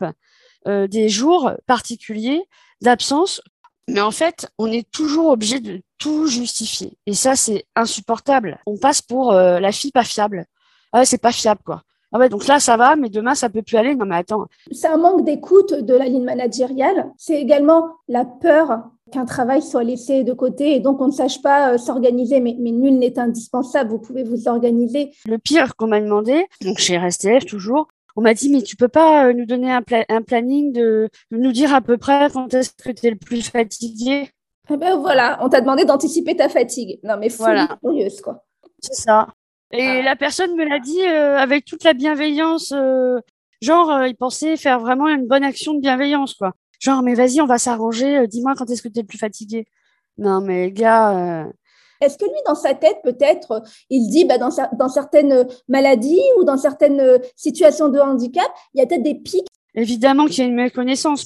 euh, 0.67 0.87
des 0.87 1.07
jours 1.07 1.51
particuliers 1.67 2.41
d'absence? 2.81 3.41
Mais 3.87 4.01
en 4.01 4.11
fait, 4.11 4.47
on 4.57 4.71
est 4.71 4.89
toujours 4.89 5.27
obligé 5.27 5.59
de 5.59 5.83
tout 5.99 6.25
justifier. 6.25 6.97
Et 7.05 7.13
ça, 7.13 7.35
c'est 7.35 7.65
insupportable. 7.75 8.59
On 8.65 8.77
passe 8.77 9.03
pour 9.03 9.33
euh, 9.33 9.59
la 9.59 9.71
fille 9.71 9.91
pas 9.91 10.03
fiable. 10.03 10.47
Ah 10.95 10.99
ouais, 10.99 11.05
c'est 11.05 11.21
pas 11.21 11.33
fiable, 11.33 11.59
quoi. 11.65 11.81
Ah 12.13 12.19
ouais, 12.19 12.29
donc 12.29 12.47
là, 12.47 12.61
ça 12.61 12.77
va, 12.77 12.95
mais 12.95 13.09
demain, 13.09 13.35
ça 13.35 13.49
peut 13.49 13.61
plus 13.61 13.75
aller. 13.75 13.95
Non, 13.95 14.05
mais 14.05 14.15
attends. 14.15 14.45
C'est 14.71 14.87
un 14.87 14.95
manque 14.95 15.25
d'écoute 15.25 15.73
de 15.73 15.93
la 15.93 16.05
ligne 16.05 16.23
managériale. 16.23 17.11
C'est 17.17 17.35
également 17.35 17.89
la 18.07 18.23
peur 18.23 18.79
qu'un 19.11 19.25
travail 19.25 19.61
soit 19.61 19.83
laissé 19.83 20.23
de 20.23 20.31
côté 20.31 20.73
et 20.73 20.79
donc 20.79 21.01
on 21.01 21.07
ne 21.07 21.11
sache 21.11 21.41
pas 21.41 21.73
euh, 21.73 21.77
s'organiser. 21.77 22.39
Mais, 22.39 22.55
mais, 22.57 22.71
nul 22.71 22.97
n'est 22.97 23.19
indispensable, 23.19 23.89
vous 23.89 23.99
pouvez 23.99 24.23
vous 24.23 24.47
organiser. 24.47 25.11
Le 25.27 25.37
pire 25.37 25.75
qu'on 25.75 25.87
m'a 25.87 25.99
demandé, 25.99 26.45
donc 26.61 26.77
chez 26.77 26.97
RSTF 26.97 27.45
toujours, 27.45 27.89
on 28.15 28.21
m'a 28.21 28.33
dit 28.33 28.49
mais 28.49 28.61
tu 28.61 28.77
peux 28.77 28.87
pas 28.87 29.27
euh, 29.27 29.33
nous 29.33 29.45
donner 29.45 29.73
un, 29.73 29.83
un 30.07 30.21
planning 30.21 30.71
de, 30.71 31.09
nous 31.31 31.51
dire 31.51 31.75
à 31.75 31.81
peu 31.81 31.97
près 31.97 32.29
quand 32.31 32.53
est-ce 32.53 32.71
que 32.71 32.91
tu 32.91 33.07
es 33.07 33.09
le 33.09 33.17
plus 33.17 33.49
fatigué? 33.49 34.29
Eh 34.69 34.77
ben 34.77 34.95
voilà, 34.95 35.39
on 35.41 35.49
t'a 35.49 35.59
demandé 35.59 35.83
d'anticiper 35.83 36.37
ta 36.37 36.47
fatigue. 36.47 37.01
Non 37.03 37.17
mais 37.19 37.27
folie 37.27 37.67
furieuse 37.81 38.21
quoi. 38.21 38.45
C'est 38.79 38.95
ça. 38.95 39.27
Et 39.77 39.99
ah. 39.99 40.01
la 40.01 40.15
personne 40.15 40.55
me 40.55 40.65
l'a 40.65 40.79
dit 40.79 41.01
euh, 41.01 41.37
avec 41.37 41.65
toute 41.65 41.83
la 41.83 41.93
bienveillance, 41.93 42.73
genre 43.61 44.05
il 44.05 44.15
pensait 44.15 44.57
faire 44.57 44.79
vraiment 44.79 45.07
une 45.07 45.27
bonne 45.27 45.43
action 45.43 45.73
de 45.73 45.81
bienveillance 45.81 46.33
quoi. 46.33 46.53
Genre, 46.79 47.01
mais 47.01 47.15
vas-y, 47.15 47.41
on 47.41 47.45
va 47.45 47.57
s'arranger, 47.57 48.17
euh, 48.17 48.27
dis-moi 48.27 48.53
quand 48.55 48.69
est-ce 48.69 48.81
que 48.81 48.87
tu 48.87 48.99
es 48.99 49.01
le 49.01 49.07
plus 49.07 49.17
fatigué. 49.17 49.65
Non, 50.17 50.41
mais 50.41 50.71
gars. 50.71 51.45
Euh, 51.45 51.51
est-ce 52.01 52.17
que 52.17 52.25
lui, 52.25 52.39
dans 52.45 52.55
sa 52.55 52.73
tête, 52.73 52.97
peut-être, 53.03 53.63
il 53.89 54.09
dit, 54.09 54.25
bah, 54.25 54.37
dans, 54.37 54.49
dans, 54.77 54.89
certaines 54.89 55.47
maladies 55.67 56.21
ou 56.37 56.43
dans 56.43 56.57
certaines 56.57 57.19
situations 57.35 57.89
de 57.89 57.99
handicap, 57.99 58.47
il 58.73 58.79
y 58.79 58.83
a 58.83 58.85
peut-être 58.85 59.03
des 59.03 59.15
pics? 59.15 59.47
Évidemment 59.73 60.25
qu'il 60.25 60.39
y 60.39 60.41
a 60.41 60.45
une 60.45 60.55
méconnaissance. 60.55 61.25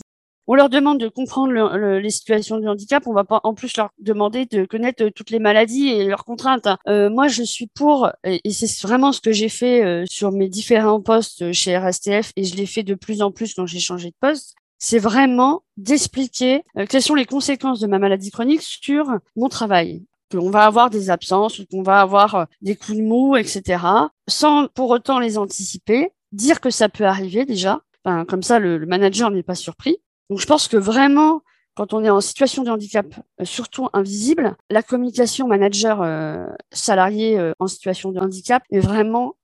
On 0.51 0.55
leur 0.55 0.69
demande 0.69 0.99
de 0.99 1.07
comprendre 1.07 1.53
les 1.99 2.09
situations 2.09 2.57
de 2.57 2.67
handicap. 2.67 3.05
On 3.05 3.13
va 3.13 3.23
pas 3.23 3.39
en 3.43 3.53
plus 3.53 3.77
leur 3.77 3.91
demander 3.99 4.45
de 4.45 4.65
connaître 4.65 5.07
toutes 5.09 5.29
les 5.29 5.37
maladies 5.37 5.89
et 5.89 6.05
leurs 6.05 6.25
contraintes. 6.25 6.65
Hein. 6.65 6.79
Euh, 6.87 7.09
moi, 7.09 7.27
je 7.27 7.43
suis 7.43 7.67
pour, 7.67 8.09
et, 8.23 8.41
c'est 8.51 8.81
vraiment 8.81 9.11
ce 9.11 9.21
que 9.21 9.31
j'ai 9.31 9.47
fait 9.47 10.05
sur 10.09 10.31
mes 10.31 10.49
différents 10.49 11.01
postes 11.01 11.51
chez 11.51 11.77
RSTF, 11.77 12.31
et 12.35 12.43
je 12.43 12.55
l'ai 12.55 12.65
fait 12.65 12.81
de 12.81 12.95
plus 12.95 13.21
en 13.21 13.31
plus 13.31 13.53
quand 13.53 13.67
j'ai 13.67 13.79
changé 13.79 14.09
de 14.09 14.15
poste 14.19 14.55
c'est 14.79 14.99
vraiment 14.99 15.63
d'expliquer 15.77 16.63
euh, 16.77 16.85
quelles 16.89 17.03
sont 17.03 17.15
les 17.15 17.25
conséquences 17.25 17.81
de 17.81 17.87
ma 17.87 17.99
maladie 17.99 18.31
chronique 18.31 18.61
sur 18.61 19.05
mon 19.35 19.49
travail. 19.49 20.05
Qu'on 20.31 20.49
va 20.49 20.65
avoir 20.65 20.89
des 20.89 21.09
absences 21.09 21.61
qu'on 21.69 21.83
va 21.83 22.01
avoir 22.01 22.35
euh, 22.35 22.45
des 22.61 22.75
coups 22.75 22.97
de 22.97 23.03
mou, 23.03 23.35
etc. 23.35 23.83
Sans 24.27 24.67
pour 24.67 24.89
autant 24.89 25.19
les 25.19 25.37
anticiper. 25.37 26.11
Dire 26.31 26.61
que 26.61 26.69
ça 26.69 26.89
peut 26.89 27.05
arriver 27.05 27.45
déjà. 27.45 27.81
Enfin, 28.05 28.23
comme 28.25 28.43
ça, 28.43 28.59
le, 28.59 28.85
manager 28.85 29.31
n'est 29.31 29.43
pas 29.43 29.55
surpris. 29.55 29.97
Donc, 30.29 30.39
je 30.39 30.45
pense 30.45 30.67
que 30.67 30.77
vraiment, 30.77 31.41
quand 31.75 31.93
on 31.93 32.03
est 32.03 32.09
en 32.09 32.21
situation 32.21 32.63
de 32.63 32.69
handicap, 32.69 33.07
euh, 33.41 33.45
surtout 33.45 33.87
invisible, 33.93 34.55
la 34.69 34.83
communication 34.83 35.47
manager-salarié 35.47 37.53
en 37.59 37.67
situation 37.67 38.11
de 38.11 38.19
handicap 38.19 38.63
est 38.71 38.79
vraiment 38.79 39.35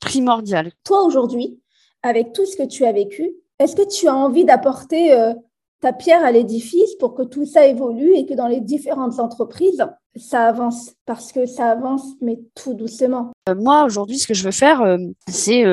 primordiale. 0.00 0.72
Toi, 0.84 1.04
aujourd'hui, 1.04 1.60
avec 2.02 2.32
tout 2.32 2.46
ce 2.46 2.56
que 2.56 2.66
tu 2.66 2.84
as 2.84 2.92
vécu, 2.92 3.34
est-ce 3.58 3.76
que 3.76 3.88
tu 3.88 4.08
as 4.08 4.14
envie 4.14 4.44
d'apporter 4.44 5.12
euh, 5.12 5.32
ta 5.80 5.92
pierre 5.92 6.24
à 6.24 6.32
l'édifice 6.32 6.94
pour 6.96 7.14
que 7.14 7.22
tout 7.22 7.46
ça 7.46 7.66
évolue 7.66 8.14
et 8.14 8.26
que 8.26 8.34
dans 8.34 8.48
les 8.48 8.60
différentes 8.60 9.20
entreprises, 9.20 9.84
ça 10.16 10.46
avance? 10.46 10.94
Parce 11.06 11.32
que 11.32 11.46
ça 11.46 11.70
avance, 11.70 12.04
mais 12.20 12.40
tout 12.54 12.74
doucement. 12.74 13.32
Euh, 13.48 13.54
moi, 13.54 13.84
aujourd'hui, 13.84 14.18
ce 14.18 14.26
que 14.26 14.34
je 14.34 14.44
veux 14.44 14.50
faire, 14.50 14.82
euh, 14.82 14.98
c'est 15.28 15.64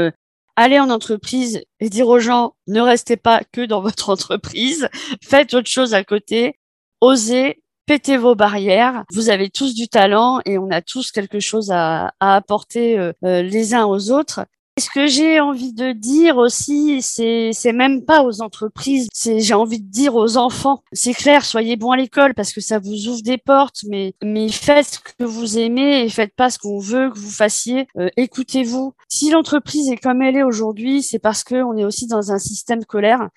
aller 0.56 0.80
en 0.80 0.90
entreprise 0.90 1.62
et 1.80 1.90
dire 1.90 2.08
aux 2.08 2.20
gens, 2.20 2.56
ne 2.68 2.82
restez 2.82 3.18
pas 3.18 3.42
que 3.52 3.66
dans 3.66 3.82
votre 3.82 4.10
entreprise, 4.12 4.90
faites 5.24 5.54
autre 5.54 5.70
chose 5.70 5.94
à 5.94 6.04
côté, 6.04 6.60
osez, 7.02 7.62
pétez 7.86 8.18
vos 8.18 8.36
barrières. 8.36 9.04
Vous 9.12 9.30
avez 9.30 9.50
tous 9.50 9.74
du 9.74 9.88
talent 9.88 10.40
et 10.46 10.58
on 10.58 10.70
a 10.72 10.82
tous 10.82 11.12
quelque 11.12 11.40
chose 11.40 11.72
à, 11.72 12.14
apporter 12.20 13.12
les 13.22 13.74
uns 13.74 13.86
aux 13.86 14.12
autres. 14.12 14.46
Ce 14.82 14.90
que 14.90 15.06
j'ai 15.06 15.40
envie 15.40 15.74
de 15.74 15.92
dire 15.92 16.38
aussi, 16.38 17.04
c'est 17.04 17.72
même 17.72 18.04
pas 18.04 18.24
aux 18.24 18.42
entreprises, 18.42 19.10
j'ai 19.14 19.54
envie 19.54 19.80
de 19.80 19.88
dire 19.88 20.16
aux 20.16 20.38
enfants. 20.38 20.82
C'est 20.92 21.14
clair, 21.14 21.46
soyez 21.46 21.76
bons 21.76 21.92
à 21.92 21.98
l'école 21.98 22.34
parce 22.34 22.52
que 22.52 22.62
ça 22.62 22.80
vous 22.80 23.08
ouvre 23.08 23.22
des 23.22 23.38
portes, 23.38 23.86
mais 24.24 24.50
faites 24.50 24.88
ce 24.88 25.00
que 25.00 25.24
vous 25.24 25.60
aimez 25.60 26.02
et 26.02 26.10
faites 26.10 26.34
pas 26.36 26.50
ce 26.50 26.58
qu'on 26.58 26.80
veut 26.80 27.12
que 27.12 27.20
vous 27.20 27.30
fassiez. 27.30 27.88
Euh, 28.00 28.10
écoutez-vous. 28.18 28.96
Si 29.08 29.30
l'entreprise 29.30 29.88
est 29.92 29.98
comme 29.98 30.24
elle 30.24 30.36
est 30.36 30.44
aujourd'hui, 30.44 31.04
c'est 31.04 31.20
parce 31.20 31.44
que 31.44 31.62
on 31.64 31.78
est 31.78 31.86
aussi 31.86 32.08
dans 32.08 32.32
un 32.32 32.40
système 32.40 32.82
scolaire 32.82 33.30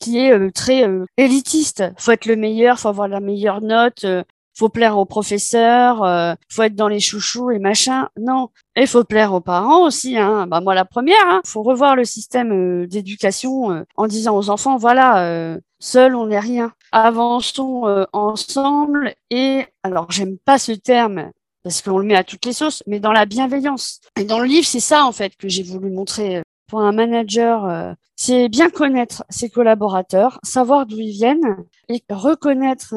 qui 0.00 0.18
est 0.18 0.32
euh, 0.32 0.50
très 0.50 0.88
euh, 0.88 1.04
élitiste. 1.16 1.84
Faut 1.96 2.10
être 2.10 2.26
le 2.26 2.34
meilleur, 2.34 2.80
faut 2.80 2.88
avoir 2.88 3.06
la 3.06 3.20
meilleure 3.20 3.60
note, 3.60 4.04
faut 4.54 4.68
plaire 4.68 4.98
aux 4.98 5.04
professeurs, 5.04 6.02
euh, 6.02 6.34
faut 6.48 6.62
être 6.62 6.74
dans 6.74 6.88
les 6.88 7.00
chouchous 7.00 7.50
et 7.50 7.58
machin. 7.58 8.08
Non, 8.18 8.50
et 8.76 8.86
faut 8.86 9.04
plaire 9.04 9.34
aux 9.34 9.40
parents 9.40 9.86
aussi. 9.86 10.16
Hein. 10.16 10.46
Bah 10.46 10.60
moi 10.60 10.74
la 10.74 10.84
première. 10.84 11.26
Hein. 11.26 11.40
Faut 11.44 11.62
revoir 11.62 11.96
le 11.96 12.04
système 12.04 12.52
euh, 12.52 12.86
d'éducation 12.86 13.70
euh, 13.70 13.84
en 13.96 14.06
disant 14.06 14.36
aux 14.36 14.50
enfants 14.50 14.76
voilà, 14.76 15.24
euh, 15.24 15.58
seul 15.78 16.14
on 16.14 16.26
n'est 16.26 16.38
rien. 16.38 16.72
Avançons 16.92 17.84
ensemble 18.12 19.14
et 19.30 19.64
alors 19.82 20.10
j'aime 20.10 20.36
pas 20.36 20.58
ce 20.58 20.72
terme 20.72 21.30
parce 21.64 21.80
qu'on 21.80 21.96
le 21.96 22.04
met 22.04 22.16
à 22.16 22.22
toutes 22.22 22.44
les 22.44 22.52
sauces, 22.52 22.82
mais 22.86 23.00
dans 23.00 23.12
la 23.12 23.24
bienveillance. 23.24 24.00
Et 24.18 24.24
dans 24.24 24.40
le 24.40 24.44
livre, 24.44 24.66
c'est 24.66 24.80
ça 24.80 25.06
en 25.06 25.12
fait 25.12 25.34
que 25.36 25.48
j'ai 25.48 25.62
voulu 25.62 25.90
montrer 25.90 26.42
pour 26.68 26.80
un 26.80 26.92
manager, 26.92 27.94
c'est 28.14 28.50
bien 28.50 28.68
connaître 28.68 29.24
ses 29.30 29.48
collaborateurs, 29.48 30.38
savoir 30.42 30.84
d'où 30.84 30.98
ils 30.98 31.12
viennent 31.12 31.56
et 31.88 32.02
reconnaître 32.10 32.94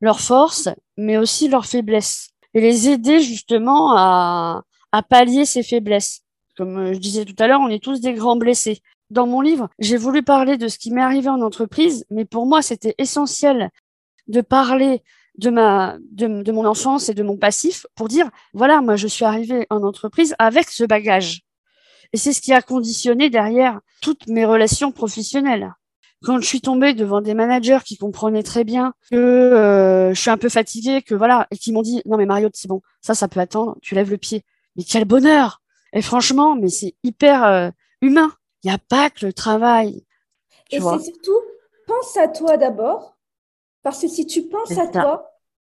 leurs 0.00 0.20
forces, 0.20 0.68
mais 0.96 1.16
aussi 1.16 1.48
leurs 1.48 1.66
faiblesses, 1.66 2.30
et 2.54 2.60
les 2.60 2.88
aider 2.88 3.20
justement 3.20 3.96
à, 3.96 4.62
pallier 5.08 5.44
ces 5.46 5.62
faiblesses. 5.62 6.20
Comme 6.56 6.78
euh, 6.78 6.92
je 6.92 6.98
disais 6.98 7.24
tout 7.24 7.34
à 7.38 7.46
l'heure, 7.46 7.60
on 7.60 7.68
est 7.68 7.82
tous 7.82 8.00
des 8.00 8.12
grands 8.12 8.36
blessés. 8.36 8.82
Dans 9.10 9.26
mon 9.26 9.40
livre, 9.40 9.68
j'ai 9.78 9.96
voulu 9.96 10.22
parler 10.22 10.58
de 10.58 10.68
ce 10.68 10.78
qui 10.78 10.90
m'est 10.90 11.02
arrivé 11.02 11.28
en 11.28 11.40
entreprise, 11.40 12.04
mais 12.10 12.26
pour 12.26 12.46
moi, 12.46 12.60
c'était 12.60 12.94
essentiel 12.98 13.70
de 14.28 14.40
parler 14.42 15.02
de 15.38 15.50
ma 15.50 15.96
de, 16.10 16.42
de, 16.42 16.52
mon 16.52 16.66
enfance 16.66 17.08
et 17.08 17.14
de 17.14 17.22
mon 17.22 17.38
passif 17.38 17.86
pour 17.94 18.08
dire 18.08 18.28
voilà 18.52 18.82
moi 18.82 18.96
je 18.96 19.08
suis 19.08 19.24
arrivée 19.24 19.66
en 19.70 19.82
entreprise 19.82 20.34
avec 20.38 20.68
ce 20.68 20.84
bagage 20.84 21.42
et 22.12 22.18
c'est 22.18 22.34
ce 22.34 22.42
qui 22.42 22.52
a 22.52 22.60
conditionné 22.60 23.30
derrière 23.30 23.80
toutes 24.02 24.26
mes 24.26 24.44
relations 24.44 24.92
professionnelles 24.92 25.72
quand 26.22 26.40
je 26.40 26.46
suis 26.46 26.60
tombée 26.60 26.94
devant 26.94 27.20
des 27.20 27.34
managers 27.34 27.78
qui 27.84 27.96
comprenaient 27.96 28.42
très 28.42 28.64
bien 28.64 28.94
que 29.10 29.16
euh, 29.16 30.14
je 30.14 30.20
suis 30.20 30.30
un 30.30 30.38
peu 30.38 30.48
fatiguée, 30.48 31.02
que 31.02 31.14
voilà, 31.14 31.46
et 31.50 31.56
qui 31.56 31.72
m'ont 31.72 31.82
dit 31.82 32.02
non 32.06 32.16
mais 32.16 32.26
Mario, 32.26 32.48
c'est 32.52 32.68
bon, 32.68 32.80
ça, 33.00 33.14
ça 33.14 33.28
peut 33.28 33.40
attendre, 33.40 33.76
tu 33.82 33.94
lèves 33.94 34.10
le 34.10 34.18
pied. 34.18 34.44
Mais 34.76 34.84
quel 34.84 35.04
bonheur 35.04 35.60
Et 35.92 36.02
franchement, 36.02 36.54
mais 36.54 36.68
c'est 36.68 36.94
hyper 37.02 37.44
euh, 37.44 37.70
humain. 38.00 38.32
Il 38.62 38.68
n'y 38.68 38.74
a 38.74 38.78
pas 38.78 39.10
que 39.10 39.26
le 39.26 39.32
travail. 39.32 40.04
Et 40.70 40.80
c'est 40.80 41.00
surtout, 41.00 41.40
pense 41.86 42.16
à 42.16 42.28
toi 42.28 42.56
d'abord, 42.56 43.16
parce 43.82 44.00
que 44.00 44.08
si 44.08 44.26
tu 44.26 44.42
penses 44.42 44.78
à 44.78 44.86
toi, 44.86 45.28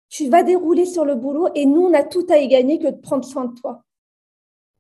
tu 0.09 0.29
vas 0.29 0.43
dérouler 0.43 0.87
sur 0.87 1.05
le 1.05 1.15
boulot 1.15 1.49
et 1.55 1.67
nous, 1.67 1.83
on 1.83 1.95
a 1.95 2.03
tout 2.03 2.27
à 2.31 2.39
y 2.39 2.49
gagner 2.49 2.79
que 2.79 2.89
de 2.89 3.01
prendre 3.01 3.25
soin 3.25 3.45
de 3.45 3.55
toi. 3.55 3.85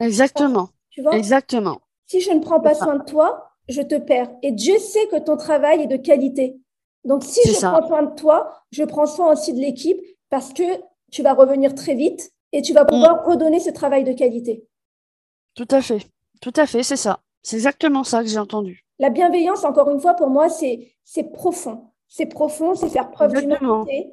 Exactement. 0.00 0.70
Tu 0.90 1.02
vois? 1.02 1.14
Exactement. 1.16 1.80
Si 2.06 2.20
je 2.20 2.30
ne 2.30 2.40
prends 2.40 2.60
pas 2.60 2.74
soin 2.74 2.96
de 2.96 3.04
toi, 3.04 3.50
je 3.68 3.82
te 3.82 3.96
perds. 3.96 4.30
Et 4.42 4.52
Dieu 4.52 4.78
sait 4.78 5.06
que 5.08 5.18
ton 5.18 5.36
travail 5.36 5.82
est 5.82 5.86
de 5.86 5.96
qualité. 5.96 6.58
Donc, 7.04 7.24
si 7.24 7.40
je 7.46 7.58
prends 7.58 7.86
soin 7.86 8.02
de 8.02 8.14
toi, 8.14 8.52
je 8.70 8.84
prends 8.84 9.06
soin 9.06 9.32
aussi 9.32 9.52
de 9.52 9.60
l'équipe 9.60 10.00
parce 10.30 10.52
que 10.52 10.62
tu 11.10 11.22
vas 11.22 11.34
revenir 11.34 11.74
très 11.74 11.94
vite 11.94 12.32
et 12.52 12.62
tu 12.62 12.72
vas 12.72 12.84
mm. 12.84 12.88
pouvoir 12.88 13.24
redonner 13.24 13.60
ce 13.60 13.70
travail 13.70 14.04
de 14.04 14.12
qualité. 14.12 14.66
Tout 15.54 15.68
à 15.70 15.80
fait. 15.80 16.00
Tout 16.40 16.52
à 16.56 16.66
fait, 16.66 16.82
c'est 16.82 16.96
ça. 16.96 17.20
C'est 17.42 17.56
exactement 17.56 18.04
ça 18.04 18.22
que 18.22 18.28
j'ai 18.28 18.38
entendu. 18.38 18.84
La 18.98 19.10
bienveillance, 19.10 19.64
encore 19.64 19.90
une 19.90 20.00
fois, 20.00 20.14
pour 20.14 20.28
moi, 20.28 20.48
c'est 20.48 20.92
profond. 21.32 21.84
C'est 22.08 22.26
profond, 22.26 22.74
c'est 22.74 22.88
faire 22.88 23.10
preuve 23.10 23.32
d'humanité. 23.34 24.12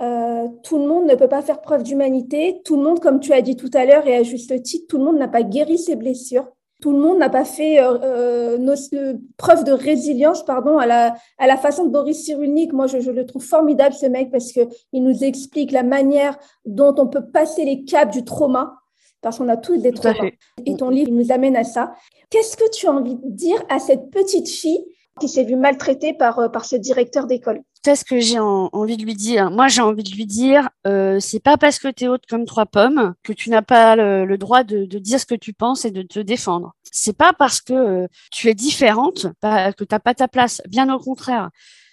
Euh, 0.00 0.48
tout 0.62 0.78
le 0.78 0.86
monde 0.86 1.06
ne 1.06 1.14
peut 1.14 1.28
pas 1.28 1.42
faire 1.42 1.60
preuve 1.60 1.82
d'humanité. 1.82 2.60
Tout 2.64 2.76
le 2.76 2.82
monde, 2.82 3.00
comme 3.00 3.20
tu 3.20 3.32
as 3.32 3.42
dit 3.42 3.56
tout 3.56 3.70
à 3.74 3.84
l'heure 3.84 4.06
et 4.06 4.16
à 4.16 4.22
juste 4.22 4.62
titre, 4.62 4.86
tout 4.88 4.98
le 4.98 5.04
monde 5.04 5.18
n'a 5.18 5.28
pas 5.28 5.42
guéri 5.42 5.78
ses 5.78 5.96
blessures. 5.96 6.46
Tout 6.80 6.92
le 6.92 6.98
monde 6.98 7.18
n'a 7.18 7.28
pas 7.28 7.44
fait 7.44 7.80
euh, 7.80 7.98
euh, 8.02 8.76
euh, 8.94 9.14
preuve 9.36 9.64
de 9.64 9.72
résilience, 9.72 10.44
pardon, 10.44 10.78
à 10.78 10.86
la, 10.86 11.16
à 11.38 11.46
la 11.48 11.56
façon 11.56 11.84
de 11.84 11.90
Boris 11.90 12.24
Cyrulnik. 12.24 12.72
Moi, 12.72 12.86
je, 12.86 13.00
je, 13.00 13.10
le 13.10 13.26
trouve 13.26 13.44
formidable 13.44 13.94
ce 13.94 14.06
mec 14.06 14.30
parce 14.30 14.52
que 14.52 14.60
il 14.92 15.02
nous 15.02 15.24
explique 15.24 15.72
la 15.72 15.82
manière 15.82 16.38
dont 16.64 16.94
on 16.98 17.08
peut 17.08 17.26
passer 17.32 17.64
les 17.64 17.84
caps 17.84 18.12
du 18.12 18.24
trauma, 18.24 18.74
parce 19.22 19.38
qu'on 19.38 19.48
a 19.48 19.56
tous 19.56 19.78
des 19.78 19.92
traumas. 19.92 20.30
Et 20.66 20.76
ton 20.76 20.90
livre 20.90 21.08
il 21.08 21.16
nous 21.16 21.32
amène 21.32 21.56
à 21.56 21.64
ça. 21.64 21.92
Qu'est-ce 22.30 22.56
que 22.56 22.70
tu 22.70 22.86
as 22.86 22.92
envie 22.92 23.16
de 23.16 23.22
dire 23.24 23.60
à 23.68 23.80
cette 23.80 24.10
petite 24.10 24.48
fille 24.48 24.84
qui 25.18 25.28
s'est 25.28 25.42
vue 25.42 25.56
maltraitée 25.56 26.12
par, 26.12 26.52
par 26.52 26.64
ce 26.64 26.76
directeur 26.76 27.26
d'école? 27.26 27.62
Qu'est-ce 27.88 28.04
que 28.04 28.20
j'ai 28.20 28.38
envie 28.38 28.98
de 28.98 29.02
lui 29.02 29.14
dire 29.14 29.50
Moi, 29.50 29.68
j'ai 29.68 29.80
envie 29.80 30.02
de 30.02 30.14
lui 30.14 30.26
dire, 30.26 30.68
euh, 30.86 31.20
c'est 31.20 31.40
pas 31.40 31.56
parce 31.56 31.78
que 31.78 31.88
tu 31.88 32.04
es 32.04 32.08
haute 32.08 32.26
comme 32.28 32.44
trois 32.44 32.66
pommes 32.66 33.14
que 33.22 33.32
tu 33.32 33.48
n'as 33.48 33.62
pas 33.62 33.96
le, 33.96 34.36
droit 34.36 34.62
de, 34.62 34.84
dire 34.98 35.18
ce 35.18 35.24
que 35.24 35.34
tu 35.34 35.54
penses 35.54 35.86
et 35.86 35.90
de 35.90 36.02
te 36.02 36.20
défendre. 36.20 36.74
C'est 36.82 37.16
pas 37.16 37.32
parce 37.32 37.62
que 37.62 37.72
euh, 37.72 38.06
tu 38.30 38.50
es 38.50 38.54
différente 38.54 39.28
que 39.40 39.84
t'as 39.84 39.98
pas 40.00 40.12
ta 40.12 40.28
place. 40.28 40.60
Bien 40.68 40.94
au 40.94 40.98
contraire. 40.98 41.48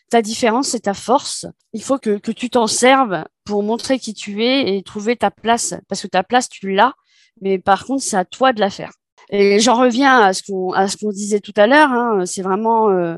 Ta 0.09 0.21
différence, 0.21 0.67
c'est 0.67 0.81
ta 0.81 0.93
force. 0.93 1.45
Il 1.71 1.81
faut 1.81 1.97
que, 1.97 2.17
tu 2.17 2.49
t'en 2.49 2.67
serves 2.67 3.23
pour 3.45 3.63
montrer 3.63 3.97
qui 3.97 4.13
tu 4.13 4.43
es 4.43 4.75
et 4.75 4.83
trouver 4.83 5.15
ta 5.15 5.31
place. 5.31 5.75
Parce 5.87 6.01
que 6.01 6.07
ta 6.07 6.23
place, 6.23 6.49
tu 6.49 6.73
l'as. 6.73 6.91
Mais 7.39 7.57
par 7.57 7.85
contre, 7.85 8.03
c'est 8.03 8.17
à 8.17 8.25
toi 8.25 8.51
de 8.51 8.59
la 8.59 8.69
faire. 8.69 8.91
Et 9.29 9.61
j'en 9.61 9.75
reviens 9.75 10.19
à 10.19 10.33
ce 10.33 10.43
qu'on 10.43 10.73
à 10.73 10.89
ce 10.89 10.97
qu'on 10.97 11.11
disait 11.11 11.39
tout 11.39 11.53
à 11.55 11.67
l'heure. 11.67 11.91
Hein, 11.91 12.25
c'est 12.25 12.41
vraiment 12.41 12.89
euh, 12.89 13.15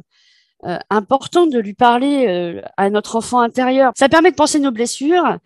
euh, 0.65 0.77
important 0.89 1.45
de 1.45 1.59
lui 1.59 1.73
parler 1.73 2.25
euh, 2.27 2.61
à 2.77 2.89
notre 2.89 3.15
enfant 3.15 3.39
intérieur. 3.39 3.91
Ça 3.95 4.09
permet 4.09 4.31
de 4.31 4.35
penser 4.35 4.59
nos 4.59 4.71
blessures, 4.71 5.37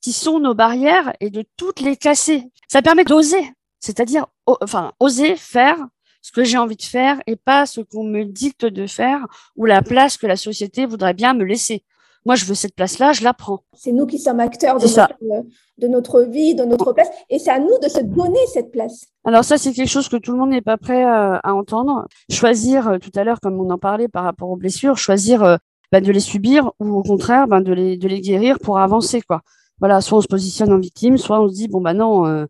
qui 0.00 0.12
sont 0.12 0.38
nos 0.38 0.54
barrières, 0.54 1.12
et 1.20 1.30
de 1.30 1.44
toutes 1.56 1.80
les 1.80 1.96
casser. 1.96 2.44
Ça 2.68 2.80
permet 2.80 3.04
d'oser, 3.04 3.52
c'est-à-dire, 3.80 4.26
enfin, 4.46 4.92
oser 5.00 5.36
faire 5.36 5.76
ce 6.22 6.32
que 6.32 6.44
j'ai 6.44 6.58
envie 6.58 6.76
de 6.76 6.82
faire 6.82 7.20
et 7.26 7.36
pas 7.36 7.66
ce 7.66 7.80
qu'on 7.80 8.04
me 8.04 8.24
dicte 8.24 8.64
de 8.64 8.86
faire 8.86 9.26
ou 9.56 9.64
la 9.64 9.82
place 9.82 10.16
que 10.16 10.26
la 10.26 10.36
société 10.36 10.86
voudrait 10.86 11.14
bien 11.14 11.34
me 11.34 11.44
laisser. 11.44 11.82
Moi, 12.26 12.34
je 12.34 12.44
veux 12.44 12.54
cette 12.54 12.74
place-là, 12.74 13.12
je 13.12 13.24
la 13.24 13.32
prends. 13.32 13.60
C'est 13.74 13.92
nous 13.92 14.06
qui 14.06 14.18
sommes 14.18 14.40
acteurs 14.40 14.78
de 14.78 14.86
notre, 14.86 15.46
de 15.78 15.88
notre, 15.88 16.22
vie, 16.22 16.54
de 16.54 16.64
notre 16.64 16.92
place, 16.92 17.08
et 17.30 17.38
c'est 17.38 17.50
à 17.50 17.58
nous 17.58 17.78
de 17.82 17.88
se 17.88 18.00
donner 18.00 18.38
cette 18.52 18.70
place. 18.70 19.06
Alors 19.24 19.42
ça, 19.42 19.56
c'est 19.56 19.72
quelque 19.72 19.88
chose 19.88 20.08
que 20.08 20.16
tout 20.18 20.32
le 20.32 20.38
monde 20.38 20.50
n'est 20.50 20.60
pas 20.60 20.76
prêt 20.76 21.04
euh, 21.04 21.38
à 21.42 21.54
entendre. 21.54 22.06
Choisir, 22.30 22.88
euh, 22.88 22.98
tout 22.98 23.10
à 23.16 23.24
l'heure, 23.24 23.40
comme 23.40 23.58
on 23.58 23.70
en 23.70 23.78
parlait 23.78 24.08
par 24.08 24.24
rapport 24.24 24.50
aux 24.50 24.56
blessures, 24.56 24.98
choisir 24.98 25.42
euh, 25.42 25.56
bah, 25.92 26.02
de 26.02 26.12
les 26.12 26.20
subir 26.20 26.70
ou 26.78 26.98
au 26.98 27.02
contraire 27.02 27.48
bah, 27.48 27.60
de, 27.62 27.72
les, 27.72 27.96
de 27.96 28.06
les 28.06 28.20
guérir 28.20 28.58
pour 28.58 28.78
avancer. 28.78 29.22
quoi. 29.22 29.40
Voilà, 29.78 30.02
soit 30.02 30.18
on 30.18 30.20
se 30.20 30.28
positionne 30.28 30.72
en 30.74 30.78
victime, 30.78 31.16
soit 31.16 31.40
on 31.40 31.48
se 31.48 31.54
dit, 31.54 31.68
bon, 31.68 31.80
bah 31.80 31.94
non, 31.94 32.46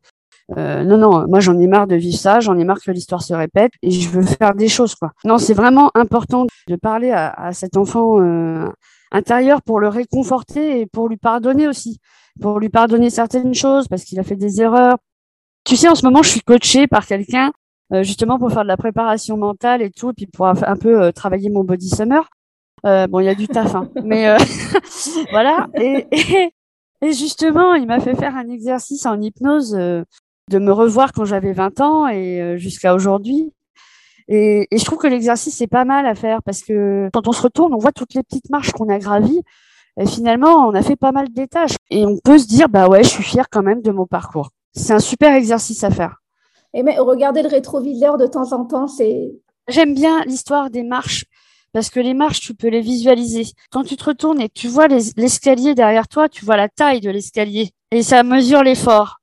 non, 0.57 0.99
non, 0.99 1.29
moi 1.29 1.39
j'en 1.39 1.57
ai 1.61 1.69
marre 1.69 1.87
de 1.87 1.95
vivre 1.95 2.19
ça, 2.19 2.41
j'en 2.41 2.59
ai 2.59 2.65
marre 2.65 2.81
que 2.81 2.91
l'histoire 2.91 3.23
se 3.23 3.33
répète 3.35 3.71
et 3.83 3.93
je 3.93 4.09
veux 4.09 4.23
faire 4.23 4.57
des 4.57 4.67
choses. 4.67 4.97
quoi. 4.97 5.13
Non, 5.25 5.39
c'est 5.39 5.55
vraiment 5.55 5.93
important 5.95 6.47
de 6.67 6.75
parler 6.75 7.13
à, 7.13 7.31
à 7.31 7.53
cet 7.53 7.77
enfant 7.77 8.19
intérieur 9.13 9.63
pour 9.63 9.81
le 9.81 9.89
réconforter 9.89 10.81
et 10.81 10.87
pour 10.87 11.09
lui 11.09 11.17
pardonner 11.17 11.69
aussi, 11.69 11.99
pour 12.41 12.61
lui 12.61 12.69
pardonner 12.69 13.11
certaines 13.11 13.55
choses 13.55 13.89
parce 13.89 14.05
qu'il 14.05 14.19
a 14.21 14.23
fait 14.23 14.37
des 14.37 14.61
erreurs. 14.61 14.99
Tu 15.65 15.77
sais, 15.77 15.89
en 15.89 15.95
ce 15.95 16.05
moment, 16.05 16.23
je 16.23 16.31
suis 16.31 16.41
coachée 16.41 16.87
par 16.87 17.07
quelqu'un 17.07 17.53
euh, 17.93 18.05
justement 18.05 18.39
pour 18.39 18.53
faire 18.53 18.63
de 18.63 18.69
la 18.69 18.77
préparation 18.77 19.37
mentale 19.37 19.83
et 19.83 19.91
tout, 19.91 20.11
et 20.11 20.13
puis 20.13 20.27
pour 20.27 20.47
un 20.47 20.77
peu 20.77 21.03
euh, 21.03 21.13
travailler 21.13 21.51
mon 21.51 21.65
body 21.65 21.89
summer. 21.89 22.29
Euh, 22.87 23.09
bon, 23.09 23.19
il 23.19 23.25
y 23.25 23.29
a 23.29 23.35
du 23.35 23.49
taf, 23.49 23.75
hein, 23.75 23.91
mais 24.05 24.37
voilà. 25.33 25.67
Et, 25.75 26.07
et, 27.03 27.13
justement, 27.13 27.75
il 27.75 27.87
m'a 27.87 27.99
fait 27.99 28.15
faire 28.15 28.37
un 28.37 28.49
exercice 28.49 29.07
en 29.07 29.21
hypnose 29.21 29.73
de 29.73 30.59
me 30.59 30.73
revoir 30.73 31.13
quand 31.13 31.25
j'avais 31.25 31.53
20 31.53 31.81
ans 31.81 32.09
et 32.09 32.57
jusqu'à 32.59 32.95
aujourd'hui. 32.95 33.53
Et, 34.31 34.69
je 34.71 34.85
trouve 34.85 34.99
que 34.99 35.09
l'exercice 35.09 35.57
c'est 35.57 35.67
pas 35.67 35.85
mal 35.85 36.07
à 36.07 36.15
faire 36.15 36.43
parce 36.43 36.63
que 36.63 37.11
quand 37.13 37.27
on 37.27 37.33
se 37.33 37.43
retourne, 37.43 37.75
on 37.75 37.79
voit 37.79 37.93
toutes 37.93 38.15
les 38.15 38.23
petites 38.23 38.49
marches 38.49 38.71
qu'on 38.73 38.89
a 38.89 38.99
gravies. 38.99 39.43
Et 39.99 40.07
finalement, 40.07 40.69
on 40.69 40.75
a 40.75 40.83
fait 40.83 40.97
pas 40.97 41.11
mal 41.11 41.33
de 41.33 41.45
tâches. 41.45 41.75
Et 41.91 42.07
on 42.07 42.17
peut 42.17 42.39
se 42.39 42.47
dire, 42.47 42.69
bah 42.69 42.89
ouais, 42.89 43.03
je 43.03 43.09
suis 43.09 43.25
fière 43.25 43.51
quand 43.51 43.63
même 43.63 43.83
de 43.83 43.91
mon 43.91 44.07
parcours. 44.07 44.51
C'est 44.73 44.93
un 44.93 45.01
super 45.01 45.35
exercice 45.35 45.83
à 45.83 45.91
faire. 45.91 46.23
Et 46.73 46.85
mais 46.85 46.97
regarder 46.99 47.43
le 47.43 47.49
rétroviseur 47.49 48.17
de 48.17 48.27
temps 48.27 48.53
en 48.53 48.65
temps, 48.65 48.87
c'est. 48.87 49.33
J'aime 49.69 49.95
bien 49.95 50.23
l'histoire 50.25 50.71
des 50.71 50.85
marches 50.85 51.25
parce 51.73 51.91
que 51.91 52.01
les 52.01 52.15
marches, 52.15 52.41
tu 52.41 52.55
peux 52.55 52.69
les 52.69 52.81
visualiser. 52.81 53.47
Quand 53.71 53.85
tu 53.85 53.97
te 53.97 54.05
retournes 54.05 54.41
et 54.41 54.49
tu 54.49 54.69
vois 54.69 54.89
l'escalier 54.89 55.75
derrière 55.75 56.09
toi, 56.09 56.29
tu 56.29 56.45
vois 56.45 56.57
la 56.57 56.69
taille 56.69 57.01
de 57.01 57.11
l'escalier 57.11 57.71
et 57.91 58.03
ça 58.03 58.23
mesure 58.23 58.63
l'effort. 58.63 59.20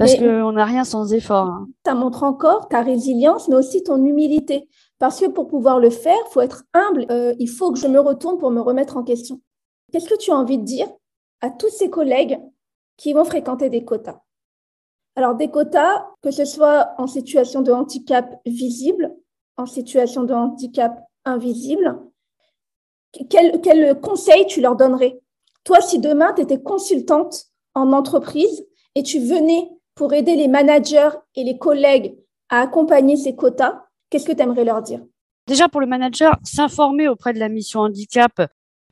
Parce 0.00 0.16
qu'on 0.16 0.52
n'a 0.52 0.64
rien 0.64 0.84
sans 0.84 1.12
effort. 1.12 1.46
Hein. 1.46 1.68
Ça 1.84 1.94
montre 1.94 2.22
encore 2.22 2.68
ta 2.68 2.80
résilience, 2.80 3.48
mais 3.48 3.56
aussi 3.56 3.82
ton 3.82 4.02
humilité. 4.02 4.66
Parce 4.98 5.20
que 5.20 5.26
pour 5.26 5.46
pouvoir 5.46 5.78
le 5.78 5.90
faire, 5.90 6.16
il 6.26 6.32
faut 6.32 6.40
être 6.40 6.64
humble. 6.72 7.04
Euh, 7.10 7.34
il 7.38 7.50
faut 7.50 7.70
que 7.70 7.78
je 7.78 7.86
me 7.86 8.00
retourne 8.00 8.38
pour 8.38 8.50
me 8.50 8.62
remettre 8.62 8.96
en 8.96 9.04
question. 9.04 9.42
Qu'est-ce 9.92 10.08
que 10.08 10.16
tu 10.16 10.30
as 10.30 10.36
envie 10.36 10.56
de 10.56 10.64
dire 10.64 10.88
à 11.42 11.50
tous 11.50 11.68
ces 11.68 11.90
collègues 11.90 12.40
qui 12.96 13.12
vont 13.12 13.24
fréquenter 13.24 13.68
des 13.68 13.84
quotas? 13.84 14.20
Alors, 15.16 15.34
des 15.34 15.48
quotas, 15.48 16.06
que 16.22 16.30
ce 16.30 16.46
soit 16.46 16.94
en 16.96 17.06
situation 17.06 17.60
de 17.60 17.70
handicap 17.70 18.40
visible, 18.46 19.14
en 19.58 19.66
situation 19.66 20.24
de 20.24 20.32
handicap 20.32 20.98
invisible, 21.26 22.00
quel, 23.28 23.60
quel 23.60 24.00
conseil 24.00 24.46
tu 24.46 24.62
leur 24.62 24.76
donnerais? 24.76 25.20
Toi, 25.64 25.82
si 25.82 25.98
demain, 25.98 26.32
tu 26.32 26.40
étais 26.40 26.62
consultante 26.62 27.48
en 27.74 27.92
entreprise 27.92 28.66
et 28.94 29.02
tu 29.02 29.18
venais 29.18 29.70
pour 29.94 30.12
aider 30.12 30.36
les 30.36 30.48
managers 30.48 31.10
et 31.34 31.44
les 31.44 31.58
collègues 31.58 32.16
à 32.48 32.60
accompagner 32.60 33.16
ces 33.16 33.34
quotas, 33.34 33.84
qu'est-ce 34.08 34.26
que 34.26 34.32
tu 34.32 34.42
aimerais 34.42 34.64
leur 34.64 34.82
dire? 34.82 35.00
Déjà 35.46 35.68
pour 35.68 35.80
le 35.80 35.86
manager, 35.86 36.36
s'informer 36.44 37.08
auprès 37.08 37.32
de 37.32 37.38
la 37.38 37.48
mission 37.48 37.80
handicap 37.80 38.40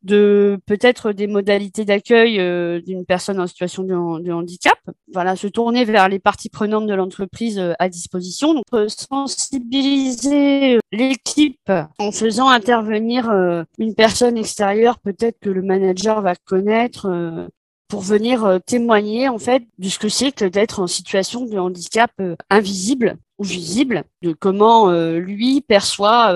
de 0.02 0.58
peut-être 0.66 1.12
des 1.12 1.26
modalités 1.26 1.84
d'accueil 1.84 2.38
euh, 2.38 2.80
d'une 2.80 3.04
personne 3.04 3.40
en 3.40 3.46
situation 3.46 3.82
de, 3.82 4.30
handicap. 4.30 4.78
Voilà, 5.12 5.36
se 5.36 5.46
tourner 5.46 5.84
vers 5.84 6.08
les 6.08 6.18
parties 6.18 6.48
prenantes 6.48 6.86
de 6.86 6.94
l'entreprise 6.94 7.58
euh, 7.58 7.72
à 7.78 7.88
disposition. 7.88 8.54
Donc, 8.54 8.64
euh, 8.74 8.88
sensibiliser 8.88 10.78
l'équipe 10.92 11.70
en 11.98 12.12
faisant 12.12 12.48
intervenir 12.48 13.30
une 13.78 13.94
personne 13.94 14.36
extérieure, 14.36 14.98
peut-être 14.98 15.38
que 15.40 15.50
le 15.50 15.62
manager 15.62 16.22
va 16.22 16.34
connaître 16.34 17.48
pour 17.88 18.02
venir 18.02 18.44
euh, 18.44 18.58
témoigner 18.58 19.28
en 19.28 19.38
fait 19.38 19.64
de 19.78 19.88
ce 19.88 19.98
que 19.98 20.08
c'est 20.08 20.30
que 20.30 20.44
d'être 20.44 20.80
en 20.80 20.86
situation 20.86 21.46
de 21.46 21.58
handicap 21.58 22.12
euh, 22.20 22.36
invisible 22.50 23.16
ou 23.38 23.44
visible, 23.44 24.04
de 24.22 24.32
comment 24.32 24.90
euh, 24.90 25.18
lui 25.18 25.60
perçoit 25.62 26.34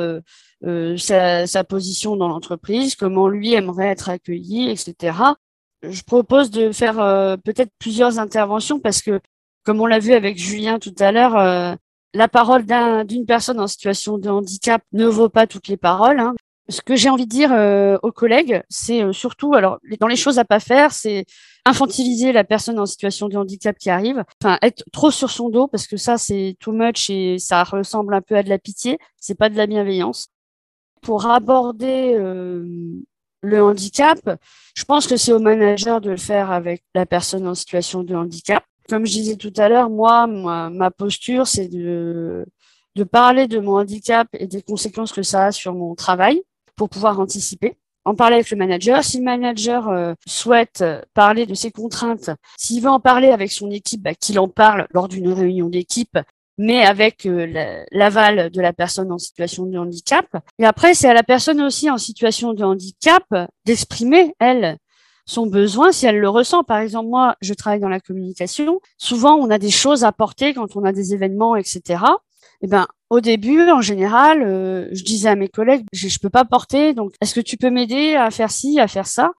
sa, 0.97 1.47
sa, 1.47 1.65
position 1.65 2.17
dans 2.17 2.29
l'entreprise, 2.29 2.95
comment 2.95 3.29
lui 3.29 3.53
aimerait 3.53 3.89
être 3.89 4.09
accueilli, 4.09 4.71
etc. 4.71 5.19
Je 5.83 6.03
propose 6.03 6.51
de 6.51 6.71
faire 6.71 6.97
peut-être 7.43 7.73
plusieurs 7.81 8.21
interventions 8.21 8.79
parce 8.79 9.03
que, 9.03 9.19
comme 9.65 9.81
on 9.81 9.87
l'a 9.87 9.99
vu 9.99 10.13
avec 10.13 10.39
Julien 10.39 10.79
tout 10.79 10.95
à 11.01 11.11
l'heure, 11.11 11.77
la 12.15 12.29
parole 12.29 12.65
d'une 13.05 13.27
personne 13.27 13.59
en 13.59 13.67
situation 13.67 14.19
de 14.19 14.29
handicap 14.29 14.83
ne 14.93 15.07
vaut 15.07 15.29
pas 15.29 15.49
toutes 15.49 15.67
les 15.67 15.77
paroles. 15.77 16.21
Hein 16.21 16.37
ce 16.69 16.81
que 16.81 16.97
j'ai 16.97 17.11
envie 17.11 17.27
de 17.27 17.31
dire 17.31 17.53
euh, 17.53 17.99
aux 18.03 18.13
collègues, 18.13 18.63
c'est 18.69 19.03
euh, 19.03 19.13
surtout, 19.13 19.55
alors 19.55 19.79
dans 20.01 20.07
les 20.07 20.17
choses 20.17 20.39
à 20.39 20.45
pas 20.45 20.61
faire, 20.61 20.93
c'est 20.93 21.25
infantiliser 21.65 22.33
la 22.33 22.45
personne 22.45 22.79
en 22.79 22.87
situation 22.87 23.29
de 23.29 23.37
handicap 23.37 23.77
qui 23.79 23.91
arrive, 23.91 24.25
enfin 24.43 24.59
être 24.63 24.85
trop 24.93 25.11
sur 25.11 25.31
son 25.31 25.49
dos 25.49 25.69
parce 25.69 25.87
que 25.87 25.97
ça 25.97 26.19
c'est 26.19 26.57
too 26.61 26.73
much 26.73 27.11
et 27.11 27.39
ça 27.39 27.63
ressemble 27.65 28.15
un 28.15 28.21
peu 28.21 28.37
à 28.37 28.43
de 28.43 28.49
la 28.49 28.59
pitié, 28.59 28.99
c'est 29.21 29.37
pas 29.37 29.49
de 29.49 29.57
la 29.57 29.67
bienveillance. 29.67 30.29
Pour 31.03 31.27
aborder 31.27 32.15
euh, 32.15 32.65
le 33.43 33.63
handicap, 33.65 34.19
je 34.75 34.85
pense 34.85 35.07
que 35.09 35.17
c'est 35.17 35.33
au 35.33 35.41
manager 35.41 36.01
de 36.01 36.11
le 36.11 36.17
faire 36.17 36.53
avec 36.53 36.85
la 36.95 37.07
personne 37.07 37.47
en 37.49 37.55
situation 37.55 38.05
de 38.05 38.15
handicap. 38.15 38.65
Comme 38.89 39.05
je 39.05 39.13
disais 39.13 39.37
tout 39.37 39.53
à 39.57 39.69
l'heure, 39.69 39.91
moi, 39.91 40.27
ma 40.27 40.91
posture, 40.91 41.47
c'est 41.47 41.69
de 41.69 42.45
de 42.95 43.05
parler 43.05 43.49
de 43.49 43.59
mon 43.59 43.79
handicap 43.79 44.29
et 44.35 44.47
des 44.47 44.61
conséquences 44.61 45.13
que 45.13 45.23
ça 45.23 45.47
a 45.47 45.53
sur 45.53 45.75
mon 45.75 45.95
travail 45.95 46.43
pour 46.83 46.89
pouvoir 46.89 47.21
anticiper. 47.21 47.77
En 48.05 48.17
parler 48.17 48.35
avec 48.35 48.51
le 48.51 48.57
manager. 48.57 49.05
Si 49.05 49.19
le 49.19 49.23
manager 49.23 49.89
euh, 49.89 50.15
souhaite 50.27 50.81
euh, 50.81 51.01
parler 51.15 51.47
de 51.47 51.55
ses 51.55 51.71
contraintes, 51.71 52.31
s'il 52.59 52.83
veut 52.83 52.89
en 52.91 52.99
parler 52.99 53.29
avec 53.29 53.53
son 53.53 53.71
équipe, 53.71 54.03
bah, 54.03 54.15
qu'il 54.17 54.41
en 54.41 54.49
parle 54.49 54.89
lors 54.91 55.07
d'une 55.07 55.33
réunion 55.33 55.69
d'équipe, 55.69 56.19
mais 56.59 56.85
avec 56.85 57.25
euh, 57.25 57.85
l'aval 57.93 58.51
de 58.51 58.61
la 58.61 58.73
personne 58.73 59.13
en 59.13 59.19
situation 59.19 59.65
de 59.67 59.79
handicap. 59.79 60.27
Et 60.59 60.65
après, 60.65 60.95
c'est 60.95 61.09
à 61.09 61.15
la 61.15 61.23
personne 61.23 61.63
aussi 61.63 61.89
en 61.89 61.99
situation 61.99 62.53
de 62.53 62.65
handicap 62.65 63.23
d'exprimer, 63.65 64.35
elle, 64.41 64.79
son 65.25 65.47
besoin 65.47 65.93
si 65.93 66.07
elle 66.07 66.19
le 66.19 66.29
ressent. 66.29 66.65
Par 66.65 66.79
exemple, 66.79 67.11
moi, 67.11 67.37
je 67.43 67.55
travaille 67.55 67.79
dans 67.79 67.89
la 67.89 68.01
communication. 68.01 68.81
Souvent, 68.99 69.37
on 69.37 69.51
a 69.51 69.59
des 69.59 69.71
choses 69.71 70.03
à 70.03 70.11
porter 70.11 70.53
quand 70.53 70.75
on 70.75 70.83
a 70.83 70.91
des 70.91 71.15
événements, 71.15 71.55
etc. 71.55 72.03
Eh 72.63 72.67
ben, 72.67 72.87
au 73.11 73.21
début, 73.21 73.69
en 73.71 73.81
général, 73.81 74.43
euh, 74.43 74.89
je 74.93 75.05
disais 75.05 75.29
à 75.29 75.37
mes 75.37 75.49
collègues, 75.49 75.85
je, 75.93 76.09
je 76.09 76.19
peux 76.19 76.31
pas 76.31 76.45
porter, 76.45 76.95
donc 76.95 77.15
est-ce 77.21 77.35
que 77.35 77.41
tu 77.41 77.57
peux 77.57 77.71
m'aider 77.71 78.15
à 78.15 78.31
faire 78.31 78.51
ci, 78.51 78.81
à 78.81 78.89
faire 78.89 79.07
ça? 79.07 79.33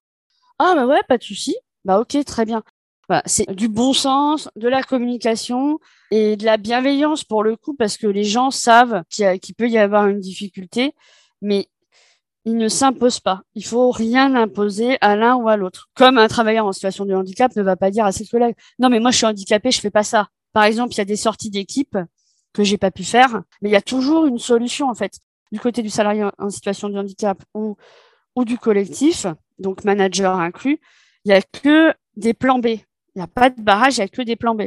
Ah 0.58 0.74
bah 0.76 0.86
ouais, 0.86 1.00
pas 1.08 1.18
de 1.18 1.22
souci. 1.22 1.56
Bah 1.84 2.00
ok, 2.00 2.16
très 2.24 2.44
bien. 2.44 2.62
c'est 3.26 3.50
du 3.54 3.68
bon 3.68 3.92
sens, 3.92 4.48
de 4.56 4.68
la 4.68 4.82
communication 4.82 5.78
et 6.10 6.36
de 6.36 6.44
la 6.44 6.56
bienveillance 6.56 7.24
pour 7.24 7.42
le 7.42 7.56
coup, 7.56 7.74
parce 7.74 7.96
que 7.96 8.06
les 8.06 8.24
gens 8.24 8.50
savent 8.50 9.02
qu'il 9.10 9.54
peut 9.56 9.68
y 9.68 9.78
avoir 9.78 10.06
une 10.08 10.20
difficulté, 10.20 10.94
mais 11.42 11.68
ils 12.44 12.56
ne 12.56 12.68
s'imposent 12.68 13.20
pas. 13.20 13.42
Il 13.54 13.64
faut 13.64 13.90
rien 13.90 14.34
imposer 14.34 14.98
à 15.00 15.16
l'un 15.16 15.34
ou 15.36 15.48
à 15.48 15.56
l'autre. 15.56 15.88
Comme 15.94 16.18
un 16.18 16.28
travailleur 16.28 16.66
en 16.66 16.72
situation 16.72 17.04
de 17.06 17.14
handicap 17.14 17.54
ne 17.56 17.62
va 17.62 17.76
pas 17.76 17.90
dire 17.90 18.04
à 18.04 18.12
ses 18.12 18.26
collègues, 18.26 18.56
non 18.78 18.88
mais 18.90 19.00
moi 19.00 19.10
je 19.10 19.16
suis 19.18 19.26
handicapé, 19.26 19.70
je 19.70 19.80
fais 19.80 19.90
pas 19.90 20.04
ça. 20.04 20.28
Par 20.52 20.64
exemple, 20.64 20.94
il 20.94 20.98
y 20.98 21.00
a 21.00 21.04
des 21.04 21.16
sorties 21.16 21.50
d'équipe 21.50 21.98
que 22.54 22.64
j'ai 22.64 22.78
pas 22.78 22.90
pu 22.90 23.04
faire. 23.04 23.42
Mais 23.60 23.68
il 23.68 23.72
y 23.72 23.76
a 23.76 23.82
toujours 23.82 24.24
une 24.24 24.38
solution 24.38 24.88
en 24.88 24.94
fait 24.94 25.20
du 25.52 25.60
côté 25.60 25.82
du 25.82 25.90
salarié 25.90 26.24
en 26.38 26.50
situation 26.50 26.88
de 26.88 26.98
handicap 26.98 27.42
ou 27.52 27.76
ou 28.36 28.44
du 28.44 28.58
collectif, 28.58 29.26
donc 29.58 29.84
manager 29.84 30.34
inclus. 30.38 30.80
Il 31.24 31.30
y 31.30 31.34
a 31.34 31.42
que 31.42 31.94
des 32.16 32.34
plans 32.34 32.58
B. 32.58 32.66
Il 32.66 33.18
n'y 33.18 33.22
a 33.22 33.26
pas 33.26 33.50
de 33.50 33.60
barrage, 33.60 33.96
il 33.96 34.00
y 34.00 34.04
a 34.04 34.08
que 34.08 34.22
des 34.22 34.36
plans 34.36 34.54
B. 34.54 34.62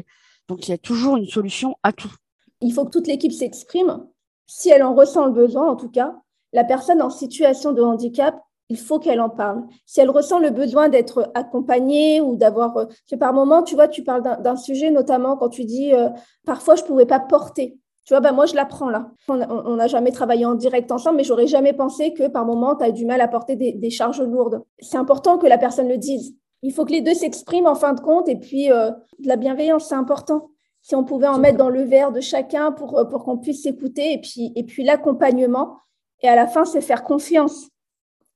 Donc 0.47 0.67
il 0.67 0.71
y 0.71 0.73
a 0.73 0.77
toujours 0.77 1.17
une 1.17 1.27
solution 1.27 1.75
à 1.83 1.91
tout. 1.91 2.13
Il 2.61 2.73
faut 2.73 2.85
que 2.85 2.91
toute 2.91 3.07
l'équipe 3.07 3.33
s'exprime. 3.33 4.05
Si 4.45 4.69
elle 4.69 4.83
en 4.83 4.95
ressent 4.95 5.25
le 5.25 5.33
besoin, 5.33 5.69
en 5.69 5.75
tout 5.75 5.89
cas, 5.89 6.15
la 6.53 6.63
personne 6.63 7.01
en 7.01 7.09
situation 7.09 7.73
de 7.73 7.81
handicap 7.81 8.41
il 8.69 8.77
faut 8.77 8.99
qu'elle 8.99 9.21
en 9.21 9.29
parle. 9.29 9.63
Si 9.85 10.01
elle 10.01 10.09
ressent 10.09 10.39
le 10.39 10.49
besoin 10.49 10.89
d'être 10.89 11.31
accompagnée 11.35 12.19
ou 12.21 12.35
d'avoir... 12.35 12.77
Euh, 12.77 12.85
par 13.19 13.33
moment, 13.33 13.63
tu 13.63 13.75
vois, 13.75 13.87
tu 13.87 14.03
parles 14.03 14.23
d'un 14.41 14.55
sujet, 14.55 14.91
notamment 14.91 15.37
quand 15.37 15.49
tu 15.49 15.63
dis, 15.63 15.93
euh, 15.93 16.09
parfois, 16.45 16.75
je 16.75 16.83
ne 16.83 16.87
pouvais 16.87 17.05
pas 17.05 17.19
porter. 17.19 17.77
Tu 18.05 18.13
vois, 18.13 18.19
bah, 18.19 18.31
moi, 18.31 18.45
je 18.45 18.55
l'apprends 18.55 18.89
là. 18.89 19.11
On 19.27 19.75
n'a 19.75 19.87
jamais 19.87 20.11
travaillé 20.11 20.45
en 20.45 20.55
direct 20.55 20.91
ensemble, 20.91 21.17
mais 21.17 21.23
j'aurais 21.23 21.47
jamais 21.47 21.73
pensé 21.73 22.13
que 22.13 22.27
par 22.27 22.45
moment, 22.45 22.75
tu 22.75 22.85
as 22.85 22.91
du 22.91 23.05
mal 23.05 23.19
à 23.19 23.27
porter 23.27 23.55
des, 23.55 23.89
charges 23.89 24.21
lourdes. 24.21 24.63
C'est 24.79 24.97
important 24.97 25.37
que 25.37 25.47
la 25.47 25.57
personne 25.57 25.89
le 25.89 25.97
dise. 25.97 26.33
Il 26.61 26.73
faut 26.73 26.85
que 26.85 26.91
les 26.91 27.01
deux 27.01 27.13
s'expriment 27.13 27.67
en 27.67 27.75
fin 27.75 27.93
de 27.93 27.99
compte. 27.99 28.29
Et 28.29 28.37
puis, 28.37 28.71
euh, 28.71 28.91
de 29.19 29.27
la 29.27 29.35
bienveillance, 29.35 29.89
c'est 29.89 29.95
important. 29.95 30.49
Si 30.81 30.95
on 30.95 31.03
pouvait 31.03 31.27
en 31.27 31.37
mettre 31.37 31.57
dans 31.57 31.69
le 31.69 31.83
verre 31.83 32.13
de 32.13 32.21
chacun 32.21 32.71
pour, 32.71 33.07
pour 33.09 33.25
qu'on 33.25 33.37
puisse 33.37 33.63
s'écouter. 33.63 34.13
Et 34.13 34.21
puis, 34.21 34.53
et 34.55 34.63
puis 34.63 34.83
l'accompagnement. 34.83 35.75
Et 36.21 36.29
à 36.29 36.35
la 36.35 36.47
fin, 36.47 36.63
c'est 36.63 36.81
faire 36.81 37.03
confiance. 37.03 37.69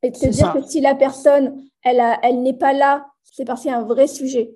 Et 0.04 0.12
de 0.12 0.18
se 0.18 0.28
dire 0.28 0.54
que 0.54 0.62
si 0.64 0.82
la 0.82 0.96
personne, 0.96 1.64
elle, 1.84 2.02
elle 2.24 2.42
n'est 2.42 2.58
pas 2.58 2.74
là, 2.74 3.08
c'est 3.24 3.46
parce 3.46 3.62
qu'il 3.62 3.72
y 3.72 3.74
a 3.74 3.78
un 3.78 3.84
vrai 3.84 4.08
sujet. 4.08 4.56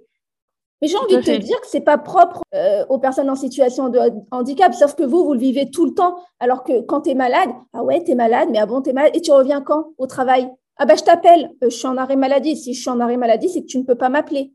Mais 0.82 0.88
j'ai 0.88 0.98
envie 0.98 1.16
de 1.16 1.22
te 1.22 1.38
dire 1.38 1.60
que 1.62 1.68
c'est 1.68 1.82
pas 1.82 1.98
propre 1.98 2.42
euh, 2.54 2.86
aux 2.90 3.00
personnes 3.00 3.30
en 3.30 3.36
situation 3.36 3.90
de 3.90 4.00
handicap, 4.32 4.74
sauf 4.74 4.96
que 4.96 5.04
vous, 5.04 5.24
vous 5.24 5.34
le 5.34 5.40
vivez 5.40 5.72
tout 5.72 5.86
le 5.86 5.94
temps. 5.94 6.18
Alors 6.40 6.64
que 6.64 6.82
quand 6.82 7.02
tu 7.02 7.12
es 7.12 7.16
malade, 7.16 7.50
ah 7.74 7.84
ouais, 7.84 8.04
tu 8.04 8.12
es 8.12 8.16
malade, 8.16 8.50
mais 8.52 8.60
ah 8.60 8.66
bon, 8.66 8.82
tu 8.82 8.90
es 8.90 8.94
malade. 8.94 9.16
Et 9.16 9.22
tu 9.22 9.32
reviens 9.32 9.62
quand 9.62 9.94
au 9.98 10.08
travail? 10.08 10.50
Ah 10.78 10.86
bah 10.86 10.96
je 10.96 11.04
t'appelle, 11.04 11.52
euh, 11.64 11.70
je 11.70 11.76
suis 11.76 11.88
en 11.88 11.98
arrêt 11.98 12.18
maladie. 12.18 12.58
Si 12.58 12.74
je 12.74 12.82
suis 12.82 12.90
en 12.90 13.00
arrêt 13.00 13.18
maladie, 13.18 13.48
c'est 13.50 13.62
que 13.62 13.68
tu 13.68 13.78
ne 13.78 13.84
peux 13.84 13.96
pas 13.96 14.10
m'appeler. 14.10 14.52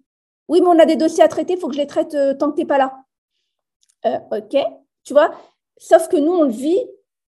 Oui, 0.48 0.60
mais 0.60 0.68
on 0.68 0.78
a 0.78 0.84
des 0.84 0.96
dossiers 0.96 1.24
à 1.24 1.28
traiter, 1.28 1.54
il 1.54 1.58
faut 1.58 1.68
que 1.68 1.74
je 1.74 1.80
les 1.80 1.86
traite 1.86 2.14
euh, 2.14 2.34
tant 2.34 2.50
que 2.50 2.56
tu 2.56 2.62
n'es 2.62 2.66
pas 2.66 2.78
là. 2.78 2.96
ok, 4.04 4.56
tu 5.04 5.14
vois? 5.14 5.30
Sauf 5.78 6.08
que 6.08 6.16
nous, 6.16 6.32
on 6.32 6.42
le 6.42 6.50
vit 6.50 6.80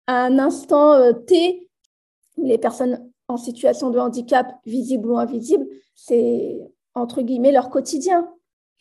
à 0.07 0.23
un 0.23 0.39
instant 0.39 1.13
T. 1.27 1.69
Les 2.37 2.57
personnes 2.57 3.08
en 3.29 3.37
situation 3.37 3.91
de 3.91 3.99
handicap, 3.99 4.47
visible 4.65 5.09
ou 5.09 5.17
invisible, 5.17 5.65
c'est 5.95 6.59
entre 6.95 7.21
guillemets 7.21 7.51
leur 7.51 7.69
quotidien. 7.69 8.27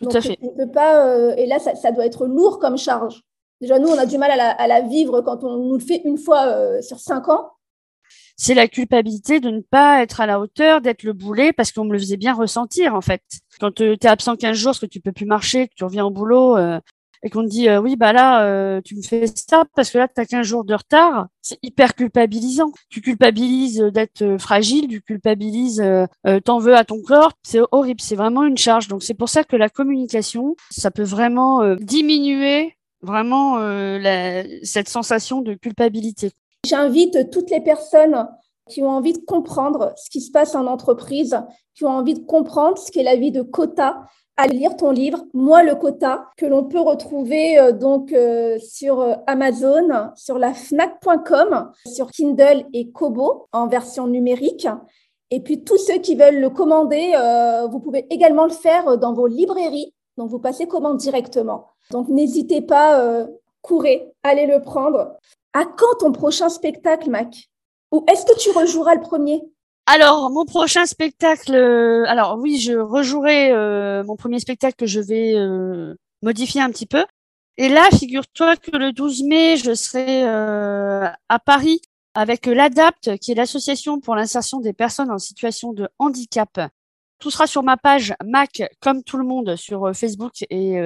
Tout 0.01 0.09
à 0.13 0.21
fait. 0.21 0.39
On 0.43 0.55
peut 0.55 0.71
pas, 0.71 1.07
euh, 1.07 1.35
et 1.37 1.47
là, 1.47 1.59
ça, 1.59 1.93
doit 1.93 2.07
être 2.07 2.27
lourd 2.27 2.59
comme 2.59 2.79
charge. 2.79 3.23
Déjà, 3.61 3.79
nous, 3.79 3.89
on 3.89 3.99
a 3.99 4.07
du 4.07 4.19
mal 4.19 4.31
à 4.31 4.67
la, 4.67 4.81
vivre 4.83 5.21
quand 5.21 5.45
on 5.45 5.57
nous 5.57 5.75
le 5.75 5.85
fait 5.85 6.01
une 6.05 6.19
fois 6.19 6.47
euh, 6.47 6.81
sur 6.81 6.99
cinq 7.01 7.29
ans. 7.29 7.51
C'est 8.37 8.55
la 8.55 8.69
culpabilité 8.69 9.41
de 9.41 9.51
ne 9.51 9.61
pas 9.61 10.01
être 10.01 10.21
à 10.21 10.27
la 10.27 10.39
hauteur, 10.39 10.81
d'être 10.81 11.03
le 11.03 11.13
boulet, 11.13 11.53
parce 11.53 11.73
qu'on 11.73 11.85
me 11.85 11.93
le 11.93 11.99
faisait 11.99 12.17
bien 12.17 12.33
ressentir, 12.33 12.95
en 12.95 13.01
fait. 13.01 13.23
Quand 13.59 13.81
euh, 13.81 13.97
tu 14.01 14.07
es 14.07 14.09
absent 14.09 14.37
15 14.37 14.57
jours, 14.57 14.71
parce 14.71 14.79
que 14.79 14.87
tu 14.87 15.01
peux 15.01 15.11
plus 15.11 15.27
marcher, 15.27 15.67
que 15.67 15.75
tu 15.75 15.83
reviens 15.83 16.07
au 16.07 16.11
boulot, 16.11 16.57
et 17.23 17.31
qu'on 17.31 17.43
te 17.43 17.49
dit 17.49 17.69
euh, 17.69 17.81
oui 17.81 17.97
bah 17.97 18.13
là 18.13 18.45
euh, 18.45 18.81
tu 18.85 18.97
me 18.97 19.03
fais 19.03 19.27
ça 19.27 19.65
parce 19.75 19.91
que 19.91 19.99
là 19.99 20.09
tu 20.09 20.21
as 20.21 20.27
15 20.27 20.47
jours 20.47 20.65
de 20.65 20.75
retard, 20.75 21.29
c'est 21.43 21.59
hyper 21.63 21.95
culpabilisant. 21.95 22.73
Tu 22.91 23.01
culpabilises 23.01 23.79
d'être 23.93 24.37
fragile, 24.39 24.89
tu 24.89 25.01
culpabilises 25.01 25.81
euh, 25.81 26.07
t'en 26.45 26.59
veux 26.59 26.75
à 26.75 26.85
ton 26.85 27.03
corps, 27.03 27.33
c'est 27.43 27.61
horrible, 27.73 28.01
c'est 28.01 28.17
vraiment 28.17 28.45
une 28.45 28.59
charge. 28.59 28.89
Donc 28.89 29.03
c'est 29.03 29.15
pour 29.15 29.29
ça 29.29 29.45
que 29.45 29.57
la 29.57 29.69
communication, 29.69 30.57
ça 30.71 30.91
peut 30.91 31.03
vraiment 31.03 31.75
diminuer 31.77 32.75
vraiment 33.01 33.59
cette 34.63 34.89
sensation 34.89 35.41
de 35.41 35.55
culpabilité. 35.55 36.33
J'invite 36.67 37.31
toutes 37.31 37.51
les 37.51 37.61
personnes 37.61 38.27
qui 38.69 38.83
ont 38.83 38.91
envie 38.91 39.15
de 39.15 39.25
comprendre 39.25 39.93
ce 39.97 40.11
qui 40.11 40.21
se 40.21 40.31
passe 40.31 40.55
en 40.55 40.67
entreprise, 40.67 41.41
qui 41.75 41.85
ont 41.85 41.91
envie 41.91 42.15
de 42.15 42.25
comprendre 42.25 42.79
ce 42.79 42.93
qu'est 42.93 43.03
la 43.03 43.17
vie 43.17 43.33
de 43.33 43.43
quota, 43.43 44.07
à 44.39 44.47
lire 44.47 44.77
ton 44.77 44.93
livre, 44.93 45.25
Moi 45.35 45.65
le 45.65 45.75
quota, 45.75 46.31
que 46.37 46.47
l'on 46.47 46.65
peut 46.65 46.81
retrouver 46.81 47.59
euh, 47.59 47.73
donc 47.73 48.13
euh, 48.13 48.57
sur 48.61 49.01
euh, 49.01 49.15
Amazon, 49.27 50.13
sur 50.15 50.39
la 50.39 50.55
Fnac.com, 50.55 51.73
sur 51.85 52.11
Kindle 52.13 52.65
et 52.73 52.91
Kobo 52.93 53.49
en 53.53 53.67
version 53.67 54.07
numérique. 54.07 54.69
Et 55.31 55.41
puis 55.41 55.65
tous 55.65 55.77
ceux 55.77 55.99
qui 55.99 56.15
veulent 56.15 56.41
le 56.41 56.49
commander, 56.49 57.13
vous 57.71 57.81
pouvez 57.81 58.07
également 58.09 58.45
le 58.45 58.51
faire 58.51 58.97
dans 58.97 59.13
vos 59.13 59.27
librairies. 59.27 59.93
Donc 60.17 60.31
vous 60.31 60.39
passez 60.39 60.67
commande 60.67 60.97
directement. 60.97 61.67
Donc 61.91 62.09
n'hésitez 62.09 62.63
pas, 62.63 63.27
courez, 63.61 64.11
allez 64.23 64.47
le 64.47 64.63
prendre. 64.63 65.19
À 65.53 65.67
quand 65.67 65.99
ton 65.99 66.13
prochain 66.13 66.49
spectacle, 66.49 67.11
Mac? 67.11 67.51
Ou 67.93 68.07
est-ce 68.11 68.25
que 68.25 68.39
tu 68.39 68.51
rejoueras 68.53 68.95
le 68.95 69.03
premier? 69.03 69.43
Alors, 69.91 70.31
mon 70.31 70.45
prochain 70.45 70.85
spectacle, 70.85 71.55
euh, 71.55 72.05
alors 72.09 72.37
oui, 72.39 72.59
je 72.61 72.75
rejouerai 72.75 73.53
euh, 73.53 74.05
mon 74.05 74.17
premier 74.17 74.39
spectacle 74.39 74.77
que 74.77 74.85
je 74.85 75.01
vais 75.01 75.35
euh, 75.35 75.95
modifier 76.21 76.61
un 76.61 76.69
petit 76.69 76.85
peu. 76.85 77.07
Et 77.57 77.71
là, 77.71 77.89
figure-toi 77.91 78.57
que 78.57 78.77
le 78.77 78.93
12 78.93 79.23
mai, 79.25 79.57
je 79.57 79.75
serai 79.75 80.25
à 80.25 81.39
Paris 81.43 81.81
avec 82.13 82.45
l'ADAPT, 82.45 83.17
qui 83.17 83.33
est 83.33 83.35
l'association 83.35 83.99
pour 83.99 84.15
l'insertion 84.15 84.61
des 84.61 84.75
personnes 84.75 85.11
en 85.11 85.19
situation 85.19 85.73
de 85.73 85.89
handicap. 85.99 86.61
Tout 87.19 87.31
sera 87.31 87.47
sur 87.47 87.63
ma 87.63 87.79
page 87.79 88.15
Mac, 88.23 88.63
comme 88.81 89.03
tout 89.03 89.17
le 89.17 89.25
monde, 89.25 89.57
sur 89.57 89.91
Facebook 89.97 90.45
et 90.51 90.79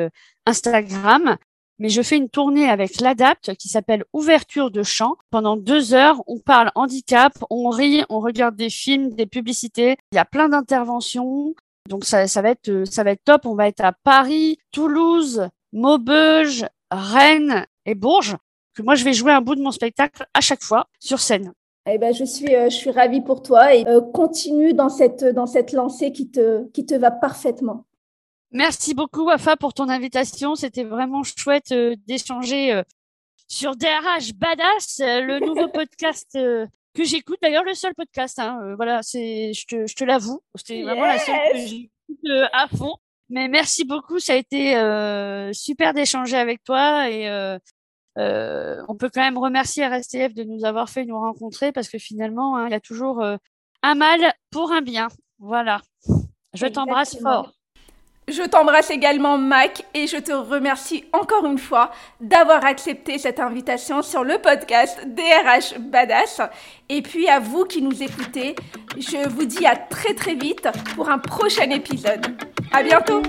Instagram 0.47 1.37
mais 1.83 1.89
je 1.89 2.01
fais 2.01 2.17
une 2.17 2.29
tournée 2.29 2.71
avec 2.71 3.01
l'ADAPT 3.01 3.57
qui 3.57 3.69
s'appelle 3.69 4.05
Ouverture 4.13 4.71
de 4.71 4.85
champ. 4.85 5.17
Pendant 5.33 5.57
deux 5.57 5.95
heures, 5.95 6.23
on 6.29 6.39
parle 6.39 6.71
handicap, 6.77 7.33
on 7.51 7.71
rit, 7.71 8.05
on 8.09 8.21
regarde 8.21 8.55
des 8.55 8.71
films, 8.71 9.11
des 9.11 9.27
publicités. 9.27 9.97
Il 10.13 10.15
y 10.15 10.19
a 10.21 10.25
plein 10.25 10.49
d'interventions. 10.49 11.57
Donc 11.89 12.05
ça, 12.05 12.29
ça, 12.29 12.41
va 12.41 12.51
être, 12.51 12.85
ça 12.89 13.03
va 13.03 13.11
être 13.11 13.25
top. 13.25 13.47
On 13.47 13.57
va 13.57 13.67
être 13.67 13.85
à 13.85 13.91
Paris, 13.91 14.59
Toulouse, 14.71 15.49
Maubeuge, 15.73 16.65
Rennes 16.93 17.67
et 17.85 17.97
Bourges. 17.97 18.37
Que 18.77 18.83
moi, 18.83 18.95
je 18.95 19.03
vais 19.03 19.13
jouer 19.13 19.33
un 19.33 19.41
bout 19.41 19.57
de 19.57 19.63
mon 19.63 19.73
spectacle 19.73 20.25
à 20.35 20.41
chaque 20.41 20.63
fois 20.63 20.87
sur 21.01 21.19
scène. 21.19 21.53
Eh 21.91 21.99
ben, 21.99 22.15
je 22.15 22.23
suis, 22.23 22.55
euh, 22.55 22.71
je 22.71 22.77
suis 22.77 22.93
ravie 22.93 23.23
pour 23.23 23.43
toi 23.43 23.75
et 23.75 23.85
euh, 23.89 24.01
continue 24.01 24.73
dans 24.73 24.89
cette, 24.89 25.25
dans 25.25 25.47
cette 25.47 25.73
lancée 25.73 26.13
qui 26.13 26.31
te, 26.31 26.65
qui 26.69 26.87
te 26.87 26.95
va 26.95 27.11
parfaitement. 27.11 27.87
Merci 28.53 28.93
beaucoup, 28.93 29.25
Wafa, 29.25 29.57
pour 29.57 29.73
ton 29.73 29.89
invitation. 29.89 30.55
C'était 30.55 30.85
vraiment 30.85 31.23
chouette 31.23 31.73
euh, 31.73 31.97
d'échanger 32.07 32.73
euh, 32.73 32.83
sur 33.49 33.77
DRH 33.77 34.35
Badass, 34.35 35.01
euh, 35.01 35.23
le 35.23 35.41
nouveau 35.47 35.69
podcast 35.69 36.29
que 36.33 37.05
j'écoute. 37.05 37.39
D'ailleurs, 37.43 37.65
le 37.65 37.73
seul 37.73 37.95
podcast. 37.95 38.39
Hein, 38.39 38.75
voilà, 38.77 39.03
c'est, 39.03 39.55
je 39.55 39.67
te, 39.67 39.87
je 39.87 39.95
te 39.95 40.05
l'avoue, 40.05 40.43
c'était 40.55 40.83
vraiment 40.83 41.07
la 41.07 41.19
seule 41.19 41.35
que 41.53 41.59
j'écoute 41.59 42.51
à 42.53 42.69
fond. 42.69 42.97
Mais 43.31 43.49
merci 43.49 43.85
beaucoup, 43.85 44.19
ça 44.19 44.35
a 44.35 44.37
été 44.37 44.73
super 45.55 45.95
d'échanger 45.95 46.37
avec 46.37 46.63
toi 46.63 47.09
et 47.09 47.31
on 48.17 48.95
peut 48.95 49.09
quand 49.09 49.23
même 49.23 49.39
remercier 49.39 49.87
RSTF 49.87 50.35
de 50.35 50.45
nous 50.45 50.67
avoir 50.67 50.91
fait 50.91 51.07
nous 51.07 51.19
rencontrer 51.19 51.73
parce 51.73 51.89
que 51.89 51.97
finalement, 51.97 52.57
hein, 52.59 52.67
il 52.67 52.73
y 52.73 52.75
a 52.75 52.81
toujours 52.81 53.25
un 53.83 53.95
mal 53.95 54.35
pour 54.51 54.73
un 54.73 54.83
bien. 54.83 55.09
Voilà. 55.39 55.81
Je 56.53 56.67
t'embrasse 56.67 57.19
fort. 57.19 57.55
Je 58.29 58.43
t'embrasse 58.43 58.91
également 58.91 59.37
Mac 59.37 59.85
et 59.95 60.07
je 60.07 60.17
te 60.17 60.31
remercie 60.31 61.05
encore 61.13 61.45
une 61.45 61.59
fois 61.59 61.91
d'avoir 62.21 62.65
accepté 62.65 63.19
cette 63.19 63.41
invitation 63.41 64.01
sur 64.01 64.23
le 64.23 64.39
podcast 64.39 65.01
DRH 65.07 65.79
Badass. 65.81 66.41
Et 66.89 67.03
puis 67.03 67.29
à 67.29 67.41
vous 67.41 67.65
qui 67.65 67.83
nous 67.83 68.01
écoutez, 68.01 68.55
je 68.97 69.29
vous 69.29 69.45
dis 69.45 69.67
à 69.67 69.75
très 69.75 70.15
très 70.15 70.35
vite 70.35 70.69
pour 70.95 71.11
un 71.11 71.19
prochain 71.19 71.69
épisode. 71.71 72.25
À 72.73 72.85
bientôt! 72.85 73.23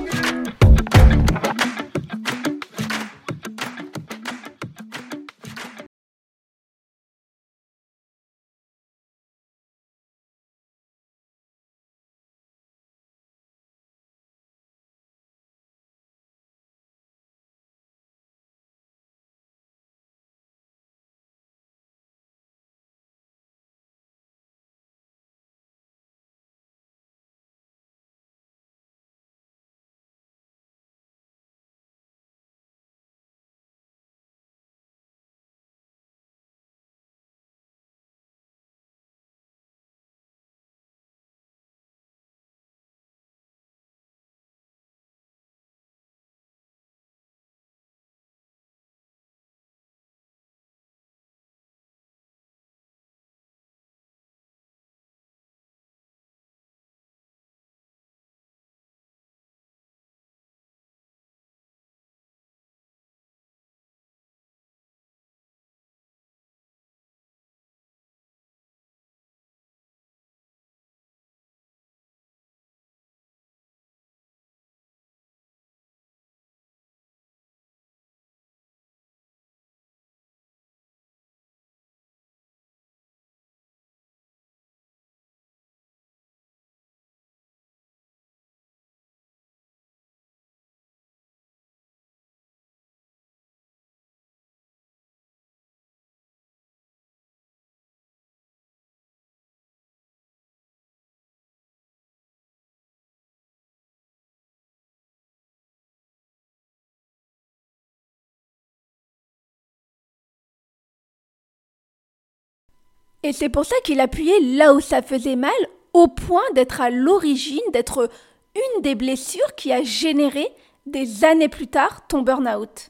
Et 113.24 113.32
c'est 113.32 113.50
pour 113.50 113.66
ça 113.66 113.76
qu'il 113.84 114.00
appuyait 114.02 114.40
là 114.42 114.74
où 114.74 114.82
ça 114.82 115.02
faisait 115.02 115.38
mal, 115.38 115.52
au 115.94 116.08
point 116.08 116.44
d'être 116.54 116.82
à 116.82 116.90
l'origine, 116.90 117.62
d'être 117.72 118.10
une 118.56 118.82
des 118.82 118.96
blessures 118.96 119.56
qui 119.56 119.72
a 119.72 119.82
généré 119.82 120.48
des 120.86 121.24
années 121.24 121.50
plus 121.50 121.68
tard 121.68 122.06
ton 122.08 122.22
burn-out. 122.22 122.90